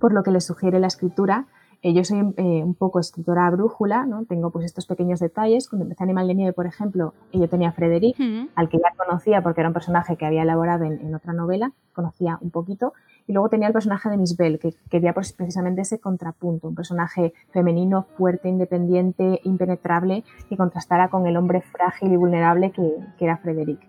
por 0.00 0.12
lo 0.12 0.22
que 0.22 0.30
les 0.30 0.46
sugiere 0.46 0.80
la 0.80 0.86
escritura, 0.86 1.46
eh, 1.82 1.92
yo 1.92 2.04
soy 2.04 2.20
eh, 2.36 2.62
un 2.64 2.74
poco 2.74 3.00
escritora 3.00 3.50
brújula, 3.50 4.06
¿no? 4.06 4.24
Tengo 4.24 4.50
pues 4.50 4.64
estos 4.64 4.86
pequeños 4.86 5.18
detalles. 5.18 5.68
Cuando 5.68 5.84
empecé 5.84 6.04
Animal 6.04 6.28
de 6.28 6.34
Nieve, 6.34 6.52
por 6.52 6.66
ejemplo, 6.66 7.12
yo 7.32 7.48
tenía 7.48 7.70
a 7.70 7.72
Frederic, 7.72 8.16
uh 8.18 8.22
-huh. 8.22 8.48
al 8.54 8.68
que 8.68 8.78
ya 8.78 8.94
conocía 8.96 9.42
porque 9.42 9.60
era 9.62 9.68
un 9.68 9.74
personaje 9.74 10.16
que 10.16 10.24
había 10.24 10.42
elaborado 10.42 10.84
en, 10.84 11.00
en, 11.00 11.14
otra 11.14 11.32
novela, 11.32 11.72
conocía 11.92 12.38
un 12.40 12.50
poquito. 12.50 12.92
Y 13.26 13.32
luego 13.32 13.48
tenía 13.48 13.66
el 13.66 13.72
personaje 13.72 14.08
de 14.10 14.16
Miss 14.16 14.36
Bell, 14.36 14.60
que 14.60 14.74
quería 14.90 15.12
pues, 15.12 15.32
precisamente 15.32 15.80
ese 15.80 15.98
contrapunto, 15.98 16.68
un 16.68 16.74
personaje 16.74 17.32
femenino, 17.50 18.06
fuerte, 18.16 18.48
independiente, 18.48 19.40
impenetrable, 19.42 20.24
que 20.48 20.56
contrastara 20.56 21.08
con 21.08 21.26
el 21.26 21.36
hombre 21.36 21.62
frágil 21.62 22.12
y 22.12 22.16
vulnerable 22.16 22.70
que, 22.70 22.96
que 23.18 23.24
era 23.24 23.38
Frederic. 23.38 23.80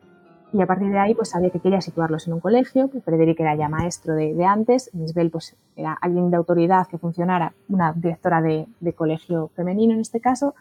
Y 0.53 0.61
a 0.61 0.67
partir 0.67 0.91
de 0.91 0.99
ahí, 0.99 1.15
pues 1.15 1.29
sabía 1.29 1.49
que 1.49 1.59
quería 1.59 1.81
situarlos 1.81 2.27
en 2.27 2.33
un 2.33 2.39
colegio. 2.39 2.87
Pues 2.87 3.03
Frederic 3.03 3.39
era 3.39 3.55
ya 3.55 3.69
maestro 3.69 4.13
de, 4.13 4.35
de 4.35 4.45
antes. 4.45 4.93
Misbel, 4.93 5.31
pues 5.31 5.55
era 5.75 5.93
alguien 5.93 6.29
de 6.29 6.37
autoridad 6.37 6.87
que 6.87 6.99
funcionara, 6.99 7.53
una 7.69 7.91
directora 7.93 8.39
de, 8.39 8.67
de 8.79 8.93
colegio 8.93 9.49
femenino 9.55 9.93
en 9.95 9.99
este 9.99 10.21
caso. 10.21 10.53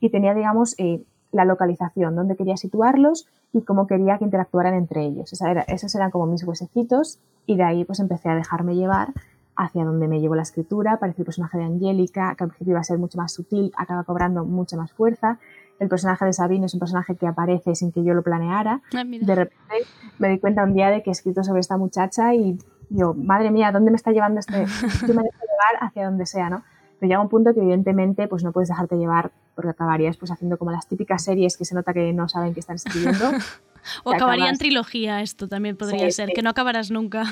Y 0.00 0.10
tenía, 0.10 0.34
digamos, 0.34 0.74
eh, 0.78 1.02
la 1.32 1.46
localización, 1.46 2.14
dónde 2.14 2.36
quería 2.36 2.58
situarlos 2.58 3.26
y 3.54 3.62
cómo 3.62 3.86
quería 3.86 4.18
que 4.18 4.24
interactuaran 4.24 4.74
entre 4.74 5.06
ellos. 5.06 5.32
Esa 5.32 5.50
era, 5.50 5.62
esos 5.62 5.94
eran 5.94 6.10
como 6.10 6.26
mis 6.26 6.44
huesecitos. 6.44 7.18
Y 7.46 7.56
de 7.56 7.64
ahí, 7.64 7.84
pues 7.86 8.00
empecé 8.00 8.28
a 8.28 8.34
dejarme 8.34 8.76
llevar 8.76 9.14
hacia 9.56 9.82
donde 9.82 10.08
me 10.08 10.20
llevó 10.20 10.34
la 10.34 10.42
escritura. 10.42 10.92
Apareció 10.92 11.22
el 11.22 11.26
personaje 11.26 11.56
de 11.56 11.64
Angélica, 11.64 12.34
que 12.36 12.44
al 12.44 12.50
principio 12.50 12.72
iba 12.72 12.80
a 12.80 12.84
ser 12.84 12.98
mucho 12.98 13.16
más 13.16 13.32
sutil, 13.32 13.72
acaba 13.78 14.04
cobrando 14.04 14.44
mucha 14.44 14.76
más 14.76 14.92
fuerza 14.92 15.38
el 15.78 15.88
personaje 15.88 16.24
de 16.24 16.32
Sabine 16.32 16.66
es 16.66 16.74
un 16.74 16.80
personaje 16.80 17.16
que 17.16 17.26
aparece 17.26 17.74
sin 17.74 17.92
que 17.92 18.02
yo 18.02 18.14
lo 18.14 18.22
planeara. 18.22 18.80
Ah, 18.94 19.04
de 19.04 19.34
repente 19.34 19.74
me 20.18 20.28
di 20.28 20.38
cuenta 20.38 20.64
un 20.64 20.74
día 20.74 20.90
de 20.90 21.02
que 21.02 21.10
he 21.10 21.12
escrito 21.12 21.44
sobre 21.44 21.60
esta 21.60 21.76
muchacha 21.76 22.34
y 22.34 22.58
yo, 22.90 23.14
madre 23.14 23.50
mía, 23.50 23.70
¿dónde 23.70 23.90
me 23.90 23.96
está 23.96 24.12
llevando 24.12 24.40
este? 24.40 24.64
Yo 25.06 25.14
me 25.14 25.22
dejo 25.22 25.38
llevar 25.40 25.82
hacia 25.82 26.06
donde 26.06 26.24
sea, 26.26 26.48
¿no? 26.48 26.62
Pero 26.98 27.10
llega 27.10 27.20
un 27.20 27.28
punto 27.28 27.52
que 27.52 27.60
evidentemente 27.60 28.26
pues 28.28 28.42
no 28.42 28.52
puedes 28.52 28.68
dejarte 28.70 28.96
llevar 28.96 29.30
porque 29.54 29.70
acabarías 29.70 30.16
pues 30.16 30.30
haciendo 30.30 30.56
como 30.56 30.72
las 30.72 30.88
típicas 30.88 31.22
series 31.22 31.56
que 31.56 31.64
se 31.64 31.74
nota 31.74 31.92
que 31.92 32.12
no 32.12 32.28
saben 32.28 32.54
qué 32.54 32.60
están 32.60 32.76
escribiendo. 32.76 33.30
o 34.04 34.10
acabaría 34.10 34.44
acabas... 34.44 34.52
en 34.52 34.58
trilogía 34.58 35.20
esto 35.20 35.48
también 35.48 35.76
podría 35.76 36.06
sí, 36.06 36.12
ser, 36.12 36.28
sí. 36.28 36.34
que 36.34 36.42
no 36.42 36.50
acabarás 36.50 36.90
nunca. 36.90 37.24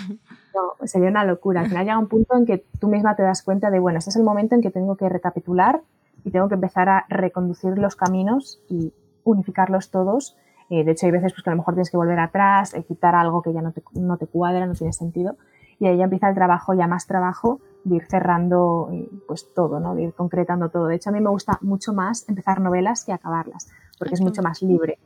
No, 0.54 0.86
sería 0.86 1.08
una 1.08 1.24
locura. 1.24 1.62
Al 1.62 1.68
final 1.68 1.84
llega 1.84 1.98
un 1.98 2.08
punto 2.08 2.36
en 2.36 2.46
que 2.46 2.64
tú 2.78 2.88
misma 2.88 3.16
te 3.16 3.22
das 3.22 3.42
cuenta 3.42 3.70
de, 3.70 3.78
bueno, 3.78 3.98
este 3.98 4.10
es 4.10 4.16
el 4.16 4.24
momento 4.24 4.54
en 4.54 4.60
que 4.60 4.70
tengo 4.70 4.96
que 4.96 5.08
recapitular 5.08 5.80
y 6.26 6.32
tengo 6.32 6.48
que 6.48 6.54
empezar 6.54 6.88
a 6.88 7.06
reconducir 7.08 7.78
los 7.78 7.94
caminos 7.94 8.60
y 8.68 8.92
unificarlos 9.22 9.92
todos. 9.92 10.36
Eh, 10.68 10.82
de 10.82 10.90
hecho, 10.90 11.06
hay 11.06 11.12
veces 11.12 11.32
pues, 11.32 11.44
que 11.44 11.50
a 11.50 11.52
lo 11.52 11.58
mejor 11.58 11.74
tienes 11.74 11.88
que 11.88 11.96
volver 11.96 12.18
atrás, 12.18 12.74
eh, 12.74 12.82
quitar 12.82 13.14
algo 13.14 13.42
que 13.42 13.52
ya 13.52 13.62
no 13.62 13.70
te, 13.70 13.80
no 13.92 14.16
te, 14.16 14.26
cuadra, 14.26 14.66
no 14.66 14.74
tiene 14.74 14.92
sentido. 14.92 15.36
Y 15.78 15.86
ahí 15.86 15.98
ya 15.98 16.04
empieza 16.04 16.28
el 16.28 16.34
trabajo, 16.34 16.74
ya 16.74 16.88
más 16.88 17.06
trabajo, 17.06 17.60
de 17.84 17.96
ir 17.96 18.06
cerrando 18.06 18.88
eh, 18.92 19.08
pues 19.28 19.54
todo, 19.54 19.78
¿no? 19.78 19.94
de 19.94 20.02
ir 20.02 20.14
concretando 20.14 20.68
todo. 20.68 20.88
De 20.88 20.96
hecho, 20.96 21.10
a 21.10 21.12
mí 21.12 21.20
me 21.20 21.30
gusta 21.30 21.58
mucho 21.60 21.92
más 21.92 22.28
empezar 22.28 22.60
novelas 22.60 23.04
que 23.04 23.12
acabarlas, 23.12 23.68
porque 23.96 24.14
es 24.14 24.20
mucho 24.20 24.42
más 24.42 24.62
libre. 24.62 24.98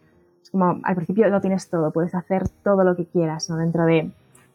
Es 0.42 0.48
como 0.48 0.80
al 0.82 0.94
principio 0.94 1.28
lo 1.28 1.42
tienes 1.42 1.68
todo, 1.68 1.90
puedes 1.90 2.14
hacer 2.14 2.48
todo 2.64 2.82
lo 2.82 2.96
que 2.96 3.04
quieras, 3.04 3.50
¿no? 3.50 3.58
Dentro 3.58 3.84
de, 3.84 4.10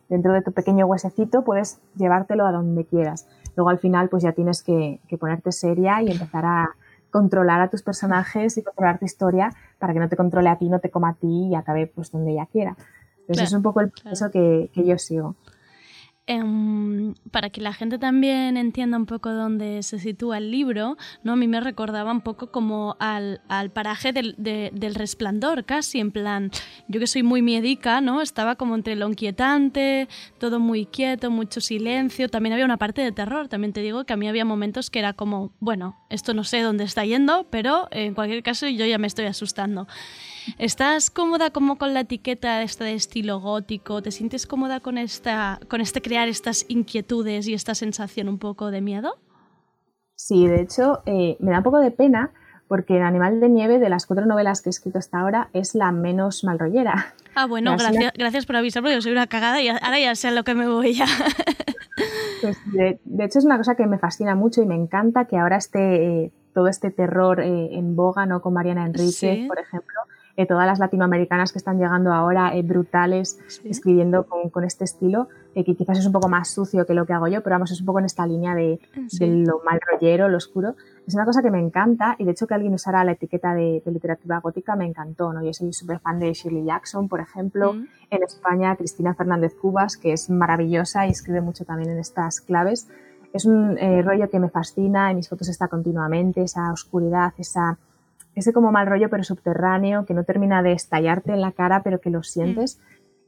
dentro 0.10 0.34
de 0.34 0.42
tu 0.42 0.52
pequeño 0.52 0.86
huesecito 0.86 1.44
puedes 1.44 1.80
llevártelo 1.96 2.46
a 2.46 2.52
donde 2.52 2.86
quieras. 2.86 3.28
Luego 3.56 3.70
al 3.70 3.80
final 3.80 4.10
pues 4.10 4.24
ya 4.24 4.34
tienes 4.34 4.64
que, 4.64 5.00
que, 5.08 5.18
ponerte 5.18 5.52
seria 5.52 6.02
y 6.02 6.12
empezar 6.12 6.46
a 6.46 6.70
controlar 7.10 7.62
a 7.62 7.70
tus 7.70 7.82
personajes 7.82 8.58
y 8.58 8.64
controlar 8.64 9.00
tu 9.00 9.06
historia 9.06 9.52
para 9.80 9.94
que 9.94 10.00
no 10.00 10.10
te 10.10 10.18
controle 10.18 10.50
a 10.50 10.58
ti, 10.58 10.68
no 10.70 10.80
te 10.80 10.90
coma 10.90 11.10
a 11.10 11.14
ti 11.14 11.48
y 11.50 11.56
acabe 11.56 11.88
pues 11.88 12.12
donde 12.12 12.32
ella 12.32 12.48
quiera. 12.52 12.76
Entonces 13.22 13.38
claro, 13.38 13.48
es 13.48 13.54
un 13.54 13.64
poco 13.64 13.82
el 13.82 13.90
proceso 13.90 14.30
claro. 14.30 14.32
que, 14.32 14.70
que 14.74 14.86
yo 14.86 14.98
sigo. 14.98 15.36
Um, 16.28 17.14
para 17.30 17.52
que 17.52 17.62
la 17.62 17.72
gente 17.72 18.00
también 18.00 18.58
entienda 18.58 18.98
un 18.98 19.06
poco 19.06 19.32
dónde 19.32 19.84
se 19.84 20.00
sitúa 20.00 20.40
el 20.40 20.50
libro, 20.50 20.98
¿no? 21.22 21.34
a 21.34 21.36
mí 21.36 21.48
me 21.48 21.62
recordaba 21.62 22.12
un 22.12 22.22
poco 22.22 22.52
como 22.52 22.98
al, 23.00 23.42
al 23.48 23.70
paraje 23.70 24.12
del, 24.12 24.34
de, 24.40 24.72
del, 24.74 24.96
resplandor, 24.96 25.66
casi 25.66 26.00
en 26.00 26.10
plan, 26.10 26.50
yo 26.88 27.00
que 27.00 27.06
soy 27.06 27.22
muy 27.22 27.44
miedica, 27.44 28.02
¿no? 28.02 28.24
estaba 28.24 28.56
como 28.56 28.74
entre 28.74 28.96
lo 28.96 29.08
inquietante, 29.08 30.08
todo 30.40 30.60
muy 30.60 30.88
quieto, 30.88 31.30
mucho 31.30 31.62
silencio, 31.62 32.28
también 32.28 32.54
había 32.54 32.66
una 32.66 32.78
parte 32.78 33.04
de 33.04 33.12
terror, 33.12 33.48
también 33.48 33.72
te 33.72 33.82
digo 33.82 34.06
que 34.06 34.14
a 34.14 34.18
mí 34.18 34.28
había 34.28 34.46
momentos 34.46 34.90
que 34.90 34.98
era 34.98 35.14
como, 35.14 35.54
bueno, 35.60 35.96
esto 36.10 36.34
no 36.34 36.44
sé 36.44 36.62
dónde 36.62 36.86
está 36.86 37.06
yendo, 37.06 37.46
pero 37.52 37.88
en 37.92 38.16
cualquier 38.16 38.42
caso 38.42 38.68
yo 38.68 38.88
ya 38.88 38.98
me 38.98 39.06
estoy 39.06 39.26
asustando. 39.26 39.88
¿Estás 40.58 41.10
cómoda 41.10 41.50
como 41.50 41.78
con 41.78 41.94
la 41.94 42.02
etiqueta 42.02 42.62
esta 42.62 42.86
de 42.86 42.94
estilo 42.94 43.40
gótico? 43.40 44.02
¿Te 44.02 44.12
sientes 44.12 44.48
cómoda 44.48 44.80
con, 44.80 44.98
esta, 44.98 45.60
con 45.68 45.82
este 45.82 46.02
crear 46.02 46.28
estas 46.28 46.66
inquietudes 46.68 47.48
y 47.48 47.54
esta 47.54 47.76
sensación 47.76 48.30
un 48.30 48.40
poco 48.40 48.72
de 48.72 48.82
miedo? 48.82 49.18
Sí, 50.16 50.48
de 50.48 50.62
hecho, 50.62 51.02
eh, 51.06 51.38
me 51.40 51.52
da 51.52 51.58
un 51.58 51.64
poco 51.64 51.80
de 51.80 51.92
pena 51.92 52.32
porque 52.68 53.00
Animal 53.00 53.40
de 53.40 53.50
Nieve, 53.50 53.80
de 53.80 53.90
las 53.90 54.06
cuatro 54.08 54.26
novelas 54.26 54.62
que 54.62 54.70
he 54.70 54.72
escrito 54.72 54.98
hasta 54.98 55.20
ahora, 55.20 55.50
es 55.54 55.76
la 55.76 55.92
menos 55.92 56.44
malrollera. 56.44 57.14
Ah, 57.36 57.46
bueno, 57.48 57.72
gracias, 57.72 57.96
una... 57.96 58.14
gracias 58.18 58.46
por 58.46 58.56
avisar, 58.56 58.82
porque 58.82 58.96
yo 58.96 59.02
soy 59.02 59.12
una 59.12 59.28
cagada 59.28 59.62
y 59.62 59.68
ahora 59.68 60.00
ya 60.00 60.16
sé 60.16 60.30
a 60.30 60.32
lo 60.32 60.44
que 60.44 60.56
me 60.56 60.68
voy 60.68 60.94
ya. 60.94 61.06
Pues 62.42 62.58
de, 62.74 63.00
de, 63.04 63.26
hecho 63.26 63.40
es 63.40 63.46
una 63.46 63.58
cosa 63.58 63.76
que 63.76 63.86
me 63.88 63.98
fascina 63.98 64.36
mucho 64.36 64.62
y 64.62 64.66
me 64.66 64.76
encanta 64.76 65.26
que 65.26 65.38
ahora 65.38 65.58
esté 65.58 66.24
eh, 66.24 66.32
todo 66.54 66.68
este 66.68 66.92
terror 66.92 67.42
eh, 67.42 67.78
en 67.78 67.96
boga, 67.96 68.26
¿no? 68.26 68.42
Con 68.42 68.54
Mariana 68.54 68.86
Enríquez, 68.86 69.16
sí. 69.16 69.46
por 69.48 69.60
ejemplo, 69.60 70.00
eh, 70.38 70.46
todas 70.46 70.66
las 70.68 70.80
latinoamericanas 70.80 71.52
que 71.52 71.58
están 71.58 71.78
llegando 71.78 72.14
ahora 72.14 72.56
eh, 72.56 72.62
brutales, 72.62 73.40
sí. 73.48 73.70
escribiendo 73.70 74.26
con, 74.26 74.50
con, 74.50 74.64
este 74.64 74.84
estilo, 74.84 75.30
eh, 75.54 75.64
que 75.64 75.76
quizás 75.76 76.00
es 76.00 76.06
un 76.06 76.12
poco 76.12 76.28
más 76.28 76.50
sucio 76.50 76.86
que 76.86 76.94
lo 76.94 77.06
que 77.06 77.14
hago 77.14 77.28
yo, 77.28 77.42
pero 77.42 77.56
vamos, 77.56 77.72
es 77.72 77.80
un 77.80 77.86
poco 77.86 78.00
en 78.00 78.06
esta 78.06 78.28
línea 78.28 78.54
de, 78.54 78.80
sí. 79.08 79.20
de 79.20 79.28
lo 79.28 79.62
mal 79.64 79.80
rollero, 79.80 80.28
lo 80.28 80.38
oscuro. 80.38 80.76
Es 81.08 81.14
una 81.14 81.24
cosa 81.24 81.42
que 81.42 81.52
me 81.52 81.60
encanta 81.60 82.16
y 82.18 82.26
de 82.26 82.32
hecho 82.32 82.48
que 82.48 82.54
alguien 82.54 82.74
usara 82.74 83.04
la 83.04 83.12
etiqueta 83.14 83.54
de, 83.54 83.82
de 83.86 83.92
literatura 83.92 84.40
gótica 84.40 84.76
me 84.76 84.86
encantó. 84.86 85.32
¿no? 85.32 85.44
Yo 85.44 85.54
soy 85.54 85.72
súper 85.72 86.00
fan 86.00 86.20
de 86.20 86.34
Shirley 86.34 86.66
Jackson, 86.66 87.08
por 87.08 87.20
ejemplo. 87.20 87.74
Mm. 87.74 87.88
En 88.10 88.24
España, 88.24 88.76
Cristina 88.76 89.14
Fernández 89.14 89.56
Cubas, 89.56 89.98
que 89.98 90.14
es 90.14 90.30
maravillosa 90.30 91.08
y 91.08 91.12
escribe 91.12 91.42
mucho 91.42 91.64
también 91.64 91.92
en 91.92 92.00
estas 92.00 92.42
claves. 92.42 92.88
Es 93.34 93.46
un 93.46 93.78
eh, 93.78 94.02
rollo 94.02 94.30
que 94.30 94.40
me 94.40 94.50
fascina, 94.50 95.12
en 95.12 95.18
mis 95.18 95.30
fotos 95.30 95.50
está 95.50 95.68
continuamente, 95.68 96.42
esa 96.42 96.72
oscuridad, 96.72 97.34
esa 97.38 97.78
ese 98.36 98.54
como 98.54 98.72
mal 98.72 98.86
rollo 98.86 99.10
pero 99.10 99.24
subterráneo, 99.24 100.06
que 100.06 100.14
no 100.14 100.24
termina 100.24 100.62
de 100.62 100.74
estallarte 100.74 101.32
en 101.32 101.42
la 101.42 101.54
cara, 101.54 101.82
pero 101.84 102.00
que 102.00 102.10
lo 102.10 102.22
sientes. 102.22 102.80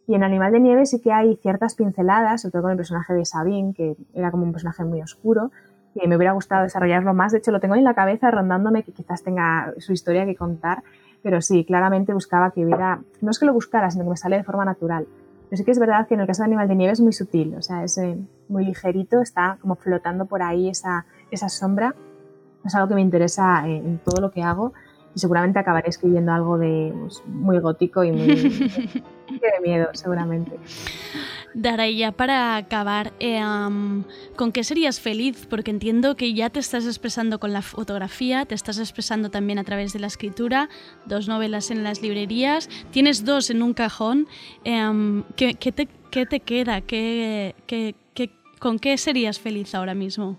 Y 0.05 0.15
en 0.15 0.23
Animal 0.23 0.51
de 0.51 0.59
Nieve 0.59 0.85
sí 0.85 1.01
que 1.01 1.11
hay 1.11 1.37
ciertas 1.37 1.75
pinceladas, 1.75 2.41
sobre 2.41 2.51
todo 2.51 2.61
con 2.63 2.71
el 2.71 2.77
personaje 2.77 3.13
de 3.13 3.25
Sabine, 3.25 3.73
que 3.73 3.95
era 4.13 4.31
como 4.31 4.43
un 4.43 4.51
personaje 4.51 4.83
muy 4.83 5.01
oscuro, 5.01 5.51
y 5.95 6.07
me 6.07 6.15
hubiera 6.15 6.33
gustado 6.33 6.63
desarrollarlo 6.63 7.13
más. 7.13 7.31
De 7.31 7.39
hecho, 7.39 7.51
lo 7.51 7.59
tengo 7.59 7.75
en 7.75 7.83
la 7.83 7.93
cabeza 7.93 8.29
rondándome 8.29 8.83
que 8.83 8.91
quizás 8.91 9.23
tenga 9.23 9.73
su 9.79 9.93
historia 9.93 10.25
que 10.25 10.35
contar, 10.35 10.83
pero 11.23 11.41
sí, 11.41 11.65
claramente 11.65 12.13
buscaba 12.13 12.51
que 12.51 12.63
hubiera, 12.63 13.01
no 13.21 13.31
es 13.31 13.39
que 13.39 13.45
lo 13.45 13.53
buscara, 13.53 13.89
sino 13.89 14.03
que 14.03 14.11
me 14.11 14.17
sale 14.17 14.37
de 14.37 14.43
forma 14.43 14.63
natural. 14.63 15.07
Pero 15.49 15.57
sí 15.57 15.63
que 15.63 15.71
es 15.71 15.79
verdad 15.79 16.07
que 16.07 16.13
en 16.13 16.21
el 16.21 16.27
caso 16.27 16.43
de 16.43 16.47
Animal 16.47 16.67
de 16.67 16.75
Nieve 16.75 16.93
es 16.93 17.01
muy 17.01 17.13
sutil, 17.13 17.55
o 17.55 17.61
sea, 17.61 17.83
es 17.83 17.97
eh, 17.97 18.17
muy 18.49 18.65
ligerito, 18.65 19.21
está 19.21 19.57
como 19.61 19.75
flotando 19.75 20.25
por 20.25 20.41
ahí 20.41 20.69
esa, 20.69 21.05
esa 21.31 21.49
sombra. 21.49 21.95
Es 22.65 22.75
algo 22.75 22.89
que 22.89 22.95
me 22.95 23.01
interesa 23.01 23.67
eh, 23.67 23.77
en 23.77 23.97
todo 23.99 24.21
lo 24.21 24.31
que 24.31 24.43
hago 24.43 24.73
y 25.18 25.20
seguramente 25.20 25.57
acabaré 25.57 25.89
escribiendo 25.89 26.32
algo 26.32 26.59
de 26.59 26.93
pues, 26.95 27.24
muy 27.26 27.57
gótico 27.57 28.03
y 28.03 28.11
muy 28.11 28.28
de 28.28 29.59
miedo, 29.63 29.89
seguramente. 29.93 30.59
Dara, 31.55 31.88
y 31.88 31.97
ya 31.97 32.11
para 32.11 32.55
acabar, 32.55 33.13
eh, 33.20 33.41
¿con 34.36 34.51
qué 34.51 34.63
serías 34.63 34.99
feliz? 34.99 35.47
Porque 35.49 35.72
entiendo 35.72 36.15
que 36.15 36.36
ya 36.36 36.51
te 36.51 36.59
estás 36.59 36.86
expresando 36.86 37.39
con 37.39 37.51
la 37.51 37.63
fotografía, 37.63 38.45
te 38.45 38.53
estás 38.53 38.78
expresando 38.78 39.32
también 39.32 39.57
a 39.57 39.63
través 39.63 39.91
de 39.91 39.99
la 39.99 40.05
escritura, 40.05 40.70
dos 41.07 41.28
novelas 41.28 41.72
en 41.72 41.84
las 41.84 42.03
librerías, 42.03 42.70
tienes 42.91 43.26
dos 43.26 43.49
en 43.49 43.63
un 43.63 43.74
cajón. 43.74 44.28
Em, 44.65 45.24
¿qué, 45.36 45.55
te, 45.55 45.88
te, 46.28 46.39
queda? 46.41 46.82
¿Qué, 46.82 47.95
con 48.59 48.78
qué 48.78 48.95
serías 48.99 49.39
feliz 49.39 49.74
ahora 49.74 49.95
mismo? 49.95 50.38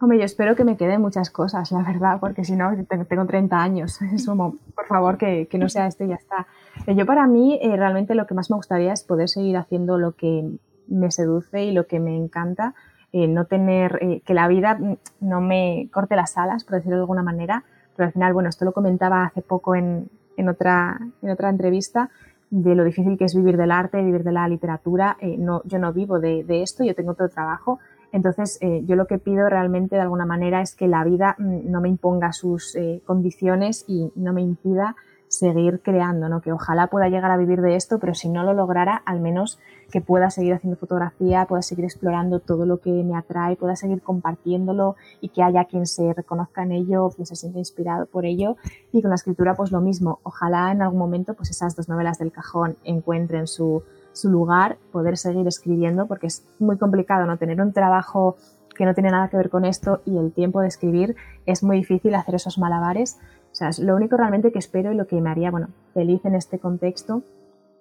Hombre, 0.00 0.18
yo 0.18 0.24
espero 0.24 0.54
que 0.54 0.62
me 0.62 0.76
queden 0.76 1.00
muchas 1.00 1.28
cosas, 1.28 1.72
la 1.72 1.82
verdad, 1.82 2.20
porque 2.20 2.44
si 2.44 2.54
no, 2.54 2.70
tengo 2.86 3.26
30 3.26 3.60
años. 3.60 4.00
Es 4.14 4.26
como, 4.26 4.54
por 4.74 4.86
favor, 4.86 5.18
que, 5.18 5.48
que 5.48 5.58
no 5.58 5.68
sea 5.68 5.88
esto 5.88 6.04
y 6.04 6.08
ya 6.08 6.14
está. 6.14 6.46
Eh, 6.86 6.94
yo 6.94 7.04
para 7.04 7.26
mí, 7.26 7.58
eh, 7.60 7.76
realmente 7.76 8.14
lo 8.14 8.26
que 8.26 8.34
más 8.34 8.48
me 8.48 8.56
gustaría 8.56 8.92
es 8.92 9.02
poder 9.02 9.28
seguir 9.28 9.56
haciendo 9.56 9.98
lo 9.98 10.12
que 10.12 10.48
me 10.86 11.10
seduce 11.10 11.64
y 11.64 11.72
lo 11.72 11.86
que 11.88 11.98
me 11.98 12.16
encanta. 12.16 12.74
Eh, 13.12 13.26
no 13.26 13.46
tener, 13.46 14.22
que 14.24 14.34
la 14.34 14.46
vida 14.46 14.78
no 15.20 15.40
me 15.40 15.88
corte 15.92 16.14
las 16.14 16.36
alas, 16.38 16.62
por 16.62 16.76
decirlo 16.76 16.96
de 16.96 17.02
alguna 17.02 17.24
manera. 17.24 17.64
Pero 17.96 18.06
al 18.06 18.12
final, 18.12 18.32
bueno, 18.32 18.50
esto 18.50 18.64
lo 18.64 18.72
comentaba 18.72 19.24
hace 19.24 19.42
poco 19.42 19.74
en, 19.74 20.08
en, 20.36 20.48
otra, 20.48 20.96
en 21.22 21.30
otra 21.30 21.48
entrevista, 21.48 22.10
de 22.50 22.76
lo 22.76 22.84
difícil 22.84 23.18
que 23.18 23.24
es 23.24 23.34
vivir 23.34 23.56
del 23.56 23.72
arte, 23.72 24.00
vivir 24.00 24.22
de 24.22 24.32
la 24.32 24.46
literatura. 24.46 25.16
no, 25.38 25.62
yo 25.64 25.80
no 25.80 25.92
vivo 25.92 26.20
de, 26.20 26.44
de 26.44 26.62
esto, 26.62 26.84
yo 26.84 26.94
tengo 26.94 27.10
otro 27.12 27.28
trabajo 27.28 27.80
entonces, 28.12 28.58
eh, 28.60 28.82
yo 28.86 28.96
lo 28.96 29.06
que 29.06 29.18
pido 29.18 29.48
realmente 29.48 29.96
de 29.96 30.02
alguna 30.02 30.26
manera 30.26 30.62
es 30.62 30.74
que 30.74 30.88
la 30.88 31.04
vida 31.04 31.36
mm, 31.38 31.70
no 31.70 31.80
me 31.80 31.88
imponga 31.88 32.32
sus 32.32 32.74
eh, 32.74 33.02
condiciones 33.04 33.84
y 33.86 34.10
no 34.14 34.32
me 34.32 34.42
impida 34.42 34.96
seguir 35.28 35.80
creando, 35.82 36.28
¿no? 36.30 36.40
Que 36.40 36.52
ojalá 36.52 36.86
pueda 36.86 37.08
llegar 37.08 37.30
a 37.30 37.36
vivir 37.36 37.60
de 37.60 37.76
esto, 37.76 37.98
pero 37.98 38.14
si 38.14 38.30
no 38.30 38.44
lo 38.44 38.54
lograra, 38.54 39.02
al 39.04 39.20
menos 39.20 39.58
que 39.90 40.00
pueda 40.00 40.30
seguir 40.30 40.54
haciendo 40.54 40.78
fotografía, 40.78 41.44
pueda 41.46 41.60
seguir 41.60 41.84
explorando 41.84 42.40
todo 42.40 42.64
lo 42.64 42.78
que 42.80 42.90
me 42.90 43.14
atrae, 43.14 43.56
pueda 43.56 43.76
seguir 43.76 44.00
compartiéndolo 44.02 44.96
y 45.20 45.28
que 45.28 45.42
haya 45.42 45.66
quien 45.66 45.86
se 45.86 46.14
reconozca 46.14 46.62
en 46.62 46.72
ello, 46.72 47.10
quien 47.10 47.26
se 47.26 47.36
sienta 47.36 47.58
inspirado 47.58 48.06
por 48.06 48.24
ello. 48.24 48.56
Y 48.90 49.02
con 49.02 49.10
la 49.10 49.16
escritura, 49.16 49.54
pues 49.54 49.70
lo 49.70 49.82
mismo. 49.82 50.20
Ojalá 50.22 50.72
en 50.72 50.80
algún 50.80 50.98
momento, 50.98 51.34
pues 51.34 51.50
esas 51.50 51.76
dos 51.76 51.88
novelas 51.88 52.18
del 52.18 52.32
cajón 52.32 52.76
encuentren 52.84 53.46
su, 53.46 53.82
su 54.18 54.30
lugar, 54.30 54.78
poder 54.92 55.16
seguir 55.16 55.46
escribiendo, 55.46 56.06
porque 56.06 56.26
es 56.26 56.44
muy 56.58 56.76
complicado 56.76 57.26
no 57.26 57.36
tener 57.36 57.60
un 57.60 57.72
trabajo 57.72 58.36
que 58.76 58.84
no 58.84 58.94
tiene 58.94 59.10
nada 59.10 59.28
que 59.28 59.36
ver 59.36 59.50
con 59.50 59.64
esto 59.64 60.02
y 60.04 60.18
el 60.18 60.32
tiempo 60.32 60.60
de 60.60 60.68
escribir 60.68 61.16
es 61.46 61.62
muy 61.62 61.78
difícil 61.78 62.14
hacer 62.14 62.34
esos 62.34 62.58
malabares. 62.58 63.18
O 63.52 63.54
sea, 63.54 63.70
lo 63.80 63.96
único 63.96 64.16
realmente 64.16 64.52
que 64.52 64.58
espero 64.58 64.92
y 64.92 64.96
lo 64.96 65.06
que 65.06 65.20
me 65.20 65.30
haría, 65.30 65.50
bueno, 65.50 65.68
feliz 65.94 66.24
en 66.24 66.34
este 66.34 66.58
contexto 66.58 67.22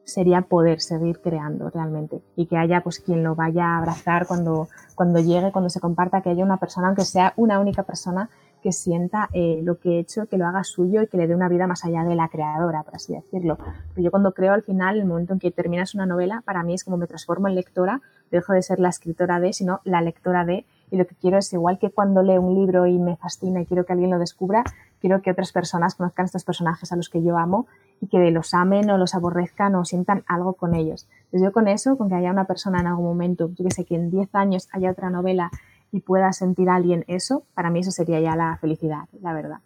sería 0.04 0.42
poder 0.42 0.80
seguir 0.80 1.20
creando 1.20 1.70
realmente 1.70 2.22
y 2.36 2.46
que 2.46 2.58
haya 2.58 2.82
pues 2.82 3.00
quien 3.00 3.24
lo 3.24 3.36
vaya 3.36 3.66
a 3.66 3.78
abrazar 3.78 4.26
cuando, 4.26 4.70
cuando 4.96 5.20
llegue, 5.20 5.52
cuando 5.52 5.70
se 5.70 5.82
comparta, 5.82 6.22
que 6.22 6.30
haya 6.30 6.46
una 6.46 6.58
persona, 6.58 6.88
aunque 6.88 7.04
sea 7.04 7.34
una 7.36 7.60
única 7.60 7.84
persona 7.84 8.30
que 8.68 8.74
sienta 8.74 9.30
eh, 9.32 9.62
lo 9.64 9.80
que 9.80 9.92
he 9.92 10.00
hecho, 10.00 10.26
que 10.26 10.38
lo 10.38 10.46
haga 10.46 10.66
suyo 10.66 11.02
y 11.02 11.08
que 11.08 11.16
le 11.16 11.26
dé 11.26 11.34
una 11.34 11.48
vida 11.48 11.68
más 11.68 11.86
allá 11.86 12.04
de 12.04 12.16
la 12.16 12.28
creadora, 12.28 12.84
por 12.84 12.96
así 12.96 13.14
decirlo. 13.14 13.58
Pero 13.94 14.04
yo 14.04 14.12
cuando 14.12 14.34
creo 14.34 14.52
al 14.52 14.62
final, 14.62 15.00
el 15.00 15.06
momento 15.06 15.32
en 15.32 15.40
que 15.40 15.52
terminas 15.52 15.96
una 15.96 16.06
novela, 16.06 16.42
para 16.44 16.64
mí 16.64 16.74
es 16.74 16.84
como 16.84 16.98
me 16.98 17.08
transformo 17.08 17.48
en 17.48 17.56
lectora, 17.56 18.02
dejo 18.30 18.52
de 18.52 18.62
ser 18.62 18.80
la 18.80 18.90
escritora 18.90 19.40
de, 19.40 19.54
sino 19.54 19.80
la 19.86 20.02
lectora 20.02 20.44
de, 20.44 20.66
y 20.92 20.98
lo 20.98 21.08
que 21.08 21.16
quiero 21.16 21.38
es 21.38 21.54
igual 21.54 21.80
que 21.80 21.92
cuando 21.92 22.24
leo 22.24 22.42
un 22.42 22.56
libro 22.56 22.88
y 22.88 23.00
me 23.00 23.16
fascina 23.16 23.62
y 23.62 23.66
quiero 23.66 23.86
que 23.86 23.94
alguien 23.94 24.10
lo 24.10 24.20
descubra, 24.20 24.66
quiero 25.00 25.22
que 25.22 25.32
otras 25.32 25.54
personas 25.54 25.96
conozcan 25.96 26.26
estos 26.26 26.44
personajes 26.44 26.92
a 26.92 26.98
los 26.98 27.08
que 27.08 27.24
yo 27.24 27.38
amo 27.38 27.68
y 28.02 28.08
que 28.08 28.32
los 28.32 28.54
amen 28.54 28.90
o 28.90 28.98
los 28.98 29.16
aborrezcan 29.16 29.76
o 29.76 29.86
sientan 29.86 30.26
algo 30.28 30.56
con 30.56 30.76
ellos. 30.76 31.08
Entonces 31.26 31.42
yo 31.42 31.54
con 31.54 31.70
eso, 31.70 31.98
con 31.98 32.10
que 32.10 32.16
haya 32.16 32.32
una 32.32 32.48
persona 32.48 32.82
en 32.82 32.88
algún 32.88 33.06
momento, 33.06 33.50
yo 33.56 33.64
que 33.64 33.72
sé, 33.72 33.86
que 33.86 33.96
en 33.96 34.12
10 34.12 34.36
años 34.36 34.68
haya 34.74 34.92
otra 34.92 35.10
novela 35.10 35.52
y 35.92 36.02
pueda 36.02 36.34
sentir 36.34 36.70
alguien 36.70 37.04
eso, 37.08 37.44
para 37.54 37.70
mí 37.70 37.80
eso 37.80 37.92
sería 37.92 38.20
ya 38.20 38.36
la 38.36 38.58
felicidad, 38.58 39.06
la 39.22 39.34
verdad. 39.34 39.60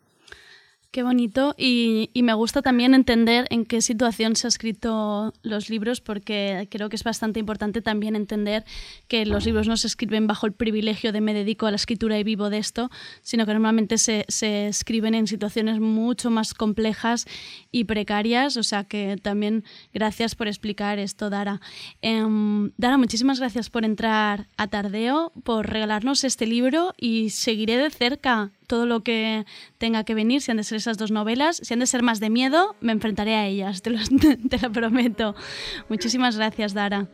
Qué 0.91 1.03
bonito 1.03 1.55
y, 1.57 2.09
me 2.15 2.33
gusta 2.33 2.61
también 2.61 2.93
entender 2.93 3.47
en 3.49 3.63
qué 3.63 3.81
situación 3.81 4.35
se 4.35 4.47
han 4.47 4.49
escrito 4.49 5.33
los 5.41 5.69
libros 5.69 6.01
porque 6.01 6.67
creo 6.69 6.89
que 6.89 6.97
es 6.97 7.05
bastante 7.05 7.39
importante 7.39 7.81
también 7.81 8.17
entender 8.17 8.65
que 9.07 9.25
los 9.25 9.45
libros 9.45 9.69
no 9.69 9.77
se 9.77 9.87
escriben 9.87 10.27
bajo 10.27 10.47
el 10.47 10.51
privilegio 10.51 11.13
de 11.13 11.21
me 11.21 11.33
dedico 11.33 11.65
a 11.65 11.71
la 11.71 11.77
escritura 11.77 12.19
y 12.19 12.25
vivo 12.25 12.49
de 12.49 12.57
esto, 12.57 12.91
sino 13.21 13.45
que 13.45 13.53
normalmente 13.53 13.97
se, 13.97 14.25
escriben 14.67 15.15
en 15.15 15.27
situaciones 15.27 15.79
mucho 15.79 16.29
más 16.29 16.53
complejas 16.53 17.25
y 17.71 17.85
precarias. 17.85 18.57
O 18.57 18.63
sea 18.63 18.83
que 18.83 19.15
también 19.15 19.63
gracias 19.93 20.35
por 20.35 20.49
explicar 20.49 20.99
esto, 20.99 21.29
Dara. 21.29 21.61
Em, 22.01 22.71
Dara, 22.75 22.97
muchísimas 22.97 23.39
gracias 23.39 23.69
por 23.69 23.85
entrar 23.85 24.47
a 24.57 24.67
Tardeo, 24.67 25.31
por 25.45 25.69
regalarnos 25.69 26.25
este 26.25 26.45
libro 26.45 26.93
y 26.97 27.29
seguiré 27.29 27.77
de 27.77 27.89
cerca 27.91 28.51
todo 28.71 28.85
lo 28.85 29.01
que 29.01 29.45
tenga 29.77 30.05
que 30.05 30.15
venir, 30.15 30.39
si 30.39 30.49
han 30.49 30.55
de 30.55 30.63
ser 30.63 30.77
esas 30.77 30.97
dos 30.97 31.11
novelas, 31.11 31.57
si 31.57 31.73
han 31.73 31.81
de 31.81 31.85
ser 31.85 32.03
más 32.03 32.21
de 32.21 32.29
miedo, 32.29 32.73
me 32.79 32.93
enfrentaré 32.93 33.35
a 33.35 33.45
ellas, 33.45 33.81
te 33.81 33.89
lo, 33.89 33.99
te 34.49 34.59
lo 34.59 34.71
prometo. 34.71 35.35
Muchísimas 35.89 36.37
gracias, 36.37 36.73
Dara. 36.73 37.07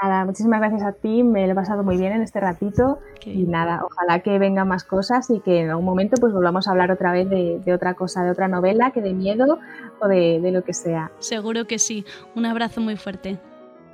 Nada, 0.00 0.24
muchísimas 0.24 0.60
gracias 0.60 0.84
a 0.84 0.92
ti, 0.92 1.24
me 1.24 1.44
lo 1.46 1.54
he 1.54 1.54
pasado 1.56 1.82
muy 1.82 1.96
bien 1.96 2.12
en 2.12 2.22
este 2.22 2.38
ratito 2.38 3.00
y 3.24 3.42
nada, 3.42 3.82
ojalá 3.84 4.20
que 4.20 4.38
vengan 4.38 4.68
más 4.68 4.84
cosas 4.84 5.28
y 5.30 5.40
que 5.40 5.62
en 5.62 5.70
algún 5.70 5.84
momento 5.84 6.14
pues 6.20 6.32
volvamos 6.32 6.68
a 6.68 6.70
hablar 6.70 6.92
otra 6.92 7.10
vez 7.10 7.28
de, 7.28 7.60
de 7.64 7.74
otra 7.74 7.94
cosa, 7.94 8.22
de 8.22 8.30
otra 8.30 8.46
novela, 8.46 8.92
que 8.92 9.00
de 9.00 9.12
miedo 9.12 9.58
o 10.00 10.06
de, 10.06 10.38
de 10.40 10.52
lo 10.52 10.62
que 10.62 10.72
sea. 10.72 11.10
Seguro 11.18 11.66
que 11.66 11.80
sí. 11.80 12.04
Un 12.36 12.46
abrazo 12.46 12.80
muy 12.80 12.96
fuerte. 12.96 13.40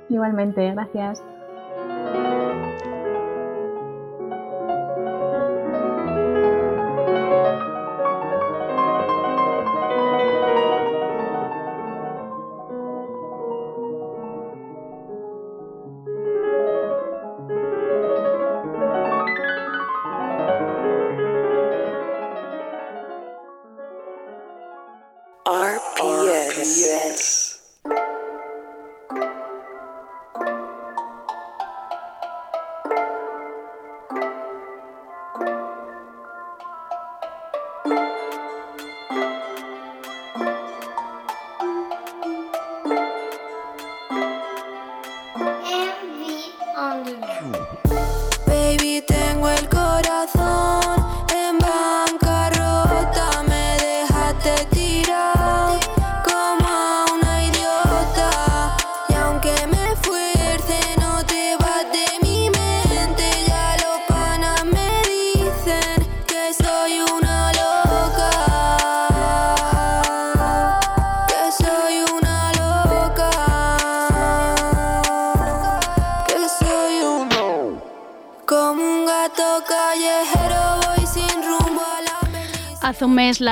Igualmente, 0.09 0.71
gracias. 0.73 1.23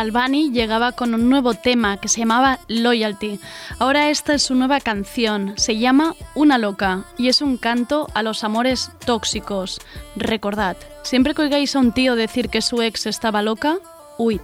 Albani 0.08 0.51
llegaba 0.51 0.93
con 0.93 1.14
un 1.14 1.30
nuevo 1.30 1.53
tema 1.53 1.97
que 1.97 2.08
se 2.08 2.22
llamaba 2.22 2.60
Loyalty. 2.70 3.41
Ahora 3.78 4.10
esta 4.10 4.36
es 4.36 4.43
su 4.43 4.55
nueva 4.55 4.80
canción, 4.80 5.53
se 5.58 5.78
llama 5.78 6.16
Una 6.34 6.58
loca 6.58 7.03
y 7.18 7.28
es 7.28 7.41
un 7.41 7.58
canto 7.58 8.08
a 8.14 8.24
los 8.24 8.45
amores 8.45 8.89
tóxicos. 9.05 9.82
Recordad, 10.16 10.78
siempre 11.03 11.34
que 11.34 11.41
oigáis 11.41 11.76
a 11.76 11.80
un 11.80 11.91
tío 11.91 12.16
decir 12.16 12.47
que 12.47 12.62
su 12.62 12.82
ex 12.82 13.05
estaba 13.05 13.41
loca, 13.41 13.80
huid. 14.18 14.39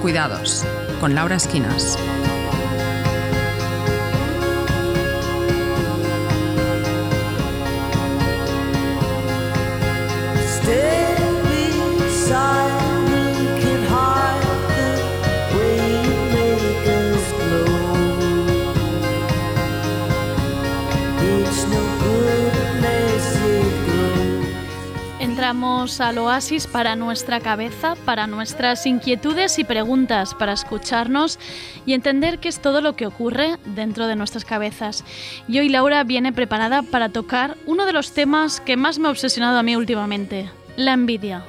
Cuidados. 0.00 0.64
Con 1.00 1.14
Laura 1.14 1.36
Esquinas. 1.36 1.98
Al 25.84 26.16
oasis 26.16 26.66
para 26.66 26.96
nuestra 26.96 27.40
cabeza, 27.40 27.94
para 28.06 28.26
nuestras 28.26 28.86
inquietudes 28.86 29.58
y 29.58 29.64
preguntas, 29.64 30.34
para 30.34 30.54
escucharnos 30.54 31.38
y 31.84 31.92
entender 31.92 32.38
qué 32.38 32.48
es 32.48 32.62
todo 32.62 32.80
lo 32.80 32.96
que 32.96 33.06
ocurre 33.06 33.58
dentro 33.66 34.06
de 34.06 34.16
nuestras 34.16 34.46
cabezas. 34.46 35.04
Y 35.46 35.58
hoy 35.58 35.68
Laura 35.68 36.02
viene 36.04 36.32
preparada 36.32 36.80
para 36.80 37.10
tocar 37.10 37.58
uno 37.66 37.84
de 37.84 37.92
los 37.92 38.12
temas 38.12 38.62
que 38.62 38.78
más 38.78 38.98
me 38.98 39.08
ha 39.08 39.10
obsesionado 39.10 39.58
a 39.58 39.62
mí 39.62 39.76
últimamente, 39.76 40.48
la 40.76 40.94
envidia. 40.94 41.44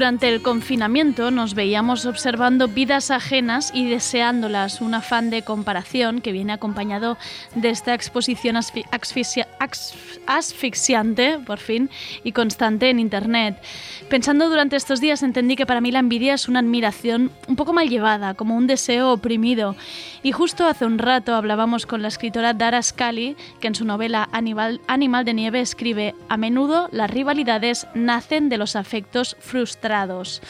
Durante 0.00 0.30
el 0.30 0.40
confinamiento 0.40 1.30
nos 1.30 1.52
veíamos 1.52 2.06
observando 2.06 2.68
vidas 2.68 3.10
ajenas 3.10 3.70
y 3.74 3.86
deseándolas, 3.86 4.80
un 4.80 4.94
afán 4.94 5.28
de 5.28 5.42
comparación 5.42 6.22
que 6.22 6.32
viene 6.32 6.54
acompañado 6.54 7.18
de 7.54 7.68
esta 7.68 7.92
exposición 7.92 8.56
asfi- 8.56 8.86
asfixia- 8.92 9.46
asfixiante, 10.26 11.38
por 11.38 11.58
fin, 11.58 11.90
y 12.24 12.32
constante 12.32 12.90
en 12.90 13.00
Internet. 13.00 13.60
Pensando 14.08 14.48
durante 14.48 14.76
estos 14.76 15.00
días 15.00 15.22
entendí 15.22 15.56
que 15.56 15.66
para 15.66 15.80
mí 15.80 15.92
la 15.92 16.00
envidia 16.00 16.34
es 16.34 16.48
una 16.48 16.60
admiración 16.60 17.30
un 17.46 17.56
poco 17.56 17.72
mal 17.72 17.88
llevada, 17.88 18.34
como 18.34 18.56
un 18.56 18.66
deseo 18.66 19.12
oprimido. 19.12 19.76
Y 20.22 20.32
justo 20.32 20.66
hace 20.66 20.84
un 20.84 20.98
rato 20.98 21.34
hablábamos 21.34 21.86
con 21.86 22.02
la 22.02 22.08
escritora 22.08 22.54
Dara 22.54 22.82
Scully, 22.82 23.36
que 23.60 23.68
en 23.68 23.74
su 23.74 23.84
novela 23.84 24.28
Animal, 24.32 24.80
Animal 24.86 25.24
de 25.24 25.34
Nieve 25.34 25.60
escribe, 25.60 26.14
a 26.28 26.36
menudo 26.36 26.88
las 26.92 27.10
rivalidades 27.10 27.86
nacen 27.94 28.48
de 28.48 28.58
los 28.58 28.76
afectos 28.76 29.36
frustrados. 29.40 30.42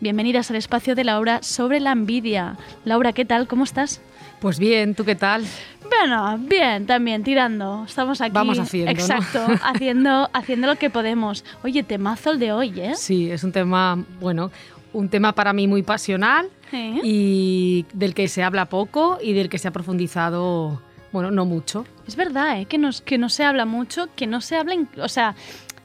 Bienvenidas 0.00 0.50
al 0.50 0.56
espacio 0.56 0.94
de 0.94 1.04
Laura 1.04 1.42
sobre 1.42 1.80
la 1.80 1.92
envidia. 1.92 2.56
Laura, 2.84 3.12
¿qué 3.12 3.24
tal? 3.24 3.48
¿Cómo 3.48 3.64
estás? 3.64 4.00
Pues 4.40 4.58
bien, 4.58 4.94
¿tú 4.94 5.04
qué 5.04 5.16
tal? 5.16 5.44
Bueno, 5.88 6.38
bien, 6.38 6.86
también, 6.86 7.24
tirando. 7.24 7.84
Estamos 7.86 8.20
aquí. 8.20 8.32
Vamos 8.32 8.58
haciendo, 8.58 8.92
¿no? 8.92 8.98
Exacto, 8.98 9.46
haciendo, 9.62 10.30
haciendo 10.32 10.66
lo 10.68 10.76
que 10.76 10.90
podemos. 10.90 11.44
Oye, 11.64 11.82
temazo 11.82 12.30
el 12.30 12.38
de 12.38 12.52
hoy, 12.52 12.80
¿eh? 12.80 12.94
Sí, 12.94 13.30
es 13.30 13.42
un 13.42 13.50
tema, 13.50 14.04
bueno, 14.20 14.50
un 14.92 15.08
tema 15.08 15.34
para 15.34 15.52
mí 15.52 15.66
muy 15.66 15.82
pasional 15.82 16.48
¿Eh? 16.72 17.00
y 17.02 17.86
del 17.92 18.14
que 18.14 18.28
se 18.28 18.42
habla 18.42 18.66
poco 18.66 19.18
y 19.22 19.32
del 19.32 19.48
que 19.48 19.58
se 19.58 19.68
ha 19.68 19.70
profundizado, 19.72 20.80
bueno, 21.12 21.30
no 21.30 21.44
mucho. 21.44 21.84
Es 22.06 22.14
verdad, 22.14 22.60
¿eh? 22.60 22.66
que, 22.66 22.78
nos, 22.78 23.00
que 23.00 23.18
no 23.18 23.28
se 23.28 23.44
habla 23.44 23.64
mucho, 23.64 24.08
que 24.14 24.26
no 24.26 24.40
se 24.40 24.56
habla, 24.56 24.76
o 25.02 25.08
sea, 25.08 25.34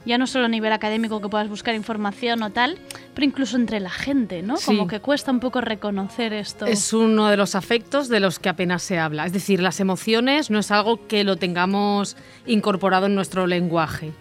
ya 0.04 0.18
no 0.18 0.26
solo 0.26 0.46
a 0.46 0.48
nivel 0.48 0.72
académico 0.72 1.20
que 1.20 1.28
puedas 1.28 1.48
buscar 1.48 1.74
información 1.74 2.42
o 2.42 2.50
tal, 2.50 2.78
pero 3.14 3.24
incluso 3.24 3.56
entre 3.56 3.80
la 3.80 3.90
gente, 3.90 4.42
¿no? 4.42 4.56
Sí. 4.56 4.66
Como 4.66 4.86
que 4.86 5.00
cuesta 5.00 5.30
un 5.30 5.40
poco 5.40 5.60
reconocer 5.60 6.32
esto. 6.32 6.66
Es 6.66 6.92
uno 6.92 7.28
de 7.28 7.36
los 7.36 7.54
afectos 7.54 8.08
de 8.08 8.20
los 8.20 8.38
que 8.38 8.48
apenas 8.48 8.82
se 8.82 8.98
habla. 8.98 9.26
Es 9.26 9.32
decir, 9.32 9.60
las 9.60 9.80
emociones 9.80 10.50
no 10.50 10.58
es 10.58 10.70
algo 10.70 11.06
que 11.06 11.24
lo 11.24 11.36
tengamos 11.36 12.16
incorporado 12.46 13.06
en 13.06 13.14
nuestro 13.14 13.46
lenguaje. 13.46 14.12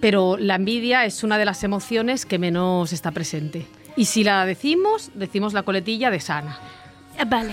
Pero 0.00 0.36
la 0.36 0.54
envidia 0.54 1.04
es 1.04 1.24
una 1.24 1.38
de 1.38 1.44
las 1.44 1.64
emociones 1.64 2.24
que 2.24 2.38
menos 2.38 2.92
está 2.92 3.10
presente. 3.10 3.66
Y 3.96 4.04
si 4.04 4.22
la 4.22 4.46
decimos, 4.46 5.10
decimos 5.14 5.52
la 5.54 5.64
coletilla 5.64 6.10
de 6.10 6.20
sana. 6.20 6.58
Eh, 7.18 7.24
Vale, 7.26 7.52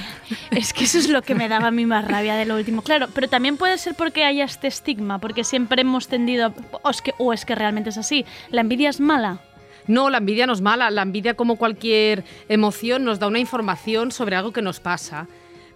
es 0.51 0.73
que 0.73 0.83
eso 0.83 0.97
es 0.99 1.09
lo 1.09 1.21
que 1.21 1.33
me 1.35 1.49
daba 1.49 1.67
a 1.67 1.71
mí 1.71 1.85
más 1.85 2.05
rabia 2.07 2.35
de 2.35 2.45
lo 2.45 2.55
último. 2.55 2.81
Claro, 2.81 3.07
pero 3.13 3.27
también 3.27 3.57
puede 3.57 3.77
ser 3.77 3.95
porque 3.95 4.23
haya 4.23 4.43
este 4.45 4.67
estigma, 4.67 5.19
porque 5.19 5.43
siempre 5.43 5.81
hemos 5.81 6.07
tendido, 6.07 6.53
o 6.83 6.89
es 6.89 7.01
que, 7.01 7.13
o 7.17 7.33
es 7.33 7.45
que 7.45 7.55
realmente 7.55 7.89
es 7.89 7.97
así, 7.97 8.25
la 8.51 8.61
envidia 8.61 8.89
es 8.89 8.99
mala. 8.99 9.39
No, 9.87 10.09
la 10.09 10.17
envidia 10.19 10.47
no 10.47 10.53
es 10.53 10.61
mala. 10.61 10.89
La 10.89 11.03
envidia, 11.03 11.35
como 11.35 11.57
cualquier 11.57 12.23
emoción, 12.49 13.03
nos 13.05 13.19
da 13.19 13.27
una 13.27 13.37
información 13.39 14.11
sobre 14.11 14.35
algo 14.35 14.51
que 14.51 14.61
nos 14.63 14.79
pasa. 14.79 15.27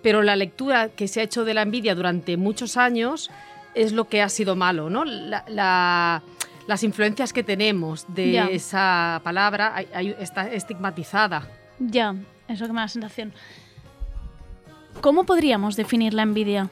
Pero 0.02 0.24
la 0.24 0.36
lectura 0.36 0.90
que 0.90 1.08
se 1.08 1.20
ha 1.20 1.24
hecho 1.24 1.44
de 1.46 1.54
la 1.54 1.62
envidia 1.62 1.94
durante 1.94 2.36
muchos 2.38 2.78
años 2.78 3.30
es 3.76 3.92
lo 3.92 4.06
que 4.08 4.22
ha 4.24 4.30
sido 4.30 4.56
malo, 4.56 4.90
¿no? 4.90 5.06
La- 5.06 5.44
la- 5.48 6.24
las 6.68 6.84
influencias 6.84 7.34
que 7.34 7.44
tenemos 7.44 8.06
de 8.08 8.56
esa 8.56 9.22
palabra 9.24 9.74
hay- 9.76 9.88
hay- 9.94 10.16
está 10.20 10.50
estigmatizada. 10.52 11.48
Ya, 11.80 12.16
es 12.48 12.60
lo 12.60 12.66
que 12.68 12.74
me 12.74 12.78
da 12.80 12.86
la 12.86 12.88
sensación. 12.90 13.34
¿Cómo 15.02 15.24
podríamos 15.24 15.76
definir 15.76 16.14
la 16.14 16.24
envidia? 16.24 16.70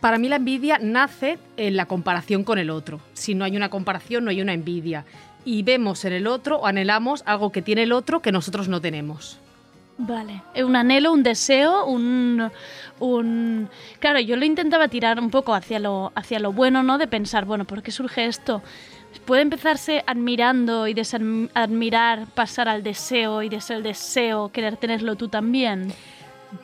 Para 0.00 0.18
mí 0.18 0.28
la 0.28 0.36
envidia 0.36 0.78
nace 0.80 1.38
en 1.56 1.76
la 1.76 1.86
comparación 1.86 2.44
con 2.44 2.58
el 2.58 2.70
otro. 2.70 3.00
Si 3.12 3.34
no 3.34 3.44
hay 3.44 3.56
una 3.56 3.70
comparación, 3.70 4.24
no 4.24 4.30
hay 4.30 4.40
una 4.40 4.52
envidia. 4.52 5.04
Y 5.44 5.62
vemos 5.62 6.04
en 6.04 6.12
el 6.12 6.26
otro 6.26 6.58
o 6.58 6.66
anhelamos 6.66 7.22
algo 7.26 7.52
que 7.52 7.62
tiene 7.62 7.82
el 7.82 7.92
otro 7.92 8.20
que 8.20 8.32
nosotros 8.32 8.68
no 8.68 8.80
tenemos. 8.80 9.38
Vale, 9.98 10.42
un 10.62 10.76
anhelo, 10.76 11.12
un 11.12 11.22
deseo, 11.22 11.86
un, 11.86 12.50
un... 13.00 13.68
Claro, 13.98 14.20
yo 14.20 14.36
lo 14.36 14.44
intentaba 14.44 14.88
tirar 14.88 15.18
un 15.18 15.30
poco 15.30 15.54
hacia 15.54 15.78
lo, 15.78 16.12
hacia 16.14 16.38
lo 16.38 16.52
bueno, 16.52 16.82
¿no? 16.82 16.98
De 16.98 17.06
pensar, 17.06 17.46
bueno, 17.46 17.64
¿por 17.64 17.82
qué 17.82 17.90
surge 17.90 18.26
esto? 18.26 18.62
Puede 19.24 19.42
empezarse 19.42 20.04
admirando 20.06 20.86
y 20.86 20.92
desadmirar, 20.92 22.26
pasar 22.34 22.68
al 22.68 22.82
deseo 22.82 23.42
y 23.42 23.48
desde 23.48 23.74
el 23.74 23.82
deseo 23.82 24.50
querer 24.50 24.76
tenerlo 24.76 25.16
tú 25.16 25.28
también. 25.28 25.92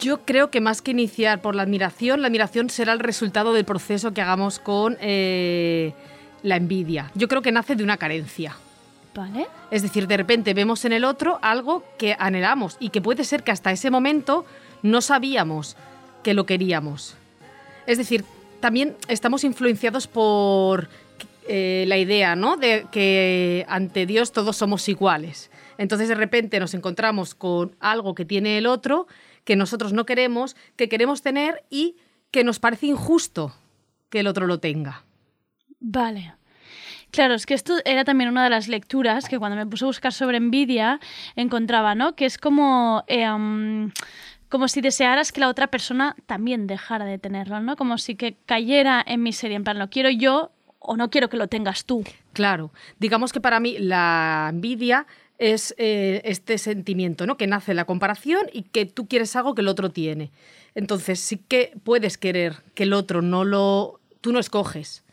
Yo 0.01 0.25
creo 0.25 0.51
que 0.51 0.61
más 0.61 0.83
que 0.83 0.93
iniciar 0.93 1.41
por 1.41 1.55
la 1.55 1.63
admiración, 1.63 2.21
la 2.21 2.29
admiración 2.29 2.71
será 2.71 2.93
el 2.93 3.01
resultado 3.01 3.53
del 3.53 3.65
proceso 3.65 4.13
que 4.13 4.21
hagamos 4.21 4.59
con 4.59 4.97
eh, 5.01 5.93
la 6.43 6.57
envidia. 6.57 7.11
Yo 7.15 7.29
creo 7.29 7.43
que 7.43 7.53
nace 7.53 7.77
de 7.77 7.85
una 7.85 7.97
carencia. 7.97 8.57
¿Vale? 9.15 9.47
Es 9.71 9.83
decir, 9.83 10.07
de 10.07 10.17
repente 10.17 10.55
vemos 10.55 10.85
en 10.85 10.93
el 10.93 11.05
otro 11.05 11.39
algo 11.43 11.85
que 11.99 12.17
anhelamos 12.19 12.77
y 12.81 12.89
que 12.89 13.03
puede 13.03 13.25
ser 13.25 13.43
que 13.43 13.51
hasta 13.51 13.71
ese 13.71 13.91
momento 13.91 14.47
no 14.83 15.03
sabíamos 15.03 15.77
que 16.23 16.33
lo 16.33 16.47
queríamos. 16.47 17.17
Es 17.87 17.99
decir, 17.99 18.25
también 18.61 18.97
estamos 19.09 19.45
influenciados 19.45 20.07
por 20.07 20.89
eh, 21.49 21.85
la 21.89 21.99
idea, 21.99 22.37
¿no? 22.37 22.57
De 22.57 22.87
que 22.91 23.67
ante 23.69 24.07
Dios 24.07 24.33
todos 24.33 24.57
somos 24.57 24.89
iguales. 24.89 25.51
Entonces 25.77 26.09
de 26.09 26.15
repente 26.15 26.61
nos 26.61 26.75
encontramos 26.75 27.35
con 27.35 27.75
algo 27.81 28.15
que 28.15 28.25
tiene 28.25 28.59
el 28.59 28.67
otro 28.67 29.09
que 29.45 29.57
nosotros 29.57 29.93
no 29.93 30.07
queremos, 30.07 30.57
que 30.77 30.89
queremos 30.89 31.23
tener 31.23 31.65
y 31.71 31.97
que 32.31 32.45
nos 32.45 32.59
parece 32.59 32.87
injusto 32.87 33.55
que 34.09 34.21
el 34.21 34.27
otro 34.27 34.47
lo 34.47 34.59
tenga. 34.59 35.05
Vale. 35.81 36.35
Claro, 37.11 37.35
es 37.35 37.45
que 37.45 37.53
esto 37.53 37.75
era 37.85 38.05
también 38.05 38.31
una 38.31 38.45
de 38.45 38.51
las 38.51 38.69
lecturas 38.69 39.29
que 39.29 39.39
cuando 39.39 39.57
me 39.57 39.67
puse 39.67 39.85
a 39.85 39.87
buscar 39.87 40.13
sobre 40.15 40.39
envidia 40.39 40.99
encontraba, 41.37 41.95
¿no? 41.95 42.17
Que 42.17 42.25
es 42.25 42.39
como, 42.39 43.05
eh, 43.07 43.31
um, 43.31 43.91
como 44.49 44.67
si 44.67 44.81
desearas 44.81 45.31
que 45.31 45.41
la 45.41 45.49
otra 45.49 45.67
persona 45.67 46.17
también 46.25 46.67
dejara 46.67 47.05
de 47.05 47.19
tenerlo, 47.19 47.61
¿no? 47.61 47.77
Como 47.77 47.99
si 47.99 48.15
que 48.15 48.37
cayera 48.47 49.05
en 49.07 49.23
miseria, 49.23 49.57
en 49.57 49.65
plan, 49.65 49.79
lo 49.79 49.91
quiero 49.91 50.09
yo 50.09 50.53
o 50.79 50.97
no 50.97 51.11
quiero 51.11 51.29
que 51.29 51.37
lo 51.37 51.49
tengas 51.49 51.85
tú. 51.85 52.03
Claro, 52.33 52.73
digamos 52.99 53.31
que 53.33 53.43
para 53.43 53.61
mí 53.61 53.77
la 53.79 54.49
envidia 54.51 55.07
es 55.39 55.75
eh, 55.79 56.21
este 56.25 56.59
sentimiento, 56.59 57.27
¿no? 57.27 57.37
Que 57.37 57.47
nace 57.47 57.75
la 57.75 57.85
comparación 57.85 58.47
y 58.53 58.63
que 58.63 58.87
tú 58.87 59.07
quieres 59.07 59.35
algo 59.37 59.55
que 59.55 59.63
el 59.63 59.69
otro 59.69 59.91
tiene. 59.91 60.31
Entonces 60.75 61.21
sí 61.21 61.37
que 61.37 61.73
puedes 61.85 62.19
querer 62.19 62.57
que 62.75 62.85
el 62.85 62.93
otro 62.93 63.23
no 63.23 63.45
lo... 63.45 64.01
Tú 64.21 64.33
no 64.33 64.39
escoges 64.39 65.05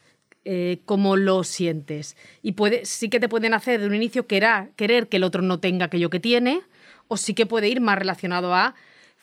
eh, 0.45 0.79
cómo 0.85 1.17
lo 1.17 1.43
sientes. 1.43 2.15
Y 2.41 2.53
puede, 2.53 2.85
sí 2.85 3.09
que 3.09 3.19
te 3.19 3.27
pueden 3.27 3.53
hacer 3.53 3.81
de 3.81 3.87
un 3.87 3.95
inicio 3.95 4.27
querer, 4.27 4.69
querer 4.75 5.07
que 5.07 5.17
el 5.17 5.23
otro 5.23 5.41
no 5.41 5.59
tenga 5.59 5.85
aquello 5.85 6.09
que 6.09 6.19
tiene, 6.19 6.61
o 7.07 7.17
sí 7.17 7.33
que 7.33 7.45
puede 7.45 7.67
ir 7.67 7.81
más 7.81 7.97
relacionado 7.97 8.53
a 8.53 8.75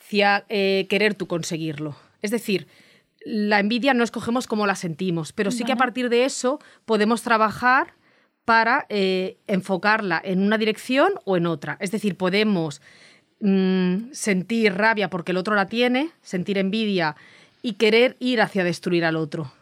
hacia, 0.07 0.45
eh, 0.49 0.87
querer 0.89 1.15
tú 1.15 1.27
conseguirlo. 1.27 1.97
Es 2.23 2.31
decir, 2.31 2.69
la 3.25 3.59
envidia 3.59 3.93
no 3.93 4.05
escogemos 4.05 4.47
cómo 4.47 4.67
la 4.67 4.77
sentimos, 4.77 5.33
pero 5.33 5.51
sí 5.51 5.65
que 5.65 5.73
a 5.73 5.77
partir 5.77 6.09
de 6.09 6.25
eso 6.25 6.61
podemos 6.85 7.23
trabajar 7.23 7.95
para 8.47 8.87
eh, 8.89 9.37
enfocarla 9.49 10.23
en 10.25 10.41
una 10.41 10.57
dirección 10.57 11.13
o 11.25 11.37
en 11.37 11.47
otra. 11.47 11.77
Es 11.81 11.91
decir, 11.91 12.17
podemos 12.17 12.81
mm, 13.41 14.13
sentir 14.13 14.73
rabia 14.73 15.11
porque 15.11 15.33
el 15.33 15.37
otro 15.37 15.55
la 15.55 15.67
tiene, 15.67 16.11
sentir 16.23 16.57
envidia 16.57 17.17
y 17.61 17.75
querer 17.75 18.17
ir 18.21 18.41
hacia 18.41 18.65
destruir 18.65 19.05
al 19.05 19.17
otro. 19.17 19.53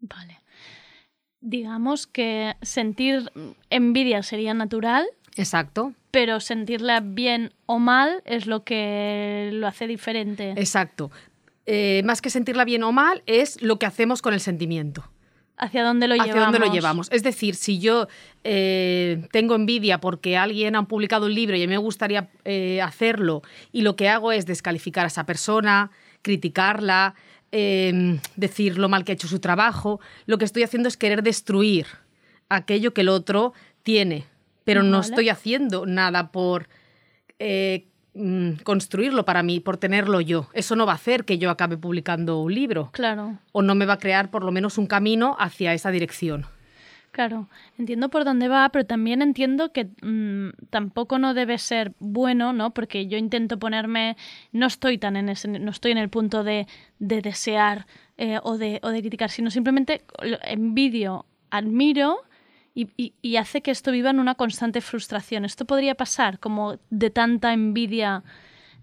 Vale. 0.00 0.40
Digamos 1.40 2.08
que 2.08 2.56
sentir 2.60 3.30
envidia 3.70 4.22
sería 4.24 4.52
natural, 4.52 5.06
Exacto, 5.36 5.94
pero 6.10 6.40
sentirla 6.40 6.98
bien 6.98 7.52
o 7.66 7.78
mal 7.78 8.22
es 8.24 8.46
lo 8.48 8.64
que 8.64 9.50
lo 9.52 9.68
hace 9.68 9.86
diferente. 9.86 10.54
exacto. 10.56 11.12
Eh, 11.66 12.02
más 12.04 12.20
que 12.20 12.30
sentirla 12.30 12.64
bien 12.64 12.82
o 12.82 12.90
mal, 12.90 13.22
es 13.26 13.62
lo 13.62 13.78
que 13.78 13.86
hacemos 13.86 14.22
con 14.22 14.34
el 14.34 14.40
sentimiento. 14.40 15.04
¿Hacia 15.58 15.82
dónde 15.84 16.06
lo 16.06 16.14
hacia 16.14 16.26
llevamos? 16.26 16.52
dónde 16.52 16.66
lo 16.66 16.72
llevamos. 16.72 17.08
Es 17.10 17.22
decir, 17.22 17.56
si 17.56 17.78
yo 17.80 18.06
eh, 18.44 19.26
tengo 19.32 19.54
envidia 19.54 20.00
porque 20.00 20.36
alguien 20.36 20.76
ha 20.76 20.84
publicado 20.84 21.26
un 21.26 21.34
libro 21.34 21.56
y 21.56 21.62
a 21.62 21.66
mí 21.66 21.72
me 21.72 21.78
gustaría 21.78 22.28
eh, 22.44 22.80
hacerlo 22.80 23.42
y 23.72 23.82
lo 23.82 23.96
que 23.96 24.08
hago 24.08 24.30
es 24.30 24.46
descalificar 24.46 25.04
a 25.04 25.08
esa 25.08 25.26
persona, 25.26 25.90
criticarla, 26.22 27.14
eh, 27.50 28.20
decir 28.36 28.78
lo 28.78 28.88
mal 28.88 29.04
que 29.04 29.12
ha 29.12 29.14
hecho 29.14 29.26
su 29.26 29.40
trabajo, 29.40 30.00
lo 30.26 30.38
que 30.38 30.44
estoy 30.44 30.62
haciendo 30.62 30.88
es 30.88 30.96
querer 30.96 31.22
destruir 31.22 31.86
aquello 32.48 32.94
que 32.94 33.00
el 33.00 33.08
otro 33.08 33.52
tiene, 33.82 34.26
pero 34.64 34.82
no 34.82 35.00
estoy 35.00 35.28
haciendo 35.28 35.86
nada 35.86 36.30
por 36.30 36.68
mm, 38.18 38.62
construirlo 38.64 39.24
para 39.24 39.42
mí, 39.42 39.60
por 39.60 39.76
tenerlo 39.76 40.20
yo. 40.20 40.48
Eso 40.52 40.76
no 40.76 40.84
va 40.86 40.92
a 40.92 40.96
hacer 40.96 41.24
que 41.24 41.38
yo 41.38 41.50
acabe 41.50 41.76
publicando 41.76 42.40
un 42.40 42.52
libro 42.54 42.90
Claro, 42.92 43.38
o 43.52 43.62
no 43.62 43.74
me 43.74 43.86
va 43.86 43.94
a 43.94 43.98
crear 43.98 44.30
por 44.30 44.44
lo 44.44 44.52
menos 44.52 44.76
un 44.78 44.86
camino 44.86 45.36
hacia 45.38 45.72
esa 45.72 45.90
dirección. 45.90 46.46
claro. 47.12 47.48
Entiendo 47.78 48.08
por 48.10 48.24
dónde 48.24 48.48
va, 48.48 48.68
pero 48.70 48.84
también 48.84 49.22
entiendo 49.22 49.72
que 49.72 49.88
mm, 50.02 50.66
tampoco 50.70 51.18
no 51.18 51.32
debe 51.34 51.58
ser 51.58 51.92
bueno, 52.00 52.52
¿no? 52.52 52.72
Porque 52.74 53.06
yo 53.06 53.16
intento 53.18 53.58
ponerme, 53.58 54.16
no 54.52 54.66
estoy 54.66 54.98
tan 54.98 55.16
en 55.16 55.28
ese, 55.28 55.46
no 55.48 55.70
estoy 55.70 55.92
en 55.92 55.98
el 55.98 56.08
punto 56.08 56.42
de, 56.44 56.66
de 56.98 57.22
desear 57.22 57.86
eh, 58.18 58.38
o, 58.42 58.58
de, 58.58 58.80
o 58.82 58.90
de 58.90 59.00
criticar, 59.00 59.30
sino 59.30 59.50
simplemente 59.50 60.02
envidio, 60.42 61.24
admiro 61.50 62.18
y, 62.78 62.88
y- 62.96 63.12
y 63.22 63.36
hace 63.36 63.60
que 63.60 63.70
esto 63.72 63.90
viva 63.90 64.10
en 64.10 64.20
una 64.20 64.34
constante 64.36 64.80
frustración. 64.80 65.44
Esto 65.44 65.64
podría 65.64 65.94
pasar 65.96 66.38
como 66.38 66.78
de 66.90 67.10
tanta 67.10 67.52
envidia, 67.52 68.22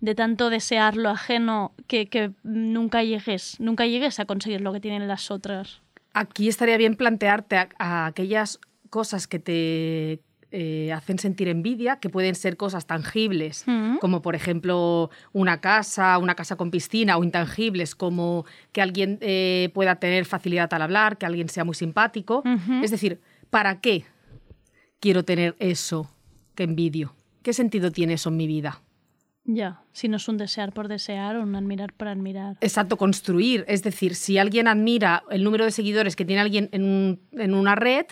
de 0.01 0.15
tanto 0.15 0.49
desear 0.49 0.97
lo 0.97 1.09
ajeno, 1.09 1.71
que, 1.87 2.07
que 2.07 2.31
nunca 2.43 3.03
llegues, 3.03 3.57
nunca 3.59 3.85
llegues 3.85 4.19
a 4.19 4.25
conseguir 4.25 4.59
lo 4.61 4.73
que 4.73 4.81
tienen 4.81 5.07
las 5.07 5.31
otras. 5.31 5.81
Aquí 6.13 6.49
estaría 6.49 6.77
bien 6.77 6.95
plantearte 6.95 7.55
a, 7.57 7.69
a 7.79 8.05
aquellas 8.07 8.59
cosas 8.89 9.27
que 9.27 9.39
te 9.39 10.19
eh, 10.51 10.93
hacen 10.93 11.19
sentir 11.19 11.47
envidia, 11.49 11.97
que 11.99 12.09
pueden 12.09 12.33
ser 12.35 12.55
cosas 12.55 12.85
tangibles, 12.85 13.63
Mm. 13.67 13.97
como 13.97 14.21
por 14.21 14.35
ejemplo 14.35 15.09
una 15.33 15.59
casa, 15.59 16.17
una 16.17 16.35
casa 16.35 16.55
con 16.55 16.71
piscina, 16.71 17.17
o 17.17 17.23
intangibles, 17.23 17.93
como 17.95 18.45
que 18.71 18.81
alguien 18.81 19.17
eh, 19.21 19.69
pueda 19.73 19.95
tener 19.95 20.23
facilidad 20.25 20.73
al 20.73 20.81
hablar, 20.83 21.17
que 21.17 21.25
alguien 21.25 21.49
sea 21.49 21.65
muy 21.65 21.75
simpático. 21.75 22.43
Es 22.83 22.91
decir, 22.91 23.19
¿para 23.55 23.79
qué 23.79 24.03
quiero 24.99 25.23
tener 25.23 25.55
eso 25.59 26.11
que 26.55 26.63
envidio? 26.63 27.15
¿Qué 27.41 27.53
sentido 27.53 27.89
tiene 27.89 28.13
eso 28.15 28.27
en 28.29 28.35
mi 28.35 28.47
vida? 28.47 28.81
Ya, 29.45 29.81
si 29.93 30.09
no 30.09 30.17
es 30.17 30.27
un 30.27 30.37
desear 30.37 30.73
por 30.73 30.87
desear 30.89 31.37
o 31.37 31.41
un 31.43 31.55
admirar 31.55 31.93
por 31.93 32.09
admirar. 32.09 32.57
Exacto, 32.59 32.97
construir. 32.97 33.63
Es 33.69 33.81
decir, 33.81 34.15
si 34.15 34.37
alguien 34.39 34.67
admira 34.67 35.23
el 35.29 35.41
número 35.45 35.63
de 35.63 35.71
seguidores 35.71 36.15
que 36.17 36.25
tiene 36.25 36.41
alguien 36.41 36.67
en, 36.73 36.83
un- 36.83 37.19
en 37.31 37.53
una 37.53 37.75
red, 37.75 38.07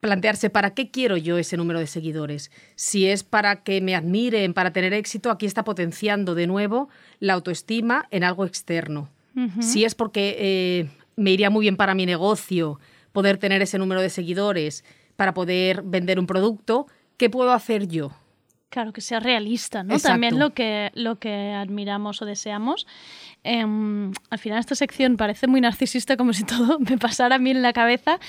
plantearse 0.00 0.50
para 0.50 0.70
qué 0.74 0.90
quiero 0.90 1.16
yo 1.16 1.38
ese 1.38 1.56
número 1.56 1.78
de 1.80 1.86
seguidores. 1.86 2.50
Si 2.76 3.06
es 3.06 3.22
para 3.24 3.62
que 3.62 3.80
me 3.80 3.94
admiren, 3.94 4.54
para 4.54 4.72
tener 4.72 4.92
éxito, 4.92 5.30
aquí 5.30 5.46
está 5.46 5.64
potenciando 5.64 6.34
de 6.34 6.46
nuevo 6.46 6.88
la 7.20 7.34
autoestima 7.34 8.06
en 8.10 8.24
algo 8.24 8.44
externo. 8.44 9.10
Si 9.60 9.84
es 9.84 9.94
porque 9.94 10.34
eh, 10.38 10.88
me 11.16 11.30
iría 11.30 11.50
muy 11.50 11.62
bien 11.64 11.76
para 11.76 11.94
mi 11.94 12.06
negocio 12.06 12.80
poder 13.16 13.38
tener 13.38 13.62
ese 13.62 13.78
número 13.78 14.02
de 14.02 14.10
seguidores 14.10 14.84
para 15.16 15.32
poder 15.32 15.80
vender 15.82 16.18
un 16.18 16.26
producto, 16.26 16.86
¿qué 17.16 17.30
puedo 17.30 17.52
hacer 17.52 17.88
yo? 17.88 18.10
Claro, 18.68 18.92
que 18.92 19.00
sea 19.00 19.20
realista, 19.20 19.82
¿no? 19.82 19.94
Exacto. 19.94 20.12
También 20.12 20.38
lo 20.38 20.50
que, 20.50 20.90
lo 20.94 21.16
que 21.18 21.52
admiramos 21.54 22.20
o 22.20 22.26
deseamos. 22.26 22.86
Em, 23.42 24.12
al 24.28 24.38
final 24.38 24.58
esta 24.58 24.74
sección 24.74 25.16
parece 25.16 25.46
muy 25.46 25.62
narcisista, 25.62 26.18
como 26.18 26.34
si 26.34 26.44
todo 26.52 26.78
me 26.78 26.98
pasara 26.98 27.36
a 27.36 27.38
mí 27.38 27.50
en 27.52 27.62
la 27.62 27.72
cabeza, 27.72 28.20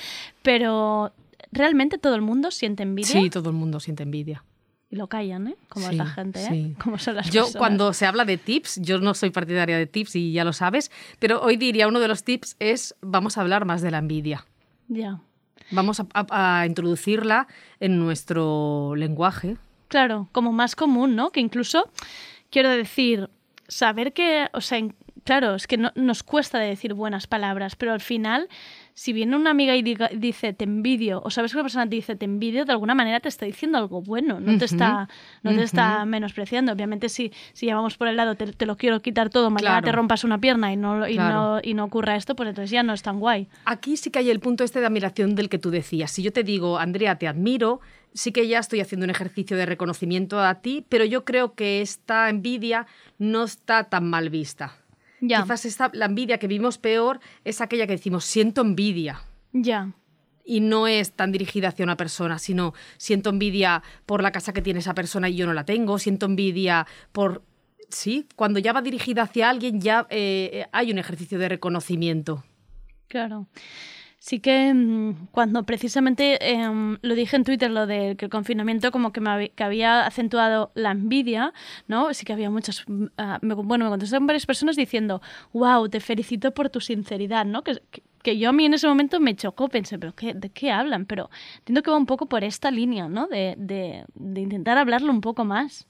pero 0.42 1.12
realmente 1.52 1.98
todo 1.98 2.14
el 2.14 2.22
mundo 2.22 2.50
siente 2.50 2.82
envidia 2.82 3.20
Sí, 3.20 3.28
todo 3.28 3.50
el 3.50 3.56
mundo 3.56 3.78
siente 3.80 4.04
envidia. 4.04 4.42
y 4.90 4.96
lo 4.96 5.06
callan, 5.08 5.48
¿eh? 5.48 5.56
Como 5.68 5.84
es 5.86 5.90
Sí, 5.92 5.96
la 5.98 6.06
gente, 6.06 6.40
¿eh? 6.42 6.46
sí. 6.48 6.74
Como 6.82 6.96
son 6.98 7.16
las 7.16 7.26
Yo 7.30 7.42
personas. 7.42 7.58
cuando 7.58 7.92
se 7.92 8.06
habla 8.06 8.24
de 8.24 8.38
tips, 8.38 8.80
yo 8.80 8.98
no 9.00 9.12
soy 9.12 9.28
partidaria 9.28 9.76
de 9.76 9.86
tips 9.86 10.16
y 10.16 10.32
ya 10.32 10.44
lo 10.44 10.54
sabes, 10.54 10.90
pero 11.18 11.42
hoy 11.42 11.58
diría 11.58 11.88
uno 11.88 12.00
de 12.00 12.08
los 12.08 12.24
tips 12.24 12.56
es 12.58 12.94
vamos 13.02 13.36
a 13.36 13.42
hablar 13.42 13.66
más 13.66 13.82
de 13.82 13.90
la 13.90 13.98
envidia. 13.98 14.46
Ya. 14.88 15.20
Vamos 15.70 16.00
a, 16.00 16.06
a- 16.14 16.60
a 16.60 16.66
introducirla 16.66 17.46
en 17.80 17.98
nuestro 17.98 18.94
lenguaje. 18.96 19.56
Claro, 19.88 20.28
como 20.32 20.52
más 20.52 20.74
común, 20.76 21.14
¿no? 21.16 21.30
Que 21.30 21.40
incluso, 21.40 21.90
quiero 22.50 22.70
decir, 22.70 23.28
saber 23.68 24.12
que, 24.12 24.48
o 24.52 24.60
sea, 24.60 24.78
en- 24.78 24.94
claro, 25.24 25.54
es 25.54 25.66
que 25.66 25.76
no, 25.76 25.92
nos 25.94 26.22
cuesta 26.22 26.58
de 26.58 26.68
decir 26.68 26.94
buenas 26.94 27.26
palabras, 27.26 27.76
pero 27.76 27.92
al 27.92 28.00
final, 28.00 28.48
si 28.98 29.12
viene 29.12 29.36
una 29.36 29.50
amiga 29.50 29.76
y 29.76 29.82
diga- 29.82 30.10
dice 30.12 30.52
te 30.52 30.64
envidio, 30.64 31.22
o 31.24 31.30
sabes 31.30 31.52
que 31.52 31.56
una 31.58 31.62
persona 31.62 31.84
te 31.88 31.94
dice 31.94 32.16
te 32.16 32.24
envidio, 32.24 32.64
de 32.64 32.72
alguna 32.72 32.96
manera 32.96 33.20
te 33.20 33.28
está 33.28 33.46
diciendo 33.46 33.78
algo 33.78 34.02
bueno, 34.02 34.40
no 34.40 34.58
te 34.58 34.64
está, 34.64 35.08
no 35.44 35.54
te 35.54 35.62
está 35.62 36.04
menospreciando. 36.04 36.72
Obviamente, 36.72 37.08
si, 37.08 37.32
si 37.52 37.66
llevamos 37.66 37.96
por 37.96 38.08
el 38.08 38.16
lado 38.16 38.34
te, 38.34 38.46
te 38.52 38.66
lo 38.66 38.76
quiero 38.76 39.00
quitar 39.00 39.30
todo, 39.30 39.50
mañana 39.50 39.74
Claro. 39.74 39.84
te 39.84 39.92
rompas 39.92 40.24
una 40.24 40.38
pierna 40.40 40.72
y 40.72 40.76
no, 40.76 41.08
y, 41.08 41.14
Claro. 41.14 41.34
no, 41.54 41.60
y 41.62 41.74
no 41.74 41.84
ocurra 41.84 42.16
esto, 42.16 42.34
pues 42.34 42.48
entonces 42.48 42.70
ya 42.72 42.82
no 42.82 42.92
es 42.92 43.02
tan 43.02 43.20
guay. 43.20 43.46
Aquí 43.66 43.96
sí 43.96 44.10
que 44.10 44.18
hay 44.18 44.30
el 44.30 44.40
punto 44.40 44.64
este 44.64 44.80
de 44.80 44.86
admiración 44.86 45.36
del 45.36 45.48
que 45.48 45.58
tú 45.60 45.70
decías. 45.70 46.10
Si 46.10 46.24
yo 46.24 46.32
te 46.32 46.42
digo, 46.42 46.78
Andrea, 46.78 47.16
te 47.20 47.28
admiro, 47.28 47.80
sí 48.14 48.32
que 48.32 48.48
ya 48.48 48.58
estoy 48.58 48.80
haciendo 48.80 49.04
un 49.04 49.10
ejercicio 49.10 49.56
de 49.56 49.64
reconocimiento 49.64 50.40
a 50.40 50.56
ti, 50.56 50.84
pero 50.88 51.04
yo 51.04 51.24
creo 51.24 51.54
que 51.54 51.82
esta 51.82 52.28
envidia 52.30 52.88
no 53.18 53.44
está 53.44 53.84
tan 53.84 54.10
mal 54.10 54.28
vista. 54.28 54.72
Ya, 55.20 55.42
Quizás 55.42 55.64
esta, 55.64 55.90
la 55.94 56.06
envidia 56.06 56.38
que 56.38 56.46
vimos 56.46 56.78
peor 56.78 57.20
es 57.44 57.60
aquella 57.60 57.86
que 57.86 57.94
decimos, 57.94 58.24
siento 58.24 58.60
envidia. 58.60 59.20
ya. 59.52 59.92
y 60.44 60.60
no 60.60 60.86
es 60.86 61.12
tan 61.12 61.30
dirigida 61.30 61.68
hacia 61.68 61.84
una 61.84 61.98
persona, 61.98 62.38
sino 62.38 62.72
siento 62.96 63.28
envidia 63.28 63.82
por 64.06 64.22
la 64.22 64.32
casa 64.32 64.54
que 64.54 64.62
tiene 64.62 64.80
esa 64.80 64.94
persona 64.94 65.28
y 65.28 65.36
yo 65.36 65.44
no 65.44 65.52
la 65.52 65.64
tengo, 65.64 65.98
siento 65.98 66.24
envidia 66.26 66.86
por... 67.12 67.42
Sí, 67.90 68.26
cuando 68.34 68.58
ya 68.58 68.72
va 68.72 68.80
dirigida 68.80 69.22
hacia 69.22 69.50
alguien 69.50 69.80
ya 69.80 70.06
eh, 70.08 70.66
hay 70.72 70.90
un 70.90 70.98
ejercicio 70.98 71.38
de 71.38 71.48
reconocimiento. 71.50 72.44
Claro. 73.08 73.46
Sí 74.20 74.40
que 74.40 74.74
mm, 74.74 75.28
cuando 75.30 75.62
precisamente 75.64 76.52
em, 76.52 76.98
lo 77.02 77.14
dije 77.14 77.36
en 77.36 77.44
Twitter, 77.44 77.70
lo 77.70 77.86
de 77.86 78.16
que 78.16 78.24
el 78.26 78.30
confinamiento 78.30 78.90
como 78.90 79.12
que, 79.12 79.20
me 79.20 79.30
habí- 79.30 79.50
que 79.54 79.62
había 79.62 80.04
acentuado 80.06 80.72
la 80.74 80.90
envidia, 80.90 81.52
¿no? 81.86 82.12
Sí 82.14 82.24
que 82.24 82.32
había 82.32 82.50
muchas... 82.50 82.84
ah, 83.16 83.38
me- 83.42 83.54
bueno, 83.54 83.84
me 83.84 83.90
contestaron 83.90 84.26
varias 84.26 84.44
personas 84.44 84.74
diciendo, 84.76 85.22
wow, 85.52 85.88
te 85.88 86.00
felicito 86.00 86.52
por 86.52 86.68
tu 86.68 86.80
sinceridad, 86.80 87.44
¿no? 87.46 87.62
Que, 87.62 87.80
que, 87.92 88.02
que 88.22 88.38
yo 88.38 88.48
a 88.50 88.52
mí 88.52 88.64
en 88.66 88.74
ese 88.74 88.88
momento 88.88 89.20
me 89.20 89.36
chocó, 89.36 89.68
pensé, 89.68 89.98
pero 90.00 90.12
qué, 90.14 90.34
¿de 90.34 90.50
qué 90.50 90.72
hablan? 90.72 91.06
Pero 91.06 91.30
entiendo 91.58 91.82
que 91.82 91.90
va 91.92 91.96
un 91.96 92.06
poco 92.06 92.26
por 92.26 92.42
esta 92.42 92.72
línea, 92.72 93.08
¿no? 93.08 93.28
De, 93.28 93.54
de, 93.56 94.04
de 94.14 94.40
intentar 94.40 94.78
hablarlo 94.78 95.12
un 95.12 95.20
poco 95.20 95.44
más. 95.44 95.86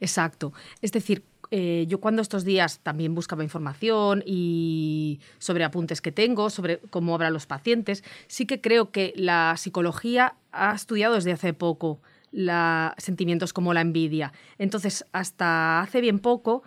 Exacto. 0.00 0.54
Es 0.80 0.92
decir, 0.92 1.24
eh, 1.50 1.84
yo 1.88 2.00
cuando 2.00 2.22
estos 2.22 2.44
días 2.44 2.78
también 2.80 3.14
buscaba 3.14 3.42
información 3.42 4.22
y 4.26 5.20
sobre 5.38 5.64
apuntes 5.64 6.00
que 6.00 6.12
tengo, 6.12 6.48
sobre 6.50 6.78
cómo 6.90 7.14
hablan 7.14 7.32
los 7.32 7.46
pacientes, 7.46 8.04
sí 8.28 8.46
que 8.46 8.60
creo 8.60 8.90
que 8.90 9.12
la 9.16 9.54
psicología 9.56 10.34
ha 10.52 10.74
estudiado 10.74 11.14
desde 11.14 11.32
hace 11.32 11.52
poco 11.52 12.00
la, 12.32 12.94
sentimientos 12.98 13.52
como 13.52 13.74
la 13.74 13.80
envidia. 13.80 14.32
Entonces, 14.58 15.04
hasta 15.12 15.80
hace 15.80 16.00
bien 16.00 16.20
poco, 16.20 16.62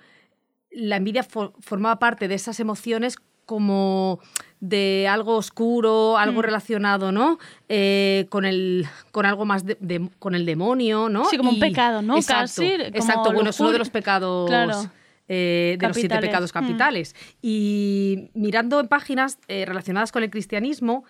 la 0.71 0.97
envidia 0.97 1.23
fo- 1.23 1.53
formaba 1.61 1.99
parte 1.99 2.27
de 2.27 2.35
esas 2.35 2.59
emociones 2.59 3.15
como 3.45 4.19
de 4.65 5.09
algo 5.09 5.35
oscuro, 5.35 6.17
algo 6.17 6.39
Mm. 6.39 6.43
relacionado, 6.43 7.11
¿no? 7.11 7.37
Eh, 7.67 8.27
con 8.29 8.45
el 8.45 8.85
con 9.11 9.25
algo 9.25 9.43
más 9.43 9.65
de, 9.65 9.75
de- 9.81 10.09
con 10.19 10.35
el 10.35 10.45
demonio, 10.45 11.09
¿no? 11.09 11.25
Sí, 11.25 11.35
como 11.37 11.49
un 11.49 11.59
pecado, 11.59 12.01
¿no? 12.01 12.15
Exacto, 12.15 12.43
Casi, 12.61 12.65
exacto. 12.65 13.33
Bueno, 13.33 13.49
es 13.49 13.59
uno 13.59 13.73
de 13.73 13.77
los 13.79 13.89
pecados 13.89 14.47
Claro. 14.49 14.89
eh, 15.27 15.75
de 15.77 15.87
los 15.87 15.95
siete 15.97 16.15
Capitales. 16.15 16.29
pecados 16.29 16.51
Mm. 16.51 16.53
capitales. 16.53 17.15
Y 17.41 18.29
mirando 18.35 18.79
en 18.79 18.87
páginas 18.87 19.37
eh, 19.49 19.65
relacionadas 19.65 20.13
con 20.13 20.23
el 20.23 20.29
cristianismo, 20.29 21.03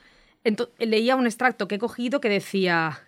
leía 0.80 1.16
un 1.16 1.28
extracto 1.28 1.68
que 1.68 1.76
he 1.76 1.80
cogido 1.80 2.20
que 2.22 2.30
decía, 2.30 3.01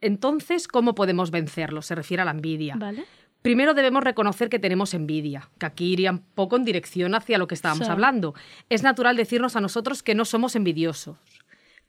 entonces, 0.00 0.66
¿cómo 0.66 0.94
podemos 0.96 1.30
vencerlo? 1.30 1.82
Se 1.82 1.94
refiere 1.94 2.22
a 2.22 2.24
la 2.24 2.32
envidia. 2.32 2.74
¿Vale? 2.76 3.04
Primero 3.44 3.74
debemos 3.74 4.02
reconocer 4.02 4.48
que 4.48 4.58
tenemos 4.58 4.94
envidia, 4.94 5.50
que 5.58 5.66
aquí 5.66 5.92
iría 5.92 6.12
un 6.12 6.20
poco 6.20 6.56
en 6.56 6.64
dirección 6.64 7.14
hacia 7.14 7.36
lo 7.36 7.46
que 7.46 7.54
estábamos 7.54 7.84
Sí. 7.86 7.92
hablando. 7.92 8.34
Es 8.70 8.82
natural 8.82 9.16
decirnos 9.18 9.54
a 9.54 9.60
nosotros 9.60 10.02
que 10.02 10.14
no 10.14 10.24
somos 10.24 10.56
envidiosos. 10.56 11.18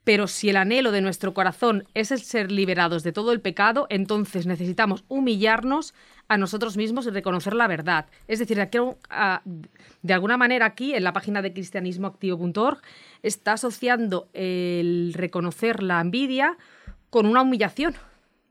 Pero 0.03 0.27
si 0.27 0.49
el 0.49 0.57
anhelo 0.57 0.91
de 0.91 0.99
nuestro 0.99 1.33
corazón 1.33 1.85
es 1.93 2.11
el 2.11 2.19
ser 2.19 2.51
liberados 2.51 3.03
de 3.03 3.13
todo 3.13 3.31
el 3.31 3.39
pecado, 3.39 3.87
entonces 3.89 4.45
necesitamos 4.47 5.05
humillarnos 5.07 5.93
a 6.27 6.37
nosotros 6.37 6.75
mismos 6.75 7.07
y 7.07 7.11
reconocer 7.11 7.53
la 7.53 7.67
verdad. 7.69 8.07
Es 8.27 8.39
decir, 8.39 8.57
de, 8.57 8.63
aquí 8.63 8.77
a- 9.09 9.41
de 9.45 10.13
alguna 10.13 10.35
manera 10.35 10.65
aquí, 10.65 10.93
en 10.93 11.05
la 11.05 11.13
página 11.13 11.41
de 11.41 11.53
cristianismoactivo.org, 11.53 12.81
está 13.23 13.53
asociando 13.53 14.27
el 14.33 15.13
reconocer 15.15 15.81
la 15.81 16.01
envidia 16.01 16.57
con 17.09 17.25
una 17.27 17.41
humillación. 17.43 17.95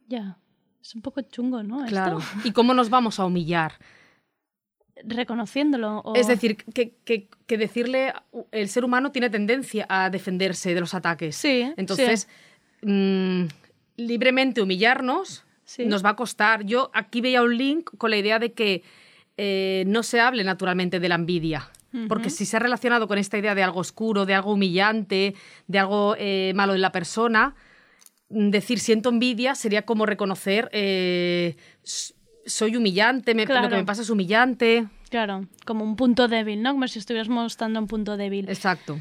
Ya. 0.08 0.38
Es 0.84 0.94
un 0.94 1.00
poco 1.02 1.22
chungo, 1.22 1.62
¿no? 1.62 1.78
Esto. 1.78 1.88
Claro. 1.90 2.18
¿Y 2.44 2.52
cómo 2.52 2.74
nos 2.74 2.90
vamos 2.90 3.18
a 3.18 3.24
humillar? 3.24 3.72
Reconociéndolo. 5.02 5.98
o- 6.00 6.14
Es 6.14 6.28
decir, 6.28 6.56
que, 6.56 6.94
que- 7.04 7.28
que 7.46 7.58
decirle, 7.58 8.12
el 8.52 8.68
ser 8.68 8.84
humano 8.84 9.10
tiene 9.10 9.30
tendencia 9.30 9.86
a 9.88 10.10
defenderse 10.10 10.74
de 10.74 10.80
los 10.80 10.94
ataques. 10.94 11.36
Sí, 11.36 11.72
Entonces, 11.76 12.28
mm, 12.82 13.44
libremente 13.96 14.62
humillarnos 14.62 15.44
Sí. 15.64 15.86
nos 15.86 16.04
va 16.04 16.10
a 16.10 16.16
costar. 16.16 16.64
Yo 16.64 16.90
aquí 16.94 17.20
veía 17.20 17.42
un 17.42 17.56
link 17.56 17.90
con 17.96 18.10
la 18.10 18.16
idea 18.18 18.38
de 18.38 18.52
que 18.52 18.82
eh, 19.36 19.82
no 19.88 20.02
se 20.04 20.20
hable 20.20 20.44
naturalmente 20.44 21.00
de 21.00 21.08
la 21.08 21.16
envidia. 21.16 21.70
Porque 22.08 22.28
si 22.30 22.44
se 22.44 22.56
ha 22.56 22.60
relacionado 22.60 23.06
con 23.06 23.18
esta 23.18 23.38
idea 23.38 23.54
de 23.54 23.62
algo 23.62 23.78
oscuro, 23.78 24.26
de 24.26 24.34
algo 24.34 24.52
humillante, 24.52 25.34
de 25.68 25.78
algo 25.78 26.16
eh, 26.18 26.52
malo 26.56 26.74
en 26.74 26.80
la 26.80 26.90
persona, 26.90 27.54
decir 28.34 28.78
siento 28.78 29.08
envidia 29.08 29.54
sería 29.54 29.82
como 29.82 30.06
reconocer 30.06 30.68
eh, 30.72 31.56
soy 32.46 32.76
humillante, 32.76 33.34
me- 33.34 33.42
lo 33.42 33.46
Claro. 33.46 33.68
que 33.70 33.76
me 33.76 33.84
pasa 33.84 34.02
es 34.02 34.10
humillante. 34.10 34.86
Claro, 35.08 35.46
como 35.64 35.84
un 35.84 35.96
punto 35.96 36.28
débil, 36.28 36.60
¿no? 36.62 36.72
Como 36.72 36.86
si 36.88 36.98
estuvieras 36.98 37.28
mostrando 37.28 37.78
un 37.80 37.86
punto 37.86 38.16
débil. 38.16 38.48
Exacto. 38.48 38.98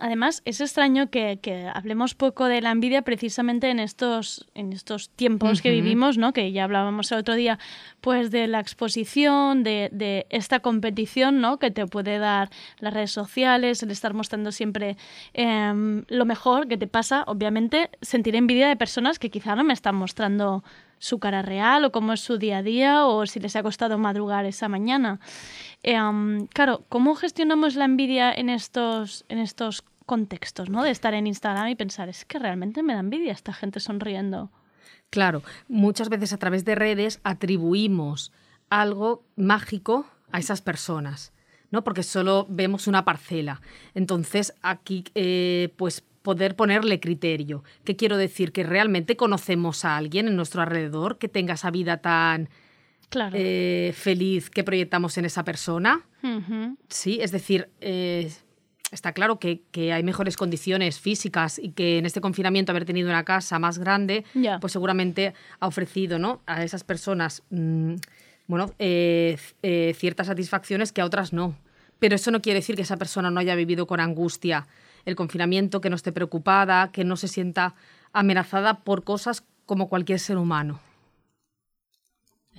Además, 0.00 0.40
es 0.46 0.62
extraño 0.62 1.10
que, 1.10 1.38
que 1.42 1.70
hablemos 1.72 2.14
poco 2.14 2.46
de 2.46 2.62
la 2.62 2.70
envidia 2.70 3.02
precisamente 3.02 3.68
en 3.68 3.78
estos, 3.78 4.48
en 4.54 4.72
estos 4.72 5.10
tiempos 5.10 5.60
que 5.60 5.70
vivimos, 5.70 6.16
¿no? 6.16 6.32
Que 6.32 6.52
ya 6.52 6.64
hablábamos 6.64 7.12
el 7.12 7.18
otro 7.18 7.34
día, 7.34 7.58
pues 8.00 8.30
de 8.30 8.46
la 8.46 8.60
exposición, 8.60 9.62
de, 9.62 9.90
de 9.92 10.26
esta 10.30 10.60
competición, 10.60 11.42
¿no? 11.42 11.58
Que 11.58 11.70
te 11.70 11.86
puede 11.86 12.18
dar 12.18 12.48
las 12.78 12.94
redes 12.94 13.10
sociales, 13.10 13.82
el 13.82 13.90
estar 13.90 14.14
mostrando 14.14 14.52
siempre 14.52 14.96
em, 15.34 16.04
lo 16.08 16.24
mejor 16.24 16.66
que 16.66 16.78
te 16.78 16.86
pasa. 16.86 17.24
Obviamente, 17.26 17.90
sentir 18.00 18.36
envidia 18.36 18.68
de 18.68 18.76
personas 18.76 19.18
que 19.18 19.30
quizá 19.30 19.54
no 19.54 19.64
me 19.64 19.74
están 19.74 19.96
mostrando 19.96 20.64
su 20.98 21.18
cara 21.18 21.42
real 21.42 21.84
o 21.84 21.92
cómo 21.92 22.12
es 22.12 22.20
su 22.20 22.38
día 22.38 22.58
a 22.58 22.62
día 22.62 23.06
o 23.06 23.26
si 23.26 23.40
les 23.40 23.56
ha 23.56 23.62
costado 23.62 23.98
madrugar 23.98 24.44
esa 24.44 24.68
mañana. 24.68 25.18
Em, 25.82 26.46
claro, 26.46 26.84
¿cómo 26.88 27.14
gestionamos 27.14 27.74
la 27.74 27.86
envidia 27.86 28.32
en 28.32 28.50
estos, 28.50 29.24
en 29.28 29.38
estos 29.38 29.82
contextos, 30.14 30.68
¿no? 30.70 30.82
De 30.82 30.90
estar 30.90 31.14
en 31.14 31.28
Instagram 31.28 31.68
y 31.68 31.76
pensar, 31.76 32.08
es 32.08 32.24
que 32.24 32.40
realmente 32.40 32.82
me 32.82 32.94
da 32.94 32.98
envidia 33.00 33.30
esta 33.32 33.52
gente 33.52 33.78
sonriendo. 33.78 34.50
Claro, 35.08 35.42
muchas 35.68 36.08
veces 36.08 36.32
a 36.32 36.36
través 36.38 36.64
de 36.64 36.74
redes 36.74 37.20
atribuimos 37.22 38.32
algo 38.70 39.22
mágico 39.36 40.04
a 40.32 40.40
esas 40.40 40.62
personas, 40.62 41.32
¿no? 41.70 41.84
Porque 41.84 42.02
solo 42.02 42.44
vemos 42.48 42.88
una 42.88 43.04
parcela. 43.04 43.60
Entonces, 43.94 44.52
aquí, 44.62 45.04
eh, 45.14 45.72
pues 45.76 46.02
poder 46.22 46.56
ponerle 46.56 46.98
criterio. 46.98 47.62
¿Qué 47.84 47.94
quiero 47.94 48.16
decir? 48.16 48.50
Que 48.50 48.64
realmente 48.64 49.16
conocemos 49.16 49.84
a 49.84 49.96
alguien 49.96 50.26
en 50.26 50.34
nuestro 50.34 50.60
alrededor 50.60 51.18
que 51.18 51.28
tenga 51.28 51.54
esa 51.54 51.70
vida 51.70 51.98
tan 51.98 52.48
Claro. 53.10 53.36
eh, 53.38 53.92
feliz 53.94 54.50
que 54.50 54.64
proyectamos 54.64 55.16
en 55.18 55.24
esa 55.24 55.44
persona. 55.44 56.02
Sí, 56.88 57.18
es 57.22 57.30
decir, 57.30 57.68
eh, 57.80 58.30
está 58.90 59.12
claro 59.12 59.38
que, 59.38 59.62
que 59.70 59.92
hay 59.92 60.02
mejores 60.02 60.36
condiciones 60.36 60.98
físicas 60.98 61.58
y 61.58 61.70
que 61.70 61.98
en 61.98 62.06
este 62.06 62.20
confinamiento 62.20 62.72
haber 62.72 62.84
tenido 62.84 63.08
una 63.08 63.24
casa 63.24 63.58
más 63.58 63.78
grande, 63.78 64.24
pues 64.60 64.72
seguramente 64.72 65.34
ha 65.60 65.66
ofrecido 65.66 66.18
¿no? 66.18 66.40
a 66.46 66.64
esas 66.64 66.84
personas 66.84 67.42
mm, 67.50 67.94
bueno, 68.50 68.74
eh, 68.80 69.38
eh, 69.62 69.94
ciertas 69.96 70.26
satisfacciones 70.26 70.90
que 70.90 71.00
a 71.00 71.04
otras 71.04 71.32
no. 71.32 71.54
Pero 72.00 72.16
eso 72.16 72.32
no 72.32 72.42
quiere 72.42 72.58
decir 72.58 72.74
que 72.74 72.82
esa 72.82 72.96
persona 72.96 73.30
no 73.30 73.38
haya 73.38 73.54
vivido 73.54 73.86
con 73.86 74.00
angustia 74.00 74.66
el 75.04 75.14
confinamiento, 75.14 75.80
que 75.80 75.88
no 75.88 75.94
esté 75.94 76.10
preocupada, 76.10 76.90
que 76.90 77.04
no 77.04 77.16
se 77.16 77.28
sienta 77.28 77.76
amenazada 78.12 78.80
por 78.80 79.04
cosas 79.04 79.44
como 79.66 79.88
cualquier 79.88 80.18
ser 80.18 80.36
humano. 80.36 80.80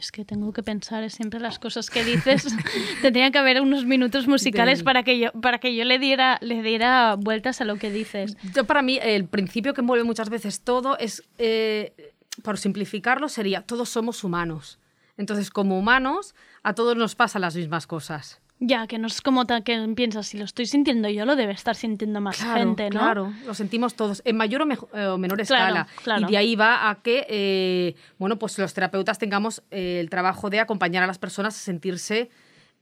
Es 0.01 0.11
que 0.11 0.25
tengo 0.25 0.51
que 0.51 0.63
pensar 0.63 1.07
siempre 1.11 1.39
las 1.39 1.59
cosas 1.59 1.91
que 1.91 2.03
dices. 2.03 2.47
Tendría 3.03 3.29
que 3.29 3.37
haber 3.37 3.61
unos 3.61 3.85
minutos 3.85 4.27
musicales 4.27 4.81
para 4.81 5.03
que 5.03 5.19
yo, 5.19 5.31
para 5.33 5.59
que 5.59 5.75
yo 5.75 5.85
le 5.85 5.99
diera, 5.99 6.39
le 6.41 6.63
diera 6.63 7.15
vueltas 7.19 7.61
a 7.61 7.65
lo 7.65 7.75
que 7.75 7.91
dices. 7.91 8.35
Yo, 8.55 8.65
para 8.65 8.81
mí, 8.81 8.97
el 8.99 9.25
principio 9.25 9.75
que 9.75 9.81
envuelve 9.81 10.03
muchas 10.03 10.31
veces 10.31 10.61
todo 10.61 10.97
es, 10.97 11.21
eh, 11.37 12.13
por 12.41 12.57
simplificarlo, 12.57 13.29
sería 13.29 13.61
todos 13.61 13.89
somos 13.89 14.23
humanos. 14.23 14.79
Entonces, 15.17 15.51
como 15.51 15.77
humanos, 15.77 16.33
a 16.63 16.73
todos 16.73 16.97
nos 16.97 17.13
pasan 17.13 17.43
las 17.43 17.55
mismas 17.55 17.85
cosas. 17.85 18.40
Ya, 18.63 18.85
que 18.85 18.99
no 18.99 19.07
es 19.07 19.21
como 19.21 19.45
tal 19.47 19.63
que 19.63 19.75
piensas, 19.95 20.27
si 20.27 20.37
lo 20.37 20.45
estoy 20.45 20.67
sintiendo 20.67 21.09
yo, 21.09 21.25
lo 21.25 21.35
debe 21.35 21.51
estar 21.51 21.75
sintiendo 21.75 22.21
más 22.21 22.37
Claro, 22.37 22.59
gente, 22.59 22.83
¿no? 22.91 22.99
claro, 22.99 23.33
lo 23.43 23.55
sentimos 23.55 23.95
todos, 23.95 24.21
en 24.23 24.37
mayor 24.37 24.61
o, 24.61 24.65
mejo- 24.67 24.87
eh, 24.93 25.07
o 25.07 25.17
menor 25.17 25.43
Claro, 25.43 25.65
escala. 25.81 25.87
claro. 26.03 26.21
Y 26.21 26.31
de 26.31 26.37
ahí 26.37 26.55
va 26.55 26.91
a 26.91 27.01
que, 27.01 27.25
eh, 27.27 27.95
bueno, 28.19 28.37
pues 28.37 28.59
los 28.59 28.71
terapeutas 28.75 29.17
tengamos 29.17 29.63
eh, 29.71 29.97
el 29.99 30.11
trabajo 30.11 30.51
de 30.51 30.59
acompañar 30.59 31.03
a 31.03 31.07
las 31.07 31.17
personas 31.17 31.55
a 31.55 31.59
sentirse 31.59 32.29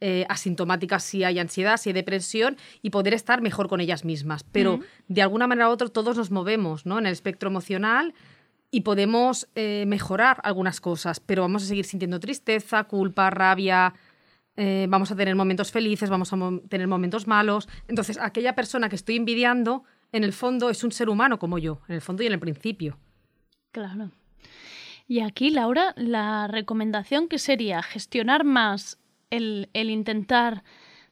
eh, 0.02 0.26
asintomáticas 0.28 1.02
si 1.02 1.24
hay 1.24 1.40
ansiedad, 1.40 1.78
si 1.78 1.92
hay 1.92 1.94
depresión 1.94 2.58
y 2.82 2.90
poder 2.90 3.14
estar 3.14 3.42
mejor 3.42 3.70
con 3.70 3.80
ellas 3.80 4.04
mismas. 4.04 4.44
Pero 4.44 4.82
de 5.08 5.22
alguna 5.22 5.48
manera 5.48 5.70
u 5.70 5.72
otra 5.72 5.88
todos 5.88 6.18
nos 6.18 6.30
movemos 6.30 6.86
¿no? 6.86 7.00
en 7.00 7.06
el 7.06 7.14
espectro 7.14 7.50
emocional 7.50 8.14
y 8.70 8.82
podemos 8.82 9.48
mejorar 9.56 10.40
algunas 10.44 10.80
cosas, 10.82 11.20
pero 11.22 11.42
vamos 11.44 11.64
a 11.64 11.68
seguir 11.68 11.86
sintiendo 11.86 12.20
tristeza, 12.20 12.84
culpa, 12.84 13.30
rabia, 13.30 13.94
eh, 14.56 14.88
vamos 14.90 15.12
a 15.12 15.16
tener 15.16 15.36
momentos 15.36 15.72
felices, 15.72 16.10
vamos 16.10 16.34
a 16.34 16.38
tener 16.68 16.88
momentos 16.88 17.28
malos. 17.28 17.70
Entonces, 17.88 18.18
aquella 18.18 18.56
persona 18.56 18.90
que 18.90 18.96
estoy 18.96 19.16
envidiando, 19.16 19.84
en 20.12 20.24
el 20.24 20.34
fondo 20.34 20.70
es 20.70 20.84
un 20.84 20.92
ser 20.92 21.10
humano 21.10 21.40
como 21.40 21.58
yo, 21.58 21.82
en 21.88 21.96
el 21.96 22.02
fondo 22.02 22.24
y 22.24 22.28
en 22.28 22.34
el 22.34 22.40
principio. 22.40 22.98
Claro. 23.72 24.12
Y 25.08 25.22
aquí, 25.22 25.50
Laura, 25.50 25.94
la 25.98 26.48
recomendación 26.48 27.28
que 27.28 27.40
sería 27.40 27.82
gestionar 27.82 28.44
más 28.44 29.00
el, 29.30 29.70
el 29.74 29.90
intentar 29.90 30.64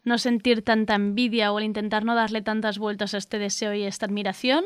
no 0.03 0.17
sentir 0.17 0.61
tanta 0.61 0.95
envidia 0.95 1.51
o 1.51 1.59
el 1.59 1.65
intentar 1.65 2.05
no 2.05 2.15
darle 2.15 2.41
tantas 2.41 2.79
vueltas 2.79 3.13
a 3.13 3.17
este 3.17 3.39
deseo 3.39 3.73
y 3.73 3.83
esta 3.83 4.05
admiración, 4.05 4.65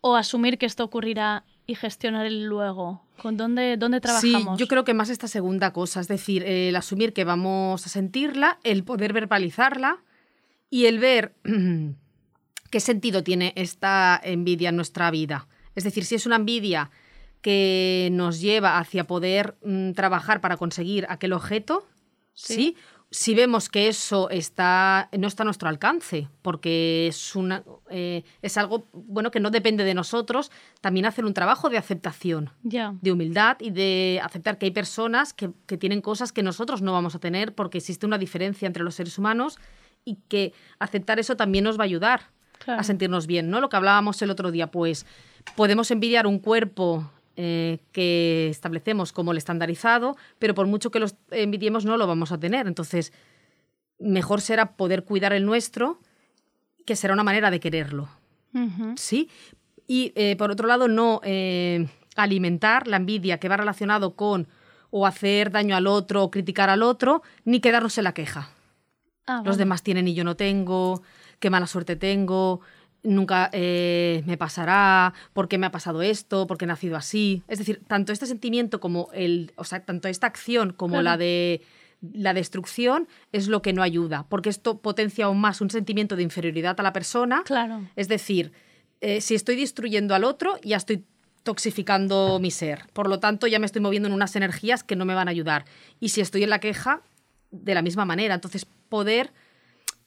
o 0.00 0.16
asumir 0.16 0.56
que 0.58 0.66
esto 0.66 0.84
ocurrirá 0.84 1.44
y 1.70 1.74
gestionar 1.76 2.26
el 2.26 2.44
luego. 2.46 3.02
¿Con 3.22 3.36
dónde, 3.36 3.76
dónde 3.76 4.00
trabajamos? 4.00 4.58
Sí, 4.58 4.60
yo 4.60 4.66
creo 4.66 4.84
que 4.84 4.92
más 4.94 5.08
esta 5.08 5.28
segunda 5.28 5.72
cosa, 5.72 6.00
es 6.00 6.08
decir, 6.08 6.42
el 6.42 6.74
asumir 6.74 7.12
que 7.12 7.22
vamos 7.24 7.86
a 7.86 7.88
sentirla, 7.88 8.58
el 8.64 8.82
poder 8.82 9.12
verbalizarla 9.12 9.98
y 10.68 10.86
el 10.86 10.98
ver 10.98 11.34
qué 12.70 12.80
sentido 12.80 13.22
tiene 13.22 13.52
esta 13.56 14.20
envidia 14.22 14.70
en 14.70 14.76
nuestra 14.76 15.10
vida. 15.10 15.46
Es 15.76 15.84
decir, 15.84 16.04
si 16.04 16.16
es 16.16 16.26
una 16.26 16.36
envidia 16.36 16.90
que 17.40 18.08
nos 18.12 18.40
lleva 18.40 18.78
hacia 18.78 19.06
poder 19.06 19.56
mm, 19.64 19.92
trabajar 19.92 20.40
para 20.40 20.56
conseguir 20.56 21.06
aquel 21.08 21.32
objeto, 21.32 21.86
Sí. 22.32 22.54
sí. 22.54 22.76
Si 23.12 23.34
vemos 23.34 23.68
que 23.68 23.88
eso 23.88 24.30
está, 24.30 25.08
no 25.18 25.26
está 25.26 25.42
a 25.42 25.44
nuestro 25.44 25.68
alcance, 25.68 26.28
porque 26.42 27.08
es, 27.08 27.34
una, 27.34 27.64
eh, 27.90 28.22
es 28.40 28.56
algo 28.56 28.86
bueno 28.92 29.30
que 29.32 29.40
no 29.40 29.50
depende 29.50 29.82
de 29.82 29.94
nosotros, 29.94 30.52
también 30.80 31.06
hacer 31.06 31.24
un 31.24 31.34
trabajo 31.34 31.70
de 31.70 31.78
aceptación, 31.78 32.50
de 32.62 33.10
humildad 33.12 33.56
y 33.60 33.70
de 33.70 34.20
aceptar 34.22 34.58
que 34.58 34.66
hay 34.66 34.70
personas 34.72 35.32
que, 35.32 35.50
que 35.66 35.76
tienen 35.76 36.00
cosas 36.02 36.30
que 36.32 36.44
nosotros 36.44 36.82
no 36.82 36.92
vamos 36.92 37.14
a 37.16 37.18
tener 37.18 37.52
porque 37.54 37.78
existe 37.78 38.06
una 38.06 38.16
diferencia 38.18 38.66
entre 38.66 38.84
los 38.84 38.94
seres 38.94 39.18
humanos 39.18 39.58
y 40.04 40.16
que 40.28 40.52
aceptar 40.78 41.18
eso 41.18 41.36
también 41.36 41.64
nos 41.64 41.78
va 41.78 41.82
a 41.82 41.86
ayudar 41.86 42.30
Claro. 42.62 42.78
a 42.78 42.84
sentirnos 42.84 43.26
bien, 43.26 43.48
¿no? 43.48 43.58
Lo 43.62 43.70
que 43.70 43.76
hablábamos 43.76 44.20
el 44.20 44.30
otro 44.30 44.50
día, 44.50 44.70
pues 44.70 45.06
podemos 45.56 45.90
envidiar 45.90 46.26
un 46.26 46.38
cuerpo 46.38 47.10
eh, 47.42 47.78
que 47.92 48.48
establecemos 48.50 49.12
como 49.12 49.32
el 49.32 49.38
estandarizado, 49.38 50.18
pero 50.38 50.54
por 50.54 50.66
mucho 50.66 50.90
que 50.90 51.00
lo 51.00 51.06
envidiemos 51.30 51.86
no 51.86 51.96
lo 51.96 52.06
vamos 52.06 52.32
a 52.32 52.38
tener. 52.38 52.66
Entonces, 52.66 53.14
mejor 53.98 54.42
será 54.42 54.76
poder 54.76 55.04
cuidar 55.04 55.32
el 55.32 55.46
nuestro, 55.46 56.00
que 56.84 56.96
será 56.96 57.14
una 57.14 57.24
manera 57.24 57.50
de 57.50 57.58
quererlo. 57.58 58.10
¿sí? 58.96 59.30
Y 59.86 60.12
eh, 60.16 60.36
por 60.36 60.50
otro 60.50 60.68
lado, 60.68 60.86
no 60.86 61.22
eh, 61.24 61.88
alimentar 62.14 62.86
la 62.86 62.98
envidia 62.98 63.38
que 63.38 63.48
va 63.48 63.56
relacionado 63.56 64.16
con 64.16 64.48
o 64.90 65.06
hacer 65.06 65.50
daño 65.50 65.76
al 65.76 65.86
otro 65.86 66.24
o 66.24 66.30
criticar 66.30 66.68
al 66.68 66.82
otro, 66.82 67.22
ni 67.46 67.60
quedarnos 67.60 67.96
en 67.96 68.04
la 68.04 68.12
queja 68.12 68.50
Ah, 69.26 69.42
los 69.44 69.56
demás 69.56 69.82
tienen 69.82 70.08
y 70.08 70.14
yo 70.14 70.24
no 70.24 70.34
tengo, 70.34 71.02
qué 71.38 71.50
mala 71.50 71.68
suerte 71.68 71.94
tengo, 71.94 72.60
nunca 73.02 73.48
eh, 73.52 74.22
me 74.26 74.36
pasará, 74.36 75.14
por 75.32 75.48
qué 75.48 75.58
me 75.58 75.66
ha 75.66 75.70
pasado 75.70 76.02
esto, 76.02 76.46
por 76.46 76.58
qué 76.58 76.64
he 76.64 76.68
nacido 76.68 76.96
así. 76.96 77.42
Es 77.48 77.58
decir, 77.58 77.80
tanto 77.86 78.12
este 78.12 78.26
sentimiento 78.26 78.80
como 78.80 79.08
el, 79.12 79.52
o 79.56 79.64
sea, 79.64 79.84
tanto 79.84 80.08
esta 80.08 80.26
acción 80.26 80.72
como 80.72 80.94
Claro. 80.94 81.04
la 81.04 81.16
de 81.16 81.62
la 82.00 82.32
destrucción 82.32 83.08
es 83.30 83.48
lo 83.48 83.60
que 83.60 83.74
no 83.74 83.82
ayuda, 83.82 84.24
porque 84.28 84.48
esto 84.48 84.78
potencia 84.78 85.26
aún 85.26 85.38
más 85.38 85.60
un 85.60 85.68
sentimiento 85.68 86.16
de 86.16 86.22
inferioridad 86.22 86.78
a 86.80 86.82
la 86.82 86.94
persona. 86.94 87.42
Claro. 87.44 87.82
Es 87.94 88.08
decir, 88.08 88.52
eh, 89.02 89.20
si 89.20 89.34
estoy 89.34 89.56
destruyendo 89.56 90.14
al 90.14 90.24
otro, 90.24 90.58
ya 90.62 90.78
estoy 90.78 91.04
toxificando 91.42 92.38
mi 92.40 92.50
ser. 92.50 92.86
Por 92.92 93.08
lo 93.08 93.18
tanto, 93.18 93.46
ya 93.46 93.58
me 93.58 93.66
estoy 93.66 93.82
moviendo 93.82 94.08
en 94.08 94.14
unas 94.14 94.34
energías 94.36 94.82
que 94.82 94.96
no 94.96 95.04
me 95.04 95.14
van 95.14 95.28
a 95.28 95.30
ayudar. 95.30 95.64
Y 96.00 96.10
si 96.10 96.20
estoy 96.20 96.42
en 96.42 96.50
la 96.50 96.58
queja, 96.58 97.02
de 97.50 97.74
la 97.74 97.82
misma 97.82 98.04
manera. 98.04 98.34
Entonces, 98.34 98.66
poder 98.88 99.32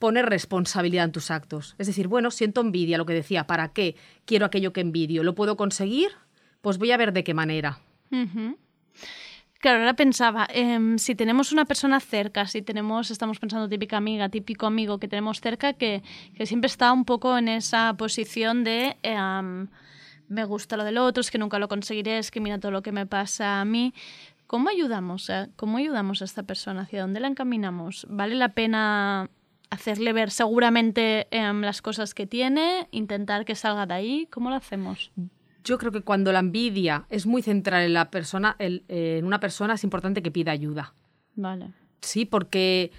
poner 0.04 0.26
responsabilidad 0.26 1.06
en 1.06 1.14
tus 1.14 1.32
actos. 1.32 1.76
Es 1.78 1.88
decir, 1.88 2.10
bueno, 2.10 2.30
siento 2.30 2.60
envidia, 2.60 2.98
lo 2.98 3.06
que 3.06 3.14
decía, 3.14 3.48
¿para 3.48 3.72
qué 3.72 3.96
quiero 4.26 4.46
aquello 4.46 4.74
que 4.74 4.82
envidio? 4.82 5.24
¿Lo 5.24 5.34
puedo 5.34 5.56
conseguir? 5.56 6.10
Pues 6.60 6.78
voy 6.78 6.92
a 6.92 6.98
ver 6.98 7.14
de 7.14 7.24
qué 7.24 7.34
manera. 7.34 7.80
Ujú. 8.12 8.58
Claro, 9.62 9.80
ahora 9.80 9.94
pensaba, 9.94 10.46
em, 10.50 10.98
si 10.98 11.16
tenemos 11.16 11.54
una 11.54 11.64
persona 11.64 12.02
cerca, 12.02 12.48
si 12.48 12.62
tenemos, 12.62 13.12
estamos 13.12 13.40
pensando 13.40 13.70
típica 13.70 13.96
amiga, 13.96 14.28
típico 14.28 14.66
amigo 14.66 15.00
que 15.00 15.08
tenemos 15.08 15.40
cerca, 15.40 15.72
que, 15.72 16.04
que 16.36 16.46
siempre 16.46 16.68
está 16.68 16.92
un 16.92 17.06
poco 17.06 17.38
en 17.38 17.48
esa 17.48 17.94
posición 17.94 18.66
de 18.66 18.98
em, 19.04 19.70
me 20.28 20.44
gusta 20.44 20.76
lo 20.76 20.84
del 20.84 20.98
otro, 20.98 21.22
es 21.22 21.32
que 21.32 21.38
nunca 21.38 21.60
lo 21.60 21.70
conseguiré, 21.70 22.18
es 22.18 22.30
que 22.30 22.42
mira 22.42 22.60
todo 22.60 22.74
lo 22.74 22.82
que 22.82 22.92
me 22.92 23.06
pasa 23.06 23.62
a 23.62 23.64
mí. 23.64 23.94
¿Cómo 24.48 24.68
ayudamos? 24.68 25.32
¿Cómo 25.56 25.78
ayudamos 25.78 26.22
a 26.22 26.26
esta 26.26 26.44
persona? 26.44 26.82
¿Hacia 26.82 27.04
dónde 27.04 27.22
la 27.22 27.30
encaminamos? 27.30 28.06
¿Vale 28.10 28.36
la 28.36 28.50
pena 28.50 29.30
hacerle 29.74 30.14
ver 30.14 30.32
seguramente 30.32 31.28
em, 31.32 31.62
las 31.62 31.82
cosas 31.82 32.14
que 32.14 32.26
tiene, 32.28 32.88
intentar 32.92 33.46
que 33.46 33.56
salga 33.56 33.86
de 33.86 33.94
ahí? 33.94 34.28
¿Cómo 34.32 34.50
lo 34.50 34.56
hacemos? 34.56 35.12
Yo 35.64 35.78
creo 35.78 35.92
que 35.92 36.02
cuando 36.02 36.32
la 36.32 36.40
envidia 36.40 37.06
es 37.10 37.26
muy 37.26 37.42
central 37.42 37.84
en 37.84 37.94
la 37.94 38.10
persona, 38.12 38.56
el- 38.60 38.84
eh, 38.90 39.18
en 39.20 39.26
una 39.26 39.40
persona, 39.40 39.74
es 39.76 39.84
importante 39.84 40.22
que 40.22 40.32
pida 40.32 40.52
ayuda. 40.52 40.94
Vale. 41.36 41.68
Sí, 42.02 42.26
porque 42.26 42.92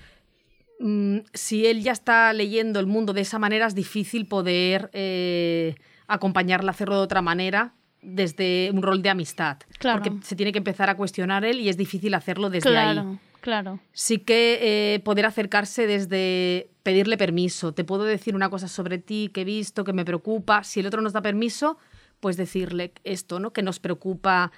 mm, 0.80 1.18
si 1.32 1.66
él 1.66 1.82
ya 1.82 1.92
está 1.92 2.32
leyendo 2.32 2.80
el 2.80 2.86
mundo 2.86 3.12
de 3.12 3.20
esa 3.20 3.38
manera, 3.38 3.66
es 3.66 3.74
difícil 3.74 4.26
poder 4.26 4.90
eh, 4.92 5.74
acompañarla 6.06 6.70
a 6.70 6.74
hacerlo 6.74 6.96
de 6.96 7.02
otra 7.02 7.22
manera 7.22 7.74
desde 8.02 8.70
un 8.72 8.82
rol 8.82 9.00
de 9.02 9.10
amistad. 9.10 9.58
Claro. 9.78 10.02
Porque 10.02 10.24
se 10.26 10.36
tiene 10.36 10.52
que 10.52 10.58
empezar 10.58 10.90
a 10.90 10.96
cuestionar 10.96 11.44
él 11.44 11.60
y 11.60 11.68
es 11.68 11.76
difícil 11.76 12.12
hacerlo 12.14 12.50
desde 12.50 12.68
claro, 12.70 13.00
ahí. 13.00 13.18
Claro. 13.44 13.78
Sí 13.92 14.20
que 14.20 14.94
eh, 14.94 15.00
poder 15.00 15.26
acercarse 15.26 15.86
desde 15.86 16.70
pedirle 16.82 17.18
permiso. 17.18 17.74
Te 17.74 17.84
puedo 17.84 18.04
decir 18.04 18.34
una 18.34 18.48
cosa 18.48 18.68
sobre 18.68 18.96
ti 18.96 19.30
que 19.34 19.42
he 19.42 19.44
visto, 19.44 19.84
que 19.84 19.92
me 19.92 20.06
preocupa. 20.06 20.64
Si 20.64 20.80
el 20.80 20.86
otro 20.86 21.02
nos 21.02 21.12
da 21.12 21.20
permiso, 21.20 21.76
pues 22.20 22.38
decirle 22.38 22.94
esto, 23.04 23.40
¿no? 23.40 23.52
Que 23.52 23.62
nos 23.62 23.80
preocupa 23.80 24.50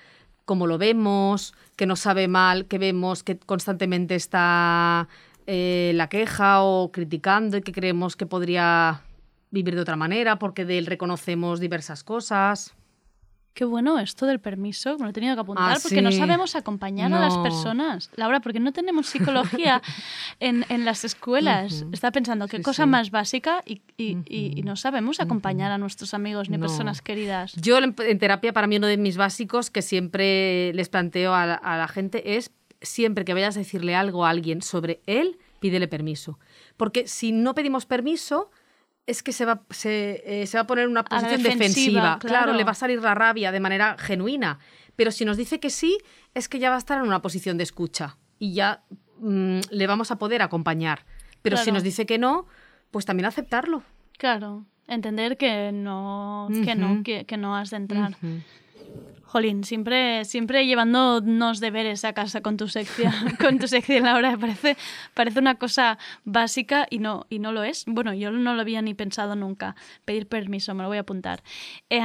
cómo 0.45 0.69
lo 0.69 0.79
vemos, 0.79 1.53
que 1.75 1.87
nos 1.87 1.99
sabe 1.99 2.29
mal, 2.29 2.67
que 2.67 2.79
vemos 2.79 3.25
que 3.25 3.37
constantemente 3.37 4.15
está 4.15 5.09
eh, 5.49 5.91
la 5.97 6.09
queja 6.09 6.63
o 6.63 6.93
criticando 6.93 7.57
y 7.57 7.63
que 7.63 7.73
creemos 7.73 8.15
que 8.15 8.27
podría 8.27 9.03
vivir 9.51 9.75
de 9.75 9.81
otra 9.81 9.97
manera 9.97 10.39
porque 10.39 10.65
de 10.65 10.79
él 10.79 10.87
reconocemos 10.87 11.59
diversas 11.59 12.05
cosas. 12.05 12.73
Qué 13.57 13.65
bueno 13.65 13.99
esto 13.99 14.27
del 14.27 14.39
permiso, 14.39 14.99
me 14.99 15.05
lo 15.05 15.11
he 15.11 15.13
tenido 15.15 15.35
que 15.35 15.41
apuntar 15.41 15.77
Ah, 15.77 15.79
porque 15.83 16.03
no 16.03 16.13
sabemos 16.13 16.55
acompañar 16.57 17.11
a 17.15 17.19
las 17.19 17.39
personas. 17.39 18.11
Laura, 18.15 18.41
porque 18.41 18.61
no 18.61 18.71
tenemos 18.75 19.07
psicología 19.07 19.81
en, 20.41 20.67
en 20.69 20.85
las 20.85 21.07
escuelas. 21.07 21.81
Ujú. 21.81 21.91
Está 21.95 22.13
pensando 22.13 22.49
qué 22.49 22.59
Sí, 22.59 22.63
cosa 22.63 22.83
sí. 22.85 22.91
más 22.91 23.11
básica 23.11 23.63
y, 23.65 23.81
y- 23.97 24.19
y- 24.29 24.53
y 24.59 24.63
no 24.63 24.77
sabemos 24.77 25.21
acompañar 25.21 25.73
a 25.73 25.79
nuestros 25.79 26.13
amigos 26.13 26.51
ni 26.51 26.59
No. 26.59 26.67
personas 26.67 27.01
queridas. 27.01 27.55
Yo 27.55 27.79
en 27.79 27.95
en 27.99 28.19
terapia, 28.19 28.53
para 28.53 28.67
mí 28.67 28.77
uno 28.77 28.89
de 28.89 28.99
mis 28.99 29.17
básicos 29.17 29.71
que 29.71 29.81
siempre 29.81 30.75
les 30.75 30.91
planteo 30.91 31.35
a 31.35 31.47
la, 31.47 31.55
a 31.55 31.79
la 31.79 31.89
gente 31.89 32.37
es 32.37 32.51
siempre 32.83 33.25
que 33.25 33.33
vayas 33.33 33.57
a 33.57 33.61
decirle 33.61 33.95
algo 33.97 34.27
a 34.27 34.29
alguien 34.31 34.61
sobre 34.61 35.01
él, 35.07 35.39
pídele 35.61 35.89
permiso. 35.89 36.39
Porque 36.77 37.09
si 37.09 37.33
no 37.33 37.55
pedimos 37.55 37.87
permiso, 37.87 38.51
es 39.07 39.23
que 39.23 39.33
se 39.33 39.45
va, 39.45 39.63
se, 39.71 40.23
eh, 40.27 40.47
se 40.47 40.57
va 40.57 40.63
a 40.63 40.67
poner 40.67 40.85
en 40.85 40.91
una 40.91 41.05
posición 41.05 41.43
defensiva, 41.43 41.59
defensiva. 42.03 42.19
claro. 42.21 42.53
le 42.55 42.65
va 42.65 42.73
a 42.73 42.75
salir 42.75 43.01
la 43.01 43.15
rabia 43.15 43.53
de 43.53 43.61
manera 43.61 43.97
genuina. 43.99 44.59
Pero 44.97 45.11
si 45.11 45.25
nos 45.25 45.37
dice 45.37 45.61
que 45.61 45.71
sí, 45.71 45.99
es 46.35 46.49
que 46.49 46.59
ya 46.59 46.71
va 46.71 46.77
a 46.77 46.79
estar 46.79 46.99
en 46.99 47.07
una 47.07 47.23
posición 47.23 47.57
de 47.59 47.65
escucha 47.65 48.17
y 48.39 48.55
ya 48.55 48.83
mm, 49.19 49.61
le 49.71 49.87
vamos 49.87 50.11
a 50.11 50.17
poder 50.17 50.43
acompañar. 50.43 51.05
Pero 51.43 51.57
si 51.57 51.65
Claro. 51.65 51.75
nos 51.75 51.83
dice 51.85 52.07
que 52.07 52.19
no, 52.19 52.47
pues 52.91 53.05
también 53.05 53.27
aceptarlo. 53.27 53.83
Claro, 54.19 54.65
entender 54.89 55.37
que 55.37 55.71
no, 55.73 56.49
que 56.65 56.75
no, 56.75 57.03
que, 57.05 57.25
que 57.27 57.37
no 57.37 57.57
has 57.57 57.71
de 57.71 57.77
entrar. 57.77 58.17
Jolín, 59.37 59.65
siempre, 59.65 60.25
siempre 60.25 60.65
llevándonos 60.65 61.61
deberes 61.61 62.07
a 62.07 62.15
casa 62.15 62.41
con 62.41 62.57
tu 62.57 62.69
sección, 62.69 63.13
con 63.39 63.59
tu 63.59 63.69
sección, 63.69 64.05
Laura, 64.05 64.39
parece, 64.39 64.79
parece 65.13 65.41
una 65.41 65.57
cosa 65.57 65.99
básica 66.25 66.87
y 66.89 67.01
no, 67.01 67.27
y 67.29 67.39
no 67.39 67.53
lo 67.53 67.63
es. 67.63 67.85
Bueno, 67.87 68.15
yo 68.15 68.31
no 68.31 68.55
lo 68.55 68.63
había 68.63 68.81
ni 68.81 68.95
pensado 68.95 69.37
nunca. 69.37 69.77
Pedir 70.07 70.27
permiso, 70.27 70.73
me 70.75 70.85
lo 70.85 70.89
voy 70.89 70.97
a 70.97 71.01
apuntar. 71.01 71.43
Eh, 71.91 72.01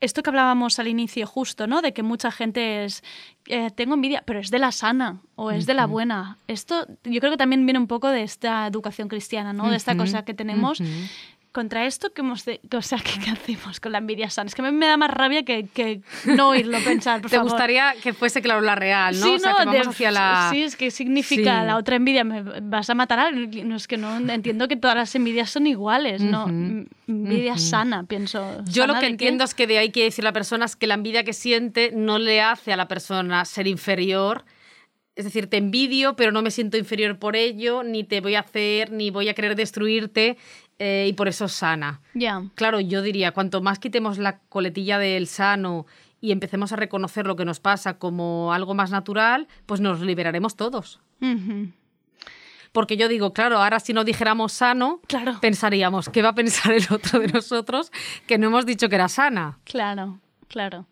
esto 0.00 0.22
que 0.22 0.30
hablábamos 0.30 0.78
al 0.78 0.88
inicio 0.88 1.26
justo, 1.26 1.66
¿no? 1.66 1.82
De 1.82 1.92
que 1.92 2.02
mucha 2.02 2.30
gente 2.30 2.84
es, 2.84 3.02
eh, 3.46 3.70
tengo 3.70 3.94
envidia, 3.94 4.22
pero 4.26 4.38
es 4.38 4.50
de 4.50 4.58
la 4.58 4.70
sana 4.70 5.22
o 5.34 5.50
es 5.50 5.66
de 5.66 5.74
la 5.74 5.86
buena. 5.86 6.36
Esto 6.48 6.86
yo 7.02 7.18
creo 7.18 7.32
que 7.32 7.38
también 7.38 7.64
viene 7.64 7.78
un 7.78 7.86
poco 7.86 8.10
de 8.10 8.22
esta 8.22 8.66
educación 8.66 9.08
cristiana, 9.08 9.52
¿no? 9.52 9.70
De 9.70 9.76
esta 9.76 9.96
cosa 9.96 10.24
que 10.24 10.34
tenemos. 10.34 10.82
Contra 11.56 11.86
esto, 11.86 12.12
¿qué, 12.12 12.20
hemos 12.20 12.44
de- 12.44 12.60
o 12.76 12.82
sea, 12.82 12.98
¿qué, 12.98 13.12
qué 13.24 13.30
hacemos 13.30 13.80
con 13.80 13.90
la 13.92 13.96
envidia 13.96 14.28
sana? 14.28 14.48
Es 14.48 14.54
que 14.54 14.60
a 14.60 14.70
mí 14.70 14.72
me 14.76 14.86
da 14.86 14.98
más 14.98 15.10
rabia 15.10 15.42
que, 15.42 15.66
que 15.72 16.02
no 16.26 16.50
oírlo 16.50 16.78
pensar, 16.84 17.22
por 17.22 17.30
Te 17.30 17.38
favor. 17.38 17.50
gustaría 17.52 17.94
que 18.02 18.12
fuese, 18.12 18.42
claro, 18.42 18.60
la 18.60 18.74
real, 18.74 19.18
¿no? 19.18 19.24
Sí, 19.26 19.32
o 19.36 19.38
sea, 19.38 19.52
no, 19.52 19.56
que 19.60 19.64
vamos 19.64 19.84
de- 19.86 19.90
hacia 19.90 20.10
la... 20.10 20.48
sí, 20.52 20.62
es 20.64 20.76
que 20.76 20.90
significa 20.90 21.60
Sí. 21.62 21.66
la 21.66 21.76
otra 21.78 21.96
envidia, 21.96 22.24
me 22.24 22.42
vas 22.42 22.90
a 22.90 22.94
matar 22.94 23.18
a. 23.20 23.30
No, 23.30 23.74
es 23.76 23.88
que 23.88 23.96
no 23.96 24.18
entiendo 24.18 24.68
que 24.68 24.76
todas 24.76 24.98
las 24.98 25.14
envidias 25.14 25.48
son 25.48 25.66
iguales, 25.66 26.20
¿no? 26.20 26.44
Ujú, 26.44 26.50
M- 26.52 26.86
Envidia 27.08 27.52
ujú. 27.54 27.60
sana, 27.62 28.04
pienso. 28.04 28.62
Yo 28.66 28.86
lo 28.86 28.92
¿Sana 28.92 29.00
que 29.00 29.06
de 29.06 29.10
qué? 29.16 29.24
entiendo 29.24 29.44
es 29.44 29.54
que 29.54 29.66
de 29.66 29.78
ahí 29.78 29.90
quiere 29.90 30.10
decir 30.10 30.24
la 30.24 30.34
persona 30.34 30.66
es 30.66 30.76
que 30.76 30.86
la 30.86 30.92
envidia 30.92 31.24
que 31.24 31.32
siente 31.32 31.90
no 31.94 32.18
le 32.18 32.42
hace 32.42 32.74
a 32.74 32.76
la 32.76 32.86
persona 32.86 33.42
ser 33.46 33.66
inferior. 33.66 34.44
Es 35.14 35.24
decir, 35.24 35.48
te 35.48 35.56
envidio, 35.56 36.14
pero 36.14 36.30
no 36.30 36.42
me 36.42 36.50
siento 36.50 36.76
inferior 36.76 37.18
por 37.18 37.36
ello, 37.36 37.82
ni 37.82 38.04
te 38.04 38.20
voy 38.20 38.34
a 38.34 38.40
hacer, 38.40 38.92
ni 38.92 39.08
voy 39.10 39.30
a 39.30 39.34
querer 39.34 39.56
destruirte, 39.56 40.36
eh, 40.78 41.06
y 41.08 41.12
por 41.14 41.28
eso 41.28 41.46
es 41.46 41.52
sana. 41.52 42.00
Ya, 42.14 42.42
Claro, 42.54 42.80
yo 42.80 43.02
diría, 43.02 43.32
cuanto 43.32 43.60
más 43.62 43.78
quitemos 43.78 44.18
la 44.18 44.38
coletilla 44.48 44.98
del 44.98 45.26
sano 45.26 45.86
y 46.20 46.32
empecemos 46.32 46.72
a 46.72 46.76
reconocer 46.76 47.26
lo 47.26 47.36
que 47.36 47.44
nos 47.44 47.60
pasa 47.60 47.98
como 47.98 48.52
algo 48.52 48.74
más 48.74 48.90
natural, 48.90 49.48
pues 49.66 49.80
nos 49.80 50.00
liberaremos 50.00 50.56
todos. 50.56 51.00
Porque 52.72 52.96
yo 52.98 53.08
digo, 53.08 53.32
claro, 53.32 53.58
ahora 53.58 53.80
si 53.80 53.92
no 53.94 54.04
dijéramos 54.04 54.52
sano, 54.52 55.00
Claro. 55.06 55.38
pensaríamos, 55.40 56.08
¿qué 56.10 56.20
va 56.22 56.30
a 56.30 56.34
pensar 56.34 56.72
el 56.72 56.84
otro 56.90 57.20
de 57.20 57.28
nosotros 57.28 57.90
que 58.26 58.36
no 58.38 58.48
hemos 58.48 58.66
dicho 58.66 58.88
que 58.88 58.96
era 58.96 59.08
sana? 59.08 59.58
Claro, 59.64 60.18
claro. 60.48 60.86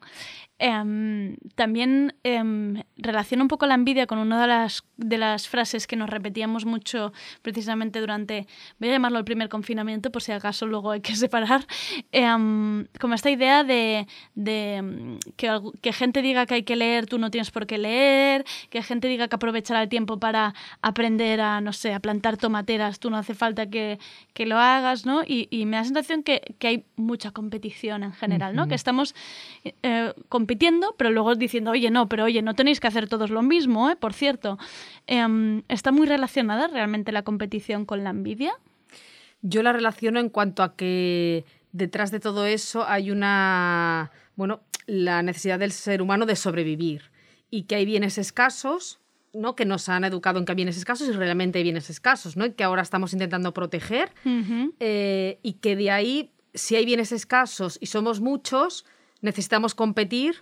Em, 0.61 1.37
también 1.57 2.15
em, 2.23 2.85
relaciona 2.97 3.43
un 3.43 3.49
poco 3.49 3.67
la 3.67 3.75
envidia 3.75 4.07
con 4.07 4.19
una 4.19 4.41
de 4.41 4.47
las, 4.47 4.85
de 4.97 5.19
las 5.19 5.49
frases 5.49 5.89
que 5.89 5.97
nos 5.97 6.09
repetíamos 6.09 6.65
mucho 6.65 7.13
precisamente 7.43 7.99
durante, 7.99 8.47
voy 8.79 8.89
a 8.89 8.93
llamarlo 8.93 9.19
el 9.19 9.25
primer 9.25 9.49
confinamiento, 9.49 10.13
por 10.13 10.23
si 10.23 10.31
acaso 10.31 10.67
luego 10.67 10.93
hay 10.93 11.01
que 11.01 11.17
separar, 11.17 11.67
em, 12.13 12.87
como 13.01 13.15
esta 13.15 13.31
idea 13.31 13.65
de, 13.65 14.07
de, 14.37 15.19
que, 15.37 15.61
que 15.83 15.93
gente 15.93 16.23
diga 16.23 16.47
que 16.47 16.55
hay 16.55 16.63
que 16.63 16.77
leer, 16.77 17.07
tú 17.07 17.19
no 17.19 17.33
tienes 17.33 17.51
por 17.51 17.67
qué 17.67 17.77
leer, 17.77 18.45
que 18.71 18.81
gente 18.81 19.09
diga 19.09 19.27
que 19.27 19.35
aprovechará 19.35 19.83
el 19.83 19.89
tiempo 19.89 20.21
para 20.21 20.55
aprender 20.83 21.41
a, 21.41 21.61
no 21.61 21.73
sé, 21.73 21.93
a 21.95 21.99
plantar 21.99 22.37
tomateras, 22.37 23.01
tú 23.01 23.11
no 23.11 23.17
hace 23.17 23.35
falta 23.35 23.69
que, 23.69 23.99
que 24.35 24.47
lo 24.47 24.59
hagas, 24.59 25.05
¿no? 25.05 25.25
Y, 25.25 25.49
y 25.51 25.67
me 25.67 25.73
da 25.77 25.83
la 25.83 25.85
sensación 25.85 26.23
que, 26.23 26.55
que 26.61 26.69
hay 26.69 26.85
mucha 26.95 27.33
competición 27.33 28.05
en 28.05 28.13
general, 28.13 28.55
¿no? 28.55 28.69
Que 28.69 28.77
estamos 28.77 29.17
eh, 29.83 30.13
compitiendo, 30.45 30.95
pero 30.99 31.11
luego 31.11 31.35
diciendo, 31.35 31.71
oye, 31.71 31.91
no, 31.91 32.07
pero 32.09 32.25
oye, 32.25 32.43
no 32.43 32.55
tenéis 32.55 32.81
que 32.81 32.87
hacer 32.87 33.09
todos 33.09 33.31
lo 33.31 33.41
mismo, 33.41 33.89
¿eh? 33.91 33.97
Por 33.97 34.13
cierto, 34.13 34.59
Em, 35.07 35.63
¿está 35.69 35.93
muy 35.93 36.07
relacionada 36.07 36.67
realmente 36.69 37.13
la 37.13 37.23
competición 37.23 37.85
con 37.85 38.05
la 38.05 38.11
envidia? 38.11 38.53
Yo 39.43 39.63
la 39.63 39.73
relaciono 39.73 40.19
en 40.21 40.31
cuanto 40.31 40.63
a 40.63 40.77
que 40.77 41.45
detrás 41.73 42.11
de 42.11 42.21
todo 42.21 42.47
eso 42.47 42.87
hay 42.89 43.11
una, 43.11 44.11
bueno, 44.37 44.63
la 44.87 45.23
necesidad 45.23 45.59
del 45.59 45.73
ser 45.73 46.01
humano 46.01 46.25
de 46.25 46.37
sobrevivir 46.37 47.11
y 47.51 47.65
que 47.65 47.75
hay 47.75 47.85
bienes 47.85 48.17
escasos, 48.17 49.01
¿no? 49.35 49.55
Que 49.55 49.67
nos 49.67 49.89
han 49.89 50.05
educado 50.05 50.39
en 50.39 50.47
que 50.47 50.53
hay 50.53 50.57
bienes 50.57 50.79
escasos 50.79 51.09
y 51.09 51.13
realmente 51.13 51.59
hay 51.59 51.65
bienes 51.65 51.91
escasos, 51.91 52.37
¿no? 52.37 52.47
Y 52.47 52.53
que 52.53 52.65
ahora 52.65 52.83
estamos 52.83 53.13
intentando 53.13 53.53
proteger 53.53 54.11
eh, 54.81 55.39
y 55.43 55.55
que 55.55 55.77
de 55.77 55.91
ahí, 55.91 56.33
si 56.55 56.77
hay 56.77 56.87
bienes 56.87 57.13
escasos 57.13 57.77
y 57.81 57.87
somos 57.87 58.21
muchos, 58.21 58.87
necesitamos 59.25 59.75
competir 59.75 60.37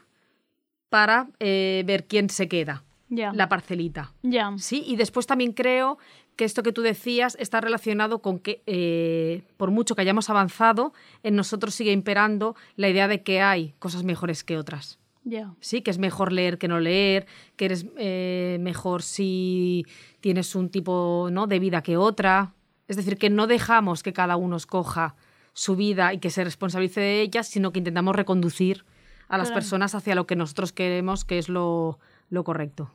para 0.88 1.28
eh, 1.38 1.84
ver 1.86 2.06
quién 2.06 2.28
se 2.28 2.48
queda, 2.48 2.84
la 3.08 3.48
parcelita. 3.48 4.12
Ya. 4.22 4.52
Sí, 4.58 4.82
y 4.86 4.96
después 4.96 5.26
también 5.26 5.52
creo 5.52 5.98
que 6.36 6.44
esto 6.44 6.62
que 6.62 6.72
tú 6.72 6.82
decías 6.82 7.36
está 7.38 7.60
relacionado 7.60 8.20
con 8.20 8.38
que, 8.38 8.62
eh, 8.66 9.44
por 9.56 9.70
mucho 9.70 9.94
que 9.94 10.02
hayamos 10.02 10.28
avanzado, 10.30 10.92
en 11.22 11.36
nosotros 11.36 11.74
sigue 11.74 11.92
imperando 11.92 12.56
la 12.76 12.88
idea 12.88 13.06
de 13.06 13.22
que 13.22 13.40
hay 13.40 13.74
cosas 13.78 14.02
mejores 14.02 14.42
que 14.44 14.58
otras. 14.58 14.98
Ya. 15.24 15.54
Sí, 15.60 15.82
que 15.82 15.92
es 15.92 15.98
mejor 15.98 16.32
leer 16.32 16.58
que 16.58 16.66
no 16.66 16.80
leer, 16.80 17.26
que 17.56 17.66
eres 17.66 17.86
eh, 17.96 18.58
mejor 18.60 19.02
si 19.02 19.86
tienes 20.20 20.56
un 20.56 20.68
tipo 20.68 21.28
¿no? 21.30 21.46
de 21.46 21.60
vida 21.60 21.82
que 21.82 21.96
otra. 21.96 22.54
Es 22.88 22.96
decir, 22.96 23.16
que 23.16 23.30
no 23.30 23.46
dejamos 23.46 24.02
que 24.02 24.12
cada 24.12 24.36
uno 24.36 24.56
escoja 24.56 25.14
su 25.54 25.76
vida 25.76 26.12
y 26.12 26.18
que 26.18 26.30
se 26.30 26.44
responsabilice 26.44 27.00
de 27.00 27.20
ella, 27.20 27.42
sino 27.42 27.72
que 27.72 27.78
intentamos 27.78 28.16
reconducir 28.16 28.84
a 29.28 29.38
las 29.38 29.48
Claro. 29.48 29.60
personas 29.60 29.94
hacia 29.94 30.14
lo 30.14 30.26
que 30.26 30.36
nosotros 30.36 30.72
queremos, 30.72 31.24
que 31.24 31.38
es 31.38 31.48
lo, 31.48 31.98
lo 32.30 32.44
correcto. 32.44 32.90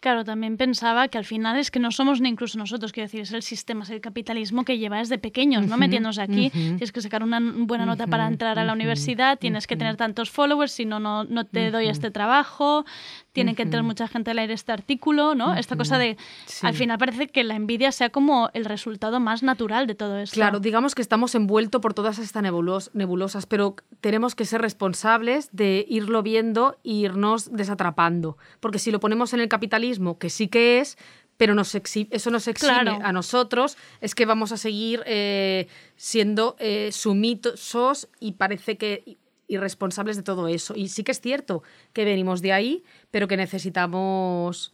Claro, 0.00 0.22
también 0.22 0.58
pensaba 0.58 1.08
que 1.08 1.16
al 1.16 1.24
final 1.24 1.58
es 1.58 1.70
que 1.70 1.78
no 1.80 1.90
somos 1.90 2.20
ni 2.20 2.28
incluso 2.28 2.58
nosotros, 2.58 2.92
quiero 2.92 3.06
decir, 3.06 3.20
es 3.22 3.32
el 3.32 3.42
sistema, 3.42 3.84
es 3.84 3.90
el 3.90 4.02
capitalismo 4.02 4.64
que 4.66 4.76
lleva 4.76 4.98
desde 4.98 5.16
pequeños, 5.16 5.66
¿no? 5.66 5.78
Metiéndose 5.78 6.20
aquí. 6.20 6.50
Tienes 6.50 6.92
que 6.92 7.00
sacar 7.00 7.22
una 7.22 7.40
buena 7.40 7.86
nota 7.86 8.06
para 8.06 8.26
entrar 8.28 8.58
a 8.58 8.64
la 8.64 8.74
universidad, 8.74 9.38
tienes 9.38 9.66
que 9.66 9.76
tener 9.76 9.96
tantos 9.96 10.30
followers, 10.30 10.72
si 10.72 10.84
no, 10.84 11.00
no, 11.00 11.24
no 11.24 11.46
te 11.46 11.70
doy 11.70 11.86
este 11.88 12.10
trabajo, 12.10 12.84
tiene 13.32 13.54
que 13.54 13.62
entrar 13.62 13.82
mucha 13.82 14.06
gente 14.06 14.30
a 14.30 14.34
leer 14.34 14.50
este 14.50 14.72
artículo, 14.72 15.34
¿no? 15.34 15.54
Esta 15.54 15.74
cosa 15.76 15.96
de, 15.96 16.18
Sí. 16.44 16.66
al 16.66 16.74
final 16.74 16.98
parece 16.98 17.28
que 17.28 17.42
la 17.42 17.56
envidia 17.56 17.90
sea 17.90 18.10
como 18.10 18.50
el 18.52 18.66
resultado 18.66 19.20
más 19.20 19.42
natural 19.42 19.86
de 19.86 19.94
todo 19.94 20.18
esto. 20.18 20.34
Claro, 20.34 20.60
digamos 20.60 20.94
que 20.94 21.00
estamos 21.02 21.34
envueltos 21.34 21.80
por 21.80 21.94
todas 21.94 22.18
estas 22.18 22.42
nebulos- 22.42 22.90
nebulosas, 22.92 23.46
pero 23.46 23.74
tenemos 24.02 24.34
que 24.34 24.44
ser 24.44 24.60
responsables 24.60 25.48
de 25.52 25.86
irlo 25.88 26.22
viendo 26.22 26.76
e 26.84 26.90
irnos 26.92 27.50
desatrapando. 27.56 28.36
Porque 28.60 28.78
si 28.78 28.90
lo 28.90 29.00
ponemos 29.00 29.32
en 29.32 29.40
el 29.40 29.48
capitalismo, 29.48 29.93
que 30.18 30.30
sí 30.30 30.48
que 30.48 30.80
es, 30.80 30.96
pero 31.36 31.54
nos 31.54 31.74
eso 31.74 32.30
nos 32.30 32.48
exime 32.48 32.72
Claro. 32.72 32.98
a 33.02 33.12
nosotros, 33.12 33.76
es 34.00 34.14
que 34.14 34.24
vamos 34.24 34.52
a 34.52 34.56
seguir 34.56 35.02
eh, 35.06 35.66
siendo 35.96 36.56
eh, 36.58 36.90
sumisos 36.92 38.08
y 38.20 38.32
parece 38.32 38.76
que 38.76 39.18
irresponsables 39.48 40.16
de 40.16 40.22
todo 40.22 40.48
eso. 40.48 40.74
Y 40.76 40.88
sí 40.88 41.04
que 41.04 41.12
es 41.12 41.20
cierto 41.20 41.62
que 41.92 42.04
venimos 42.04 42.40
de 42.40 42.52
ahí, 42.52 42.84
pero 43.10 43.28
que 43.28 43.36
necesitamos 43.36 44.72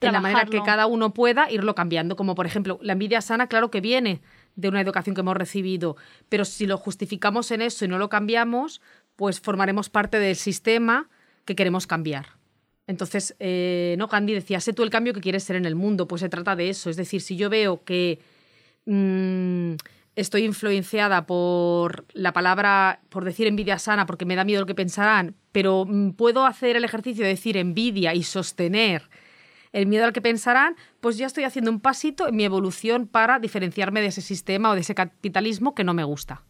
en 0.00 0.12
la 0.12 0.20
manera 0.20 0.46
que 0.46 0.62
cada 0.62 0.86
uno 0.86 1.12
pueda 1.12 1.50
irlo 1.50 1.74
cambiando. 1.74 2.16
Como 2.16 2.34
por 2.34 2.46
ejemplo, 2.46 2.78
la 2.82 2.92
envidia 2.92 3.20
sana, 3.20 3.48
claro 3.48 3.70
que 3.70 3.80
viene 3.80 4.22
de 4.54 4.68
una 4.68 4.80
educación 4.80 5.14
que 5.14 5.20
hemos 5.20 5.36
recibido, 5.36 5.96
pero 6.28 6.44
si 6.44 6.66
lo 6.66 6.78
justificamos 6.78 7.50
en 7.50 7.62
eso 7.62 7.84
y 7.84 7.88
no 7.88 7.98
lo 7.98 8.08
cambiamos, 8.08 8.80
pues 9.16 9.40
formaremos 9.40 9.88
parte 9.90 10.18
del 10.18 10.36
sistema 10.36 11.08
que 11.44 11.56
queremos 11.56 11.86
cambiar. 11.86 12.37
Entonces, 12.88 13.36
eh, 13.38 13.96
no, 13.98 14.08
Candy 14.08 14.32
decía, 14.32 14.60
sé 14.60 14.72
tú 14.72 14.82
el 14.82 14.88
cambio 14.88 15.12
que 15.12 15.20
quieres 15.20 15.44
ser 15.44 15.56
en 15.56 15.66
el 15.66 15.74
mundo, 15.74 16.08
pues 16.08 16.20
se 16.20 16.30
trata 16.30 16.56
de 16.56 16.70
eso. 16.70 16.88
Es 16.88 16.96
decir, 16.96 17.20
si 17.20 17.36
yo 17.36 17.50
veo 17.50 17.84
que 17.84 18.18
mm, 18.86 19.74
estoy 20.16 20.44
influenciada 20.44 21.26
por 21.26 22.06
la 22.14 22.32
palabra, 22.32 23.02
por 23.10 23.26
decir 23.26 23.46
envidia 23.46 23.78
sana, 23.78 24.06
porque 24.06 24.24
me 24.24 24.36
da 24.36 24.44
miedo 24.44 24.62
lo 24.62 24.66
que 24.66 24.74
pensarán, 24.74 25.36
pero 25.52 25.84
mm, 25.86 26.12
puedo 26.12 26.46
hacer 26.46 26.76
el 26.76 26.84
ejercicio 26.84 27.24
de 27.24 27.30
decir 27.30 27.58
envidia 27.58 28.14
y 28.14 28.22
sostener 28.22 29.10
el 29.72 29.86
miedo 29.86 30.06
al 30.06 30.14
que 30.14 30.22
pensarán, 30.22 30.74
pues 31.00 31.18
ya 31.18 31.26
estoy 31.26 31.44
haciendo 31.44 31.70
un 31.70 31.80
pasito 31.80 32.26
en 32.26 32.36
mi 32.36 32.44
evolución 32.44 33.06
para 33.06 33.38
diferenciarme 33.38 34.00
de 34.00 34.06
ese 34.06 34.22
sistema 34.22 34.70
o 34.70 34.74
de 34.74 34.80
ese 34.80 34.94
capitalismo 34.94 35.74
que 35.74 35.84
no 35.84 35.92
me 35.92 36.04
gusta. 36.04 36.42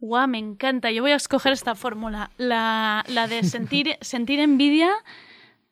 Guau, 0.00 0.28
me 0.28 0.38
encanta. 0.38 0.90
Yo 0.92 1.02
voy 1.02 1.10
a 1.10 1.16
escoger 1.16 1.52
esta 1.52 1.74
fórmula, 1.74 2.30
la, 2.36 3.04
la 3.08 3.26
de 3.26 3.42
sentir, 3.42 3.96
sentir 4.00 4.38
envidia, 4.38 4.90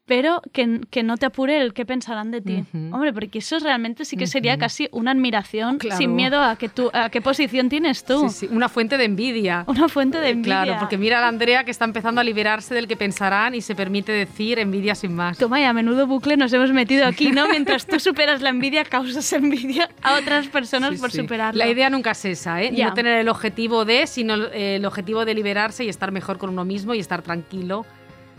pero 0.06 0.40
que, 0.52 0.80
que 0.88 1.02
no 1.02 1.16
te 1.16 1.26
apure 1.26 1.60
el 1.60 1.74
qué 1.74 1.84
pensarán 1.84 2.30
de 2.30 2.40
ti. 2.40 2.64
Ujú. 2.72 2.94
Hombre, 2.94 3.12
porque 3.12 3.40
eso 3.40 3.58
realmente 3.58 4.04
sí 4.04 4.16
que 4.16 4.26
sería 4.28 4.56
casi 4.56 4.88
una 4.92 5.10
admiración 5.10 5.78
Claro. 5.78 5.96
sin 5.98 6.14
miedo 6.14 6.40
a 6.40 6.56
que 6.56 6.68
tú, 6.68 6.90
a 6.92 7.10
qué 7.10 7.20
posición 7.20 7.68
tienes 7.68 8.04
tú. 8.04 8.28
Sí, 8.28 8.46
sí, 8.46 8.48
una 8.52 8.68
fuente 8.68 8.96
de 8.98 9.04
envidia. 9.04 9.64
Una 9.66 9.88
fuente 9.88 10.18
de 10.20 10.30
envidia. 10.30 10.62
Claro, 10.62 10.76
porque 10.80 10.96
mira 10.96 11.18
a 11.18 11.20
la 11.22 11.28
Andrea 11.28 11.64
que 11.64 11.72
está 11.72 11.84
empezando 11.84 12.20
a 12.20 12.24
liberarse 12.24 12.72
del 12.74 12.86
que 12.86 12.96
pensarán 12.96 13.54
y 13.56 13.60
se 13.60 13.74
permite 13.74 14.12
decir 14.12 14.58
envidia 14.60 14.94
sin 14.94 15.12
más. 15.14 15.38
Toma, 15.38 15.60
y 15.60 15.64
a 15.64 15.72
menudo 15.72 16.06
bucle 16.06 16.36
nos 16.36 16.52
hemos 16.52 16.72
metido 16.72 17.04
aquí, 17.04 17.32
¿no? 17.32 17.48
Mientras 17.50 17.84
tú 17.86 17.98
superas 17.98 18.40
la 18.42 18.50
envidia, 18.50 18.84
causas 18.84 19.32
envidia 19.32 19.90
a 20.02 20.14
otras 20.14 20.46
personas 20.46 20.94
Sí, 20.94 20.98
por 21.00 21.10
superarla. 21.10 21.64
La 21.64 21.70
idea 21.70 21.90
nunca 21.90 22.12
es 22.12 22.24
esa, 22.24 22.62
¿eh? 22.62 22.70
Ya. 22.72 22.88
No 22.88 22.94
tener 22.94 23.18
el 23.18 23.28
objetivo 23.28 23.84
de, 23.84 24.06
sino 24.06 24.36
eh, 24.52 24.76
el 24.76 24.84
objetivo 24.84 25.24
de 25.24 25.34
liberarse 25.34 25.84
y 25.84 25.88
estar 25.88 26.12
mejor 26.12 26.38
con 26.38 26.50
uno 26.50 26.64
mismo 26.64 26.94
y 26.94 27.00
estar 27.00 27.22
tranquilo 27.22 27.84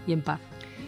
y 0.07 0.13
en 0.13 0.21
paz. 0.21 0.39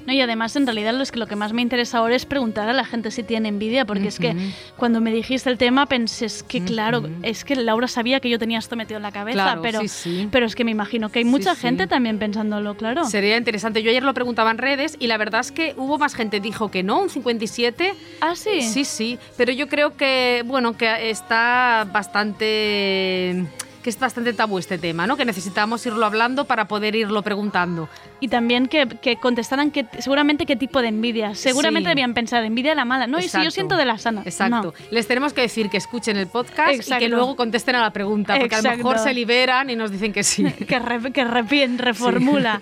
No, 0.10 0.16
y 0.16 0.22
además, 0.22 0.56
en 0.56 0.66
realidad, 0.66 0.96
lo, 0.96 1.04
es 1.04 1.12
que 1.12 1.20
lo 1.20 1.28
que 1.28 1.36
más 1.36 1.54
me 1.54 1.62
interesa 1.62 2.00
ahora 2.00 2.16
es 2.16 2.26
preguntar 2.26 2.68
a 2.68 2.74
la 2.74 2.84
gente 2.84 3.12
si 3.12 3.22
tiene 3.22 3.48
envidia, 3.48 3.86
porque 3.86 4.08
es 4.08 4.18
que 4.18 4.36
cuando 4.76 5.02
me 5.02 5.12
dijiste 5.12 5.52
el 5.52 5.60
tema 5.60 5.86
pensé, 5.86 6.26
es 6.26 6.42
que 6.42 6.64
claro, 6.64 7.08
es 7.22 7.46
que 7.46 7.56
Laura 7.56 7.88
sabía 7.88 8.20
que 8.20 8.28
yo 8.28 8.40
tenía 8.40 8.58
esto 8.58 8.76
metido 8.76 8.98
en 8.98 9.04
la 9.04 9.12
cabeza, 9.12 9.36
Claro, 9.36 9.62
pero, 9.62 9.82
sí, 9.82 9.88
sí. 9.88 10.28
pero 10.32 10.48
es 10.48 10.56
que 10.56 10.64
me 10.64 10.72
imagino 10.72 11.10
que 11.10 11.20
hay 11.20 11.26
mucha 11.26 11.54
sí. 11.54 11.62
gente 11.62 11.86
también 11.86 12.18
pensándolo, 12.18 12.74
claro. 12.74 13.06
Sería 13.06 13.38
interesante. 13.38 13.84
Yo 13.84 13.92
ayer 13.92 14.02
lo 14.02 14.16
preguntaba 14.16 14.50
en 14.50 14.58
redes 14.58 14.96
y 15.00 15.06
la 15.06 15.18
verdad 15.18 15.42
es 15.42 15.52
que 15.52 15.76
hubo 15.78 16.00
más 16.00 16.16
gente 16.16 16.40
dijo 16.40 16.72
que 16.72 16.82
no, 16.82 17.02
un 17.02 17.12
57. 17.12 17.94
Ah, 18.22 18.34
sí. 18.36 18.64
Sí, 18.64 18.86
sí, 18.86 19.20
pero 19.38 19.52
yo 19.52 19.68
creo 19.68 19.96
que 19.96 20.42
bueno, 20.48 20.76
que 20.76 21.12
está 21.12 21.88
bastante 21.94 23.46
que 23.84 23.90
es 23.90 24.00
bastante 24.00 24.34
tabú 24.34 24.58
este 24.60 24.78
tema, 24.78 25.08
¿no? 25.08 25.16
Que 25.18 25.26
necesitamos 25.26 25.86
irlo 25.86 26.06
hablando 26.06 26.46
para 26.46 26.66
poder 26.68 26.96
irlo 26.96 27.22
preguntando. 27.22 27.88
Y 28.20 28.28
también 28.28 28.68
que, 28.68 28.88
que 28.88 29.16
contestaran 29.18 29.72
que, 29.72 29.86
seguramente 30.00 30.46
qué 30.46 30.56
tipo 30.56 30.82
de 30.82 30.90
envidia. 30.90 31.36
Seguramente 31.36 31.88
Sí. 31.88 31.92
debían 31.92 32.14
pensar 32.14 32.44
envidia 32.44 32.72
de 32.72 32.76
la 32.76 32.86
mala. 32.86 33.08
No, 33.08 33.20
y 33.20 33.24
si 33.24 33.28
yo 33.30 33.38
Exacto. 33.38 33.52
siento 33.52 33.78
de 33.78 33.86
la 33.86 33.98
sana. 33.98 34.22
Exacto. 34.26 34.74
Les 34.92 35.08
tenemos 35.08 35.32
que 35.34 35.42
decir 35.42 35.70
que 35.70 35.78
escuchen 35.78 36.18
el 36.18 36.28
podcast 36.28 36.72
y 36.74 36.76
Exacto. 36.76 37.00
que 37.00 37.10
luego 37.10 37.36
contesten 37.36 37.76
a 37.76 37.82
la 37.82 37.92
pregunta, 37.92 38.38
porque 38.38 38.56
a 38.56 38.62
lo 38.62 38.70
mejor 38.72 38.94
Exacto. 38.94 39.04
se 39.10 39.14
liberan 39.14 39.70
y 39.70 39.76
nos 39.76 39.92
dicen 39.92 40.12
que 40.14 40.24
sí. 40.24 40.44
No. 40.44 40.52
Que, 40.68 40.78
re- 40.80 41.12
que 41.14 41.24
repien, 41.24 41.78
reformula. 41.78 42.60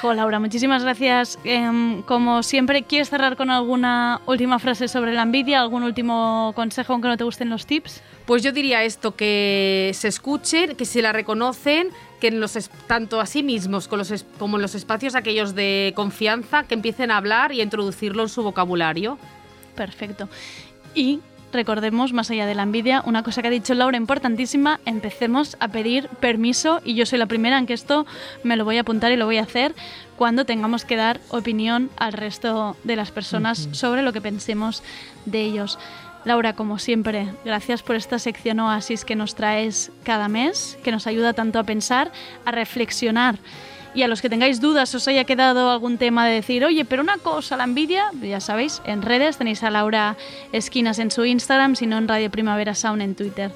Jo, 0.00 0.14
Laura, 0.14 0.40
muchísimas 0.40 0.82
gracias. 0.82 1.38
Em, 1.44 2.02
como 2.02 2.42
siempre, 2.42 2.82
¿quieres 2.82 3.10
cerrar 3.10 3.36
con 3.36 3.50
alguna 3.50 4.20
última 4.26 4.58
frase 4.58 4.88
sobre 4.88 5.12
la 5.12 5.22
envidia? 5.22 5.60
¿Algún 5.60 5.82
último 5.82 6.52
consejo 6.56 6.92
aunque 6.94 7.08
no 7.08 7.16
te 7.16 7.24
gusten 7.24 7.48
los 7.50 7.66
tips? 7.66 8.02
Pues 8.26 8.42
yo 8.42 8.52
diría 8.52 8.82
esto, 8.84 9.14
que 9.14 9.90
se 9.94 10.08
escuchen, 10.08 10.76
que 10.76 10.86
se 10.86 11.02
la 11.02 11.12
reconocen, 11.12 11.88
que 12.20 12.28
en 12.28 12.40
los 12.40 12.58
tanto 12.86 13.20
a 13.20 13.26
sí 13.26 13.42
mismos 13.42 13.86
con 13.86 13.98
los 13.98 14.10
es- 14.10 14.24
como 14.38 14.56
en 14.56 14.62
los 14.62 14.74
espacios 14.74 15.14
aquellos 15.14 15.54
de 15.54 15.92
confianza, 15.94 16.64
que 16.64 16.74
empiecen 16.74 17.10
a 17.10 17.18
hablar 17.18 17.52
y 17.52 17.60
a 17.60 17.64
introducirlo 17.64 18.22
en 18.22 18.30
su 18.30 18.42
vocabulario. 18.42 19.18
Perfecto. 19.76 20.30
Y 20.94 21.20
recordemos, 21.52 22.14
más 22.14 22.30
allá 22.30 22.46
de 22.46 22.54
la 22.54 22.62
envidia, 22.62 23.02
una 23.04 23.22
cosa 23.22 23.42
que 23.42 23.48
ha 23.48 23.50
dicho 23.50 23.74
Laura 23.74 23.96
importantísima, 23.98 24.80
empecemos 24.86 25.56
a 25.60 25.68
pedir 25.68 26.08
permiso 26.20 26.80
y 26.82 26.94
yo 26.94 27.04
soy 27.04 27.18
la 27.18 27.26
primera 27.26 27.58
en 27.58 27.66
que 27.66 27.74
esto 27.74 28.06
me 28.42 28.56
lo 28.56 28.64
voy 28.64 28.78
a 28.78 28.80
apuntar 28.80 29.12
y 29.12 29.16
lo 29.16 29.26
voy 29.26 29.36
a 29.36 29.42
hacer 29.42 29.74
cuando 30.16 30.46
tengamos 30.46 30.84
que 30.84 30.96
dar 30.96 31.20
opinión 31.28 31.90
al 31.96 32.12
resto 32.14 32.76
de 32.84 32.96
las 32.96 33.10
personas 33.10 33.68
sobre 33.72 34.02
lo 34.02 34.12
que 34.12 34.20
pensemos 34.20 34.82
de 35.26 35.42
ellos. 35.42 35.78
Laura, 36.24 36.54
como 36.54 36.78
siempre, 36.78 37.28
gracias 37.44 37.82
por 37.82 37.96
esta 37.96 38.18
sección 38.18 38.58
Oasis 38.60 39.04
que 39.04 39.14
nos 39.14 39.34
traes 39.34 39.92
cada 40.04 40.28
mes, 40.28 40.78
que 40.82 40.90
nos 40.90 41.06
ayuda 41.06 41.34
tanto 41.34 41.58
a 41.58 41.64
pensar, 41.64 42.12
a 42.44 42.50
reflexionar 42.50 43.36
Y 43.94 44.02
a 44.02 44.08
los 44.08 44.20
que 44.20 44.28
tengáis 44.28 44.60
dudas, 44.60 44.92
os 44.94 45.06
haya 45.06 45.22
quedado 45.24 45.70
algún 45.70 45.98
tema 45.98 46.26
de 46.26 46.34
decir, 46.34 46.64
oye, 46.64 46.84
pero 46.84 47.00
una 47.02 47.18
cosa, 47.18 47.56
la 47.56 47.62
envidia, 47.64 48.10
ya 48.20 48.40
sabéis, 48.40 48.82
en 48.86 49.02
redes 49.02 49.36
tenéis 49.36 49.62
a 49.62 49.70
Laura 49.70 50.16
Esquinas 50.50 50.98
en 50.98 51.12
su 51.12 51.24
Instagram, 51.24 51.76
si 51.76 51.86
no 51.86 51.96
en 51.98 52.08
Radio 52.08 52.28
Primavera 52.30 52.74
Sound 52.74 53.02
en 53.02 53.14
Twitter. 53.14 53.52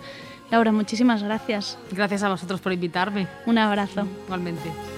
Laura, 0.50 0.70
muchísimas 0.70 1.22
gracias. 1.24 1.76
Gracias 1.90 2.22
a 2.22 2.28
vosotros 2.28 2.60
por 2.60 2.72
invitarme, 2.72 3.26
Un 3.46 3.58
abrazo. 3.58 4.06
igualmente. 4.26 4.97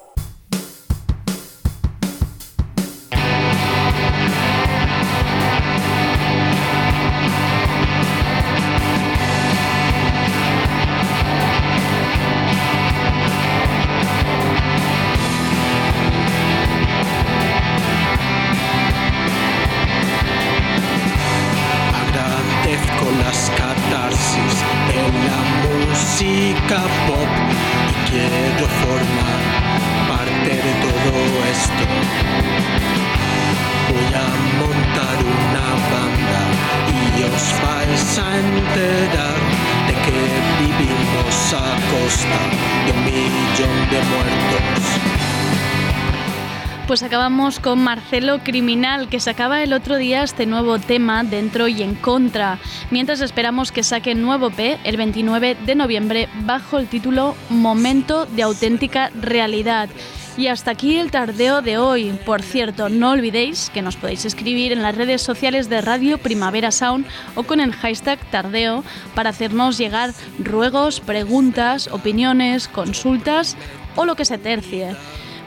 Pues 46.91 47.03
acabamos 47.03 47.61
con 47.61 47.81
Marcelo 47.81 48.39
Criminal, 48.43 49.07
que 49.07 49.21
sacaba 49.21 49.63
el 49.63 49.71
otro 49.71 49.95
día 49.95 50.23
este 50.23 50.45
nuevo 50.45 50.77
tema 50.77 51.23
dentro 51.23 51.69
y 51.69 51.83
en 51.83 51.95
contra, 51.95 52.59
mientras 52.89 53.21
esperamos 53.21 53.71
que 53.71 53.81
saque 53.81 54.13
nuevo 54.13 54.49
P 54.49 54.77
el 54.83 54.97
29 54.97 55.55
de 55.65 55.75
noviembre 55.75 56.27
bajo 56.41 56.79
el 56.79 56.87
título 56.87 57.37
Momento 57.49 58.25
de 58.25 58.43
auténtica 58.43 59.09
realidad. 59.15 59.87
Y 60.35 60.47
hasta 60.47 60.71
aquí 60.71 60.97
el 60.97 61.11
tardeo 61.11 61.61
de 61.61 61.77
hoy. 61.77 62.11
Por 62.25 62.41
cierto, 62.41 62.89
no 62.89 63.11
olvidéis 63.11 63.69
que 63.73 63.81
nos 63.81 63.95
podéis 63.95 64.25
escribir 64.25 64.73
en 64.73 64.81
las 64.81 64.93
redes 64.93 65.21
sociales 65.21 65.69
de 65.69 65.79
Radio 65.79 66.17
Primavera 66.17 66.71
Sound 66.71 67.05
o 67.35 67.43
con 67.43 67.61
el 67.61 67.71
hashtag 67.71 68.19
tardeo 68.31 68.83
para 69.15 69.29
hacernos 69.29 69.77
llegar 69.77 70.11
ruegos, 70.39 70.99
preguntas, 70.99 71.87
opiniones, 71.87 72.67
consultas 72.67 73.55
o 73.95 74.03
lo 74.03 74.15
que 74.15 74.25
se 74.25 74.37
tercie. 74.37 74.97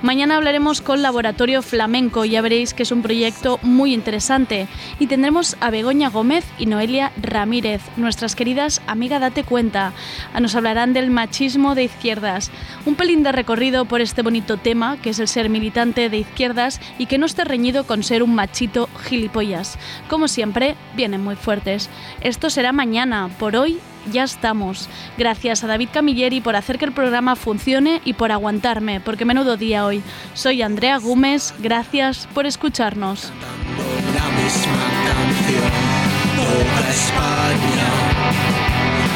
Mañana 0.05 0.37
hablaremos 0.37 0.83
con 0.83 1.01
Laboratorio 1.01 1.63
Flamenco, 1.63 2.27
ya 2.27 2.43
veréis 2.43 2.75
que 2.75 2.83
es 2.83 2.93
un 2.93 3.01
proyecto 3.01 3.59
muy 3.63 3.95
interesante. 3.95 4.69
Y 4.99 5.07
tendremos 5.07 5.57
a 5.61 5.71
Begoña 5.71 6.11
Gómez 6.11 6.45
y 6.59 6.67
Noelia 6.67 7.11
Ramírez, 7.23 7.81
nuestras 7.97 8.37
queridas 8.37 8.83
amiga 8.87 9.19
Date 9.19 9.45
Cuenta. 9.45 9.95
Nos 10.39 10.55
hablarán 10.57 10.93
del 10.93 11.11
machismo 11.11 11.75
de 11.75 11.85
izquierdas. 11.85 12.51
Un 12.85 12.97
pelín 12.97 13.23
de 13.23 13.33
recorrido 13.33 13.87
por 13.87 14.03
este 14.03 14.21
bonito 14.21 14.59
tema, 14.59 14.99
que 15.01 15.09
es 15.09 15.19
el 15.21 15.27
ser 15.27 15.49
militante 15.49 16.11
de 16.11 16.19
izquierdas 16.19 16.83
y 16.99 17.07
que 17.07 17.17
no 17.17 17.25
esté 17.25 17.45
reñido 17.45 17.85
con 17.85 18.03
ser 18.03 18.23
un 18.23 18.35
machito 18.35 18.91
gilipollas. 19.05 19.79
Como 20.11 20.29
siempre, 20.29 20.75
vienen 20.95 21.25
muy 21.25 21.37
fuertes. 21.37 21.89
Esto 22.21 22.51
será 22.51 22.73
mañana, 22.73 23.31
por 23.39 23.57
hoy 23.57 23.81
ya 24.13 24.25
estamos. 24.25 24.89
Gracias 25.19 25.65
a 25.65 25.67
David 25.67 25.89
Camilleri 25.93 26.41
por 26.41 26.57
hacer 26.57 26.79
que 26.79 26.85
el 26.85 26.93
programa 26.93 27.37
funcione 27.37 28.01
y 28.05 28.15
por 28.15 28.33
aguantarme, 28.33 29.01
porque 29.01 29.25
menudo 29.25 29.57
día 29.57 29.85
hoy. 29.85 30.03
Soy 30.35 30.63
Andrea 30.63 30.99
Gómez, 30.99 31.55
gracias 31.59 32.29
por 32.35 32.47
escucharnos. 32.47 33.33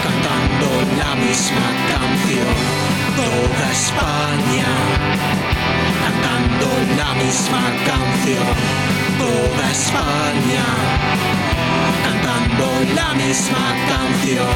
cantando 0.03 0.69
la 0.99 1.15
misma 1.17 1.69
canción, 1.89 2.79
España, 3.71 4.67
cantando 6.03 6.69
la 6.97 7.15
misma 7.15 7.63
canción, 7.87 8.55
toda 9.19 9.71
España, 9.71 10.65
cantando 12.59 12.95
la 12.95 13.15
misma 13.15 13.75
canción. 13.89 14.47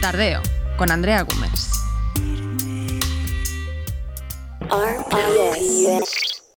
Tardeo, 0.00 0.40
con 0.76 0.90
Andrea 0.90 1.22
Gómez. 1.22 1.87
RPS. 4.70 6.27